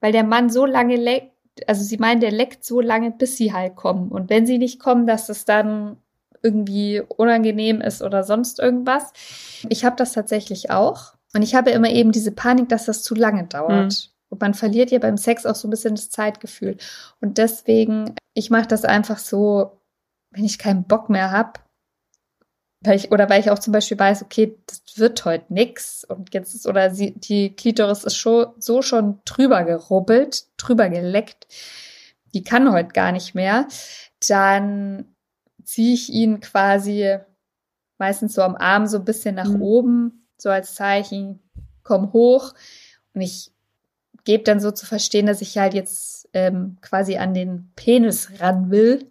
weil 0.01 0.13
der 0.13 0.25
Mann 0.25 0.51
so 0.51 0.67
lange 0.67 0.97
leckt, 0.97 1.33
also 1.67 1.83
sie 1.83 1.97
meinen, 1.97 2.21
der 2.21 2.31
leckt 2.31 2.65
so 2.65 2.83
lange, 2.83 3.11
bis 3.11 3.39
sie 3.39 3.55
halt 3.55 3.77
kommen. 3.77 4.11
Und 4.11 4.29
wenn 4.29 4.47
sie 4.47 4.59
nicht 4.59 4.79
kommen, 4.79 5.07
dass 5.07 5.27
das 5.27 5.47
dann 5.47 5.97
irgendwie 6.43 7.01
unangenehm 7.01 7.81
ist 7.81 8.03
oder 8.03 8.23
sonst 8.23 8.61
irgendwas. 8.61 9.13
Ich 9.69 9.85
habe 9.85 9.97
das 9.97 10.13
tatsächlich 10.13 10.71
auch. 10.71 11.15
Und 11.35 11.43
ich 11.43 11.55
habe 11.55 11.71
immer 11.71 11.91
eben 11.91 12.13
diese 12.13 12.33
Panik, 12.33 12.69
dass 12.69 12.87
das 12.87 13.03
zu 13.03 13.15
lange 13.15 13.45
dauert. 13.45 13.93
Mhm. 13.93 14.16
Und 14.29 14.41
man 14.41 14.55
verliert 14.55 14.91
ja 14.91 14.99
beim 14.99 15.17
Sex 15.17 15.47
auch 15.47 15.55
so 15.55 15.69
ein 15.69 15.71
bisschen 15.71 15.95
das 15.95 16.11
Zeitgefühl. 16.11 16.77
Und 17.21 17.39
deswegen, 17.39 18.15
ich 18.35 18.51
mache 18.51 18.67
das 18.67 18.85
einfach 18.85 19.19
so, 19.19 19.81
wenn 20.31 20.45
ich 20.45 20.59
keinen 20.59 20.85
Bock 20.85 21.09
mehr 21.09 21.31
habe, 21.31 21.61
weil 22.81 22.97
ich, 22.97 23.11
oder 23.11 23.29
weil 23.29 23.41
ich 23.41 23.51
auch 23.51 23.59
zum 23.59 23.73
Beispiel 23.73 23.99
weiß, 23.99 24.23
okay, 24.23 24.59
das 24.67 24.83
wird 24.97 25.25
heute 25.25 25.53
nix 25.53 26.05
und 26.05 26.33
jetzt 26.35 26.55
ist, 26.55 26.67
oder 26.67 26.91
sie, 26.91 27.13
die 27.13 27.55
Klitoris 27.55 28.05
ist 28.05 28.17
schon, 28.17 28.47
so 28.59 28.83
schon 28.83 29.21
drüber 29.25 29.65
gerubbelt, 29.65 30.45
drüber 30.57 30.89
geleckt, 30.89 31.47
die 32.35 32.43
kann 32.43 32.71
heute 32.71 32.91
gar 32.91 33.13
nicht 33.13 33.35
mehr, 33.35 33.67
dann 34.29 35.17
ziehe 35.65 35.95
ich 35.95 36.11
ihn 36.11 36.41
quasi 36.41 37.19
meistens 37.99 38.35
so 38.35 38.43
am 38.43 38.57
Arm 38.57 38.87
so 38.87 38.99
ein 38.99 39.05
bisschen 39.05 39.35
nach 39.35 39.49
mhm. 39.49 39.63
oben, 39.63 40.29
so 40.37 40.51
als 40.51 40.75
Zeichen, 40.75 41.41
komm 41.83 42.13
hoch 42.13 42.55
und 43.15 43.23
ich 43.23 43.53
gebe 44.27 44.45
dann 44.45 44.61
so 44.61 44.71
zu 44.71 44.85
verstehen, 44.85 45.25
dass 45.25 45.41
ich 45.41 45.57
halt 45.57 45.73
jetzt 45.73 46.29
ähm, 46.35 46.77
quasi 46.83 47.17
an 47.17 47.33
den 47.33 47.71
Penis 47.77 48.29
ran 48.41 48.71
will 48.71 49.11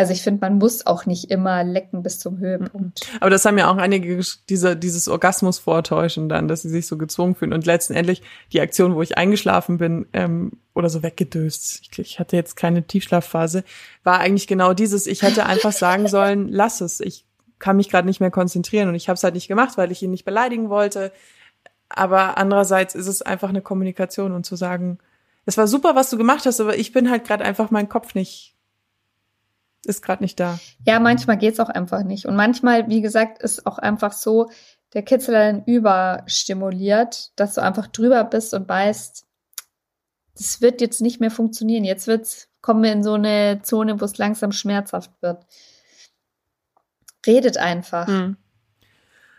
also 0.00 0.14
ich 0.14 0.22
finde, 0.22 0.40
man 0.40 0.56
muss 0.56 0.86
auch 0.86 1.04
nicht 1.04 1.30
immer 1.30 1.62
lecken 1.62 2.02
bis 2.02 2.18
zum 2.18 2.38
Höhepunkt. 2.38 3.00
Aber 3.20 3.28
das 3.28 3.44
haben 3.44 3.58
ja 3.58 3.70
auch 3.70 3.76
einige 3.76 4.18
diese, 4.48 4.74
dieses 4.74 5.08
Orgasmus 5.08 5.58
vortäuschen 5.58 6.30
dann, 6.30 6.48
dass 6.48 6.62
sie 6.62 6.70
sich 6.70 6.86
so 6.86 6.96
gezwungen 6.96 7.34
fühlen. 7.34 7.52
Und 7.52 7.66
letztendlich 7.66 8.22
die 8.50 8.62
Aktion, 8.62 8.94
wo 8.94 9.02
ich 9.02 9.18
eingeschlafen 9.18 9.76
bin 9.76 10.06
ähm, 10.14 10.52
oder 10.74 10.88
so 10.88 11.02
weggedöst, 11.02 11.82
ich, 11.82 11.98
ich 11.98 12.18
hatte 12.18 12.36
jetzt 12.36 12.56
keine 12.56 12.86
Tiefschlafphase, 12.86 13.62
war 14.02 14.20
eigentlich 14.20 14.46
genau 14.46 14.72
dieses, 14.72 15.06
ich 15.06 15.20
hätte 15.22 15.44
einfach 15.44 15.72
sagen 15.72 16.08
sollen, 16.08 16.48
lass 16.48 16.80
es, 16.80 17.00
ich 17.00 17.26
kann 17.58 17.76
mich 17.76 17.90
gerade 17.90 18.08
nicht 18.08 18.20
mehr 18.20 18.30
konzentrieren 18.30 18.88
und 18.88 18.94
ich 18.94 19.10
habe 19.10 19.16
es 19.16 19.22
halt 19.22 19.34
nicht 19.34 19.48
gemacht, 19.48 19.76
weil 19.76 19.92
ich 19.92 20.02
ihn 20.02 20.12
nicht 20.12 20.24
beleidigen 20.24 20.70
wollte. 20.70 21.12
Aber 21.90 22.38
andererseits 22.38 22.94
ist 22.94 23.08
es 23.08 23.20
einfach 23.20 23.50
eine 23.50 23.60
Kommunikation 23.60 24.32
und 24.32 24.46
zu 24.46 24.56
sagen, 24.56 24.98
es 25.44 25.58
war 25.58 25.66
super, 25.66 25.94
was 25.94 26.08
du 26.08 26.16
gemacht 26.16 26.46
hast, 26.46 26.60
aber 26.60 26.78
ich 26.78 26.92
bin 26.92 27.10
halt 27.10 27.24
gerade 27.24 27.44
einfach 27.44 27.70
mein 27.70 27.88
Kopf 27.88 28.14
nicht 28.14 28.56
ist 29.84 30.02
gerade 30.02 30.22
nicht 30.22 30.38
da. 30.40 30.58
Ja, 30.86 31.00
manchmal 31.00 31.38
geht's 31.38 31.60
auch 31.60 31.68
einfach 31.68 32.02
nicht. 32.02 32.26
Und 32.26 32.36
manchmal, 32.36 32.88
wie 32.88 33.00
gesagt, 33.00 33.42
ist 33.42 33.66
auch 33.66 33.78
einfach 33.78 34.12
so, 34.12 34.50
der 34.92 35.02
Kitzel 35.02 35.32
dann 35.32 35.64
überstimuliert, 35.64 37.32
dass 37.36 37.54
du 37.54 37.62
einfach 37.62 37.86
drüber 37.86 38.24
bist 38.24 38.54
und 38.54 38.68
weißt, 38.68 39.24
das 40.36 40.60
wird 40.60 40.80
jetzt 40.80 41.00
nicht 41.00 41.20
mehr 41.20 41.30
funktionieren. 41.30 41.84
Jetzt 41.84 42.06
wird's, 42.06 42.48
kommen 42.60 42.82
wir 42.82 42.92
in 42.92 43.02
so 43.02 43.14
eine 43.14 43.60
Zone, 43.62 44.00
wo 44.00 44.04
es 44.04 44.18
langsam 44.18 44.52
schmerzhaft 44.52 45.10
wird. 45.20 45.46
Redet 47.26 47.58
einfach. 47.58 48.08
Hm. 48.08 48.36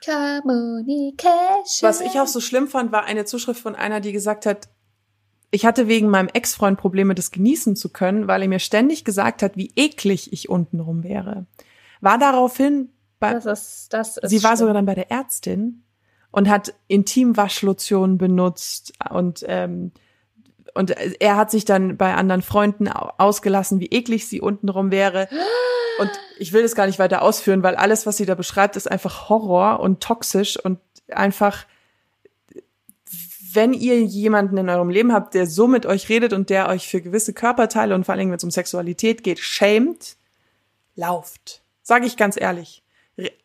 Communication. 0.03 1.81
Was 1.81 2.01
ich 2.01 2.19
auch 2.19 2.27
so 2.27 2.39
schlimm 2.39 2.67
fand, 2.67 2.91
war 2.91 3.05
eine 3.05 3.25
Zuschrift 3.25 3.61
von 3.61 3.75
einer, 3.75 3.99
die 3.99 4.11
gesagt 4.11 4.45
hat, 4.45 4.69
ich 5.51 5.65
hatte 5.65 5.87
wegen 5.87 6.09
meinem 6.09 6.29
Ex-Freund 6.29 6.79
Probleme, 6.79 7.13
das 7.13 7.31
genießen 7.31 7.75
zu 7.75 7.89
können, 7.89 8.27
weil 8.27 8.41
er 8.41 8.47
mir 8.47 8.59
ständig 8.59 9.03
gesagt 9.03 9.43
hat, 9.43 9.57
wie 9.57 9.71
eklig 9.75 10.31
ich 10.31 10.49
untenrum 10.49 11.03
wäre. 11.03 11.45
War 11.99 12.17
daraufhin 12.17 12.89
bei, 13.19 13.33
das 13.33 13.45
ist, 13.45 13.93
das 13.93 14.17
ist 14.17 14.29
sie 14.29 14.43
war 14.43 14.57
sogar 14.57 14.73
dann 14.73 14.85
bei 14.85 14.95
der 14.95 15.11
Ärztin 15.11 15.83
und 16.31 16.49
hat 16.49 16.73
Intimwaschlotion 16.87 18.17
benutzt 18.17 18.93
und 19.09 19.43
ähm, 19.47 19.91
und 20.73 20.91
er 20.91 21.35
hat 21.35 21.51
sich 21.51 21.65
dann 21.65 21.97
bei 21.97 22.13
anderen 22.13 22.41
Freunden 22.41 22.87
ausgelassen, 22.87 23.79
wie 23.79 23.87
eklig 23.87 24.27
sie 24.27 24.41
untenrum 24.41 24.91
wäre. 24.91 25.27
Und 25.99 26.11
ich 26.39 26.53
will 26.53 26.63
das 26.63 26.75
gar 26.75 26.87
nicht 26.87 26.99
weiter 26.99 27.21
ausführen, 27.21 27.63
weil 27.63 27.75
alles, 27.75 28.05
was 28.05 28.17
sie 28.17 28.25
da 28.25 28.35
beschreibt, 28.35 28.75
ist 28.75 28.89
einfach 28.89 29.29
Horror 29.29 29.79
und 29.79 30.01
toxisch 30.01 30.57
und 30.57 30.79
einfach 31.09 31.65
wenn 33.53 33.73
ihr 33.73 34.01
jemanden 34.01 34.57
in 34.57 34.69
eurem 34.69 34.89
Leben 34.89 35.11
habt, 35.11 35.33
der 35.33 35.45
so 35.45 35.67
mit 35.67 35.85
euch 35.85 36.07
redet 36.07 36.31
und 36.31 36.49
der 36.49 36.69
euch 36.69 36.87
für 36.87 37.01
gewisse 37.01 37.33
Körperteile 37.33 37.93
und 37.95 38.05
vor 38.05 38.15
allem, 38.15 38.29
wenn 38.29 38.37
es 38.37 38.43
um 38.43 38.51
Sexualität 38.51 39.23
geht, 39.23 39.39
schämt, 39.39 40.15
lauft. 40.95 41.61
Sage 41.83 42.05
ich 42.05 42.15
ganz 42.15 42.39
ehrlich. 42.39 42.81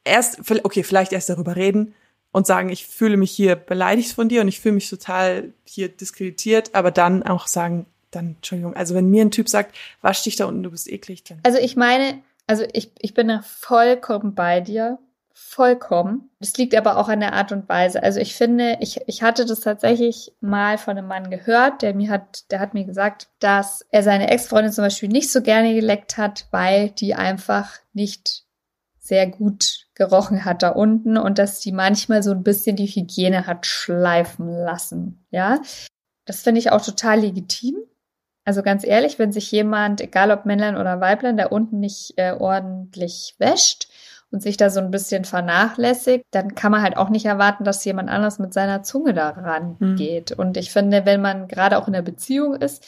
Erst, 0.04 0.40
okay, 0.62 0.84
vielleicht 0.84 1.12
erst 1.12 1.28
darüber 1.28 1.56
reden 1.56 1.94
und 2.36 2.46
sagen, 2.46 2.68
ich 2.68 2.86
fühle 2.86 3.16
mich 3.16 3.30
hier 3.30 3.56
beleidigt 3.56 4.12
von 4.12 4.28
dir 4.28 4.42
und 4.42 4.48
ich 4.48 4.60
fühle 4.60 4.74
mich 4.74 4.90
total 4.90 5.54
hier 5.64 5.88
diskreditiert, 5.88 6.74
aber 6.74 6.90
dann 6.90 7.22
auch 7.22 7.46
sagen, 7.46 7.86
dann, 8.10 8.34
Entschuldigung, 8.36 8.76
also 8.76 8.94
wenn 8.94 9.08
mir 9.08 9.24
ein 9.24 9.30
Typ 9.30 9.48
sagt, 9.48 9.74
wasch 10.02 10.22
dich 10.22 10.36
da 10.36 10.44
unten, 10.44 10.62
du 10.62 10.70
bist 10.70 10.86
eklig, 10.86 11.24
dann. 11.24 11.40
Also 11.44 11.58
ich 11.58 11.76
meine, 11.76 12.18
also 12.46 12.66
ich, 12.74 12.92
ich 12.98 13.14
bin 13.14 13.28
da 13.28 13.40
vollkommen 13.40 14.34
bei 14.34 14.60
dir 14.60 14.98
vollkommen. 15.32 16.28
Das 16.38 16.54
liegt 16.58 16.74
aber 16.74 16.98
auch 16.98 17.08
an 17.08 17.20
der 17.20 17.32
Art 17.32 17.52
und 17.52 17.70
Weise. 17.70 18.02
Also 18.02 18.20
ich 18.20 18.34
finde, 18.34 18.76
ich, 18.80 19.00
ich 19.06 19.22
hatte 19.22 19.46
das 19.46 19.60
tatsächlich 19.60 20.34
mal 20.42 20.76
von 20.76 20.98
einem 20.98 21.08
Mann 21.08 21.30
gehört, 21.30 21.80
der 21.80 21.94
mir 21.94 22.10
hat, 22.10 22.50
der 22.50 22.60
hat 22.60 22.74
mir 22.74 22.84
gesagt, 22.84 23.28
dass 23.38 23.82
er 23.90 24.02
seine 24.02 24.28
Ex-Freundin 24.28 24.72
zum 24.72 24.84
Beispiel 24.84 25.08
nicht 25.08 25.32
so 25.32 25.40
gerne 25.40 25.74
geleckt 25.74 26.18
hat, 26.18 26.48
weil 26.50 26.90
die 26.90 27.14
einfach 27.14 27.78
nicht 27.94 28.44
sehr 28.98 29.26
gut 29.26 29.85
gerochen 29.96 30.44
hat 30.44 30.62
da 30.62 30.68
unten 30.68 31.16
und 31.16 31.38
dass 31.38 31.58
die 31.60 31.72
manchmal 31.72 32.22
so 32.22 32.30
ein 32.30 32.44
bisschen 32.44 32.76
die 32.76 32.86
Hygiene 32.86 33.46
hat 33.46 33.66
schleifen 33.66 34.48
lassen. 34.48 35.26
Ja, 35.30 35.60
das 36.26 36.42
finde 36.42 36.60
ich 36.60 36.70
auch 36.70 36.82
total 36.82 37.20
legitim. 37.20 37.76
Also 38.44 38.62
ganz 38.62 38.86
ehrlich, 38.86 39.18
wenn 39.18 39.32
sich 39.32 39.50
jemand, 39.50 40.00
egal 40.00 40.30
ob 40.30 40.44
Männlein 40.44 40.76
oder 40.76 41.00
Weiblein, 41.00 41.36
da 41.36 41.46
unten 41.46 41.80
nicht 41.80 42.14
äh, 42.16 42.32
ordentlich 42.32 43.34
wäscht 43.38 43.88
und 44.30 44.42
sich 44.42 44.56
da 44.56 44.70
so 44.70 44.80
ein 44.80 44.90
bisschen 44.90 45.24
vernachlässigt, 45.24 46.24
dann 46.30 46.54
kann 46.54 46.72
man 46.72 46.82
halt 46.82 46.96
auch 46.96 47.08
nicht 47.08 47.24
erwarten, 47.24 47.64
dass 47.64 47.84
jemand 47.84 48.10
anders 48.10 48.38
mit 48.38 48.52
seiner 48.52 48.82
Zunge 48.82 49.14
da 49.14 49.30
rangeht. 49.30 50.32
Mhm. 50.32 50.38
Und 50.38 50.56
ich 50.58 50.70
finde, 50.70 51.06
wenn 51.06 51.22
man 51.22 51.48
gerade 51.48 51.78
auch 51.78 51.86
in 51.86 51.94
der 51.94 52.02
Beziehung 52.02 52.54
ist, 52.54 52.84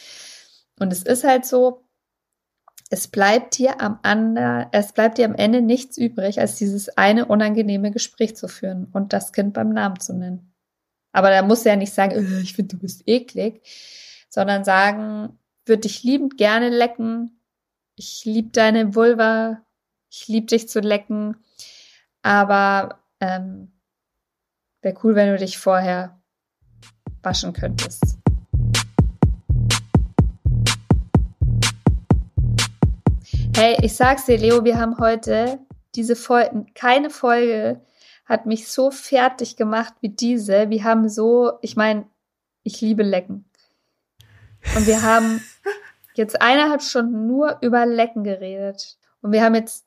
und 0.79 0.93
es 0.93 1.03
ist 1.03 1.25
halt 1.25 1.45
so, 1.45 1.83
es 2.89 3.07
bleibt 3.07 3.57
dir 3.57 3.81
am 3.81 3.99
ander, 4.01 4.69
es 4.71 4.93
bleibt 4.93 5.19
dir 5.19 5.25
am 5.25 5.35
Ende 5.35 5.61
nichts 5.61 5.97
übrig, 5.97 6.39
als 6.39 6.55
dieses 6.55 6.89
eine 6.97 7.25
unangenehme 7.25 7.91
Gespräch 7.91 8.35
zu 8.35 8.47
führen 8.47 8.87
und 8.91 9.13
das 9.13 9.31
Kind 9.31 9.53
beim 9.53 9.69
Namen 9.69 9.99
zu 9.99 10.13
nennen. 10.13 10.53
Aber 11.11 11.29
da 11.29 11.43
muss 11.43 11.63
ja 11.63 11.75
nicht 11.75 11.93
sagen, 11.93 12.13
äh, 12.13 12.41
ich 12.41 12.55
finde, 12.55 12.75
du 12.75 12.81
bist 12.81 13.03
eklig, 13.07 13.61
sondern 14.29 14.63
sagen, 14.63 15.37
würde 15.65 15.81
dich 15.81 16.03
liebend 16.03 16.37
gerne 16.37 16.69
lecken. 16.69 17.39
Ich 17.95 18.25
liebe 18.25 18.49
deine 18.49 18.95
Vulva, 18.95 19.61
ich 20.09 20.27
liebe 20.27 20.47
dich 20.47 20.67
zu 20.67 20.79
lecken. 20.79 21.37
Aber 22.21 22.99
ähm, 23.19 23.71
wäre 24.81 24.97
cool, 25.03 25.15
wenn 25.15 25.29
du 25.29 25.37
dich 25.37 25.57
vorher 25.57 26.19
waschen 27.21 27.53
könntest. 27.53 28.18
Hey, 33.61 33.75
ich 33.81 33.93
sag's 33.93 34.23
dir, 34.23 34.37
Leo, 34.37 34.63
wir 34.63 34.79
haben 34.79 34.99
heute 34.99 35.59
diese 35.93 36.15
Folge, 36.15 36.65
keine 36.75 37.09
Folge 37.09 37.81
hat 38.25 38.45
mich 38.45 38.69
so 38.69 38.89
fertig 38.89 39.57
gemacht 39.57 39.95
wie 39.99 40.07
diese. 40.07 40.69
Wir 40.69 40.85
haben 40.85 41.09
so, 41.09 41.51
ich 41.61 41.75
meine, 41.75 42.07
ich 42.63 42.79
liebe 42.79 43.03
Lecken. 43.03 43.51
Und 44.77 44.87
wir 44.87 45.01
haben 45.01 45.43
jetzt 46.13 46.41
eineinhalb 46.41 46.81
Stunden 46.81 47.27
nur 47.27 47.57
über 47.59 47.85
Lecken 47.85 48.23
geredet. 48.23 48.97
Und 49.21 49.33
wir 49.33 49.43
haben 49.43 49.55
jetzt 49.55 49.85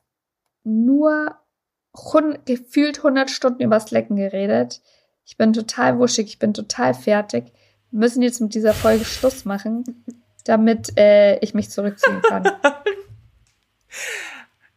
nur 0.63 1.35
gefühlt 2.45 2.99
100 2.99 3.31
Stunden 3.31 3.63
übers 3.63 3.89
Lecken 3.89 4.17
geredet. 4.17 4.83
Ich 5.25 5.35
bin 5.35 5.51
total 5.51 5.97
wuschig, 5.97 6.27
ich 6.27 6.37
bin 6.37 6.53
total 6.53 6.93
fertig. 6.93 7.45
Wir 7.89 8.01
müssen 8.01 8.21
jetzt 8.21 8.39
mit 8.39 8.53
dieser 8.53 8.75
Folge 8.75 9.03
Schluss 9.03 9.45
machen, 9.45 10.05
damit 10.43 10.95
äh, 10.95 11.39
ich 11.39 11.55
mich 11.55 11.71
zurückziehen 11.71 12.21
kann. 12.21 12.43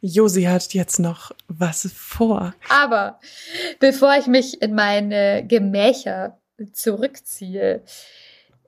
Josi 0.01 0.45
hat 0.45 0.73
jetzt 0.75 0.99
noch 0.99 1.33
was 1.49 1.91
vor. 1.95 2.55
Aber 2.69 3.19
bevor 3.81 4.17
ich 4.17 4.27
mich 4.27 4.63
in 4.63 4.75
meine 4.75 5.45
Gemächer 5.47 6.39
zurückziehe, 6.73 7.83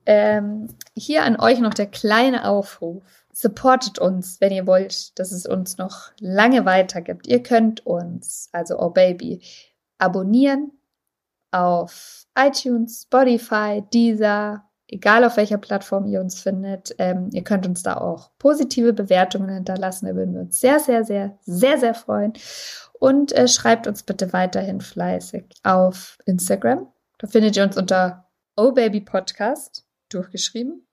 ähm, 0.07 0.69
hier 0.97 1.23
an 1.25 1.39
euch 1.39 1.61
noch 1.61 1.75
der 1.75 1.87
kleine 1.87 2.49
Aufruf 2.49 3.03
supportet 3.31 3.99
uns, 3.99 4.41
wenn 4.41 4.53
ihr 4.53 4.67
wollt, 4.67 5.17
dass 5.19 5.31
es 5.31 5.47
uns 5.47 5.79
noch 5.79 6.11
lange 6.19 6.65
weitergibt. 6.65 7.27
Ihr 7.29 7.43
könnt 7.43 7.87
uns, 7.87 8.49
also 8.53 8.79
Oh 8.81 8.91
Baby, 8.91 9.43
abonnieren 9.99 10.73
auf 11.53 12.27
iTunes, 12.37 13.03
Spotify, 13.03 13.83
Deezer, 13.93 14.68
egal 14.89 15.25
auf 15.25 15.37
welcher 15.37 15.59
Plattform 15.59 16.07
ihr 16.07 16.21
uns 16.21 16.41
findet. 16.41 16.95
Ähm, 16.99 17.29
ihr 17.33 17.45
könnt 17.45 17.67
uns 17.67 17.83
da 17.83 17.97
auch 17.99 18.31
positive 18.39 18.93
Bewertungen 18.93 19.51
hinterlassen. 19.51 20.07
Da 20.07 20.15
würden 20.15 20.35
wir 20.35 20.41
uns 20.41 20.61
sehr, 20.61 20.81
sehr, 20.81 21.05
sehr, 21.05 21.39
sehr, 21.43 21.79
sehr 21.79 21.95
freuen. 21.95 22.33
Und 22.99 23.33
äh, 23.33 23.47
schreibt 23.47 23.87
uns 23.87 24.03
bitte 24.03 24.33
weiterhin 24.33 24.81
fleißig 24.81 25.45
auf 25.63 26.19
Instagram. 26.27 26.89
Da 27.19 27.27
findet 27.27 27.57
ihr 27.57 27.65
uns 27.65 27.77
unter 27.77 28.27
Oh 28.57 28.73
Baby 28.73 29.01
Podcast 29.01 29.85
durchgeschrieben. 30.09 30.85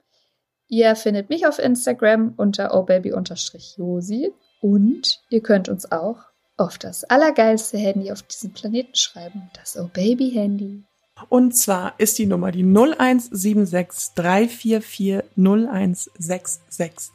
Ihr 0.67 0.95
findet 0.95 1.29
mich 1.29 1.45
auf 1.45 1.59
Instagram 1.59 2.33
unter 2.37 2.73
ohbaby-josi 2.73 4.33
und 4.61 5.21
ihr 5.29 5.41
könnt 5.41 5.69
uns 5.69 5.91
auch 5.91 6.17
auf 6.57 6.77
das 6.77 7.03
allergeilste 7.03 7.77
Handy 7.77 8.11
auf 8.11 8.23
diesem 8.23 8.53
Planeten 8.53 8.95
schreiben. 8.95 9.49
Das 9.53 9.77
Oh 9.77 9.89
Baby 9.93 10.31
Handy. 10.31 10.83
Und 11.29 11.55
zwar 11.55 11.93
ist 11.97 12.17
die 12.17 12.25
Nummer 12.25 12.51
die 12.51 12.63
0176 12.63 14.15
344 14.15 15.23
01664. 15.37 17.11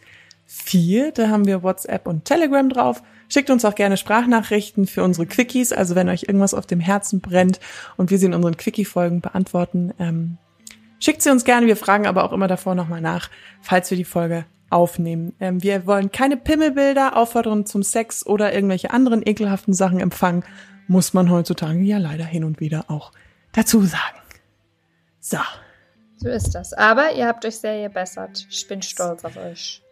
Da 1.15 1.29
haben 1.29 1.47
wir 1.47 1.63
WhatsApp 1.63 2.07
und 2.07 2.25
Telegram 2.25 2.69
drauf. 2.69 3.03
Schickt 3.29 3.51
uns 3.51 3.65
auch 3.65 3.75
gerne 3.75 3.97
Sprachnachrichten 3.97 4.87
für 4.87 5.05
unsere 5.05 5.27
Quickies. 5.27 5.73
Also 5.73 5.95
wenn 5.95 6.09
euch 6.09 6.25
irgendwas 6.25 6.55
auf 6.55 6.67
dem 6.67 6.81
Herzen 6.81 7.21
brennt 7.21 7.61
und 7.97 8.11
wir 8.11 8.19
sie 8.19 8.27
in 8.27 8.35
unseren 8.35 8.57
Quickie-Folgen 8.57 9.21
beantworten, 9.21 9.93
ähm, 10.01 10.39
schickt 10.99 11.23
sie 11.23 11.31
uns 11.31 11.45
gerne. 11.45 11.67
Wir 11.67 11.77
fragen 11.77 12.07
aber 12.07 12.25
auch 12.25 12.33
immer 12.33 12.49
davor 12.49 12.75
nochmal 12.75 13.01
nach, 13.01 13.31
falls 13.61 13.91
wir 13.91 13.99
die 13.99 14.05
Folge 14.05 14.47
aufnehmen. 14.71 15.35
Ähm, 15.39 15.63
wir 15.63 15.87
wollen 15.87 16.11
keine 16.11 16.37
Pimmelbilder, 16.37 17.17
Aufforderungen 17.17 17.67
zum 17.67 17.83
Sex 17.83 18.27
oder 18.27 18.53
irgendwelche 18.53 18.91
anderen 18.91 19.25
ekelhaften 19.25 19.75
Sachen 19.75 20.01
empfangen. 20.01 20.43
Muss 20.89 21.13
man 21.13 21.31
heutzutage 21.31 21.81
ja 21.81 21.99
leider 21.99 22.25
hin 22.25 22.43
und 22.43 22.59
wieder 22.59 22.87
auch 22.89 23.13
dazu 23.53 23.83
sagen. 23.83 24.19
So. 25.21 25.39
So 26.17 26.29
ist 26.29 26.55
das. 26.55 26.73
Aber 26.75 27.13
ihr 27.15 27.27
habt 27.27 27.45
euch 27.45 27.57
sehr 27.57 27.89
gebessert. 27.89 28.47
Ich 28.51 28.69
bin 28.69 28.83
stolz 28.83 29.25
auf 29.25 29.37
euch. 29.37 29.83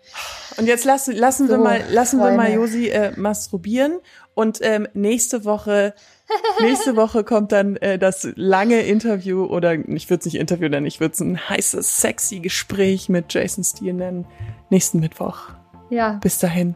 Und 0.56 0.66
jetzt 0.66 0.84
lassen, 0.84 1.14
lassen 1.14 1.46
so, 1.46 1.54
wir 1.54 1.58
mal, 1.58 1.82
lassen 1.90 2.18
Freunde. 2.18 2.42
wir 2.42 2.48
mal 2.48 2.52
Josi 2.52 2.88
äh, 2.88 3.12
masturbieren. 3.16 4.00
Und 4.34 4.58
ähm, 4.62 4.88
nächste 4.94 5.44
Woche, 5.44 5.94
nächste 6.60 6.96
Woche 6.96 7.24
kommt 7.24 7.52
dann 7.52 7.76
äh, 7.76 7.98
das 7.98 8.28
lange 8.36 8.82
Interview 8.82 9.44
oder 9.44 9.74
ich 9.74 10.10
würde 10.10 10.20
es 10.20 10.26
nicht 10.26 10.36
Interview 10.36 10.68
nennen, 10.68 10.86
ich 10.86 11.00
würde 11.00 11.14
es 11.14 11.20
ein 11.20 11.48
heißes, 11.48 12.00
sexy 12.00 12.40
Gespräch 12.40 13.08
mit 13.08 13.32
Jason 13.32 13.64
Steele 13.64 13.94
nennen. 13.94 14.26
Nächsten 14.70 15.00
Mittwoch. 15.00 15.50
Ja. 15.90 16.18
Bis 16.22 16.38
dahin. 16.38 16.74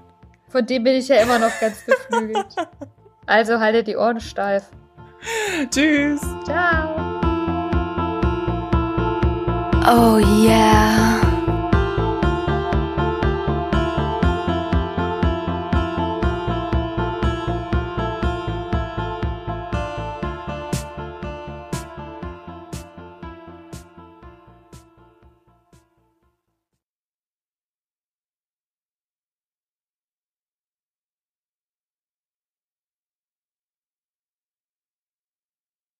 Von 0.48 0.66
dem 0.66 0.84
bin 0.84 0.94
ich 0.94 1.08
ja 1.08 1.16
immer 1.16 1.38
noch 1.38 1.52
ganz 1.60 1.76
beflügelt. 1.86 2.56
also 3.26 3.60
haltet 3.60 3.86
die 3.86 3.96
Ohren 3.96 4.20
steif. 4.20 4.64
Tschüss. 5.70 6.20
Ciao. 6.44 6.96
Oh 9.84 10.18
yeah. 10.18 11.21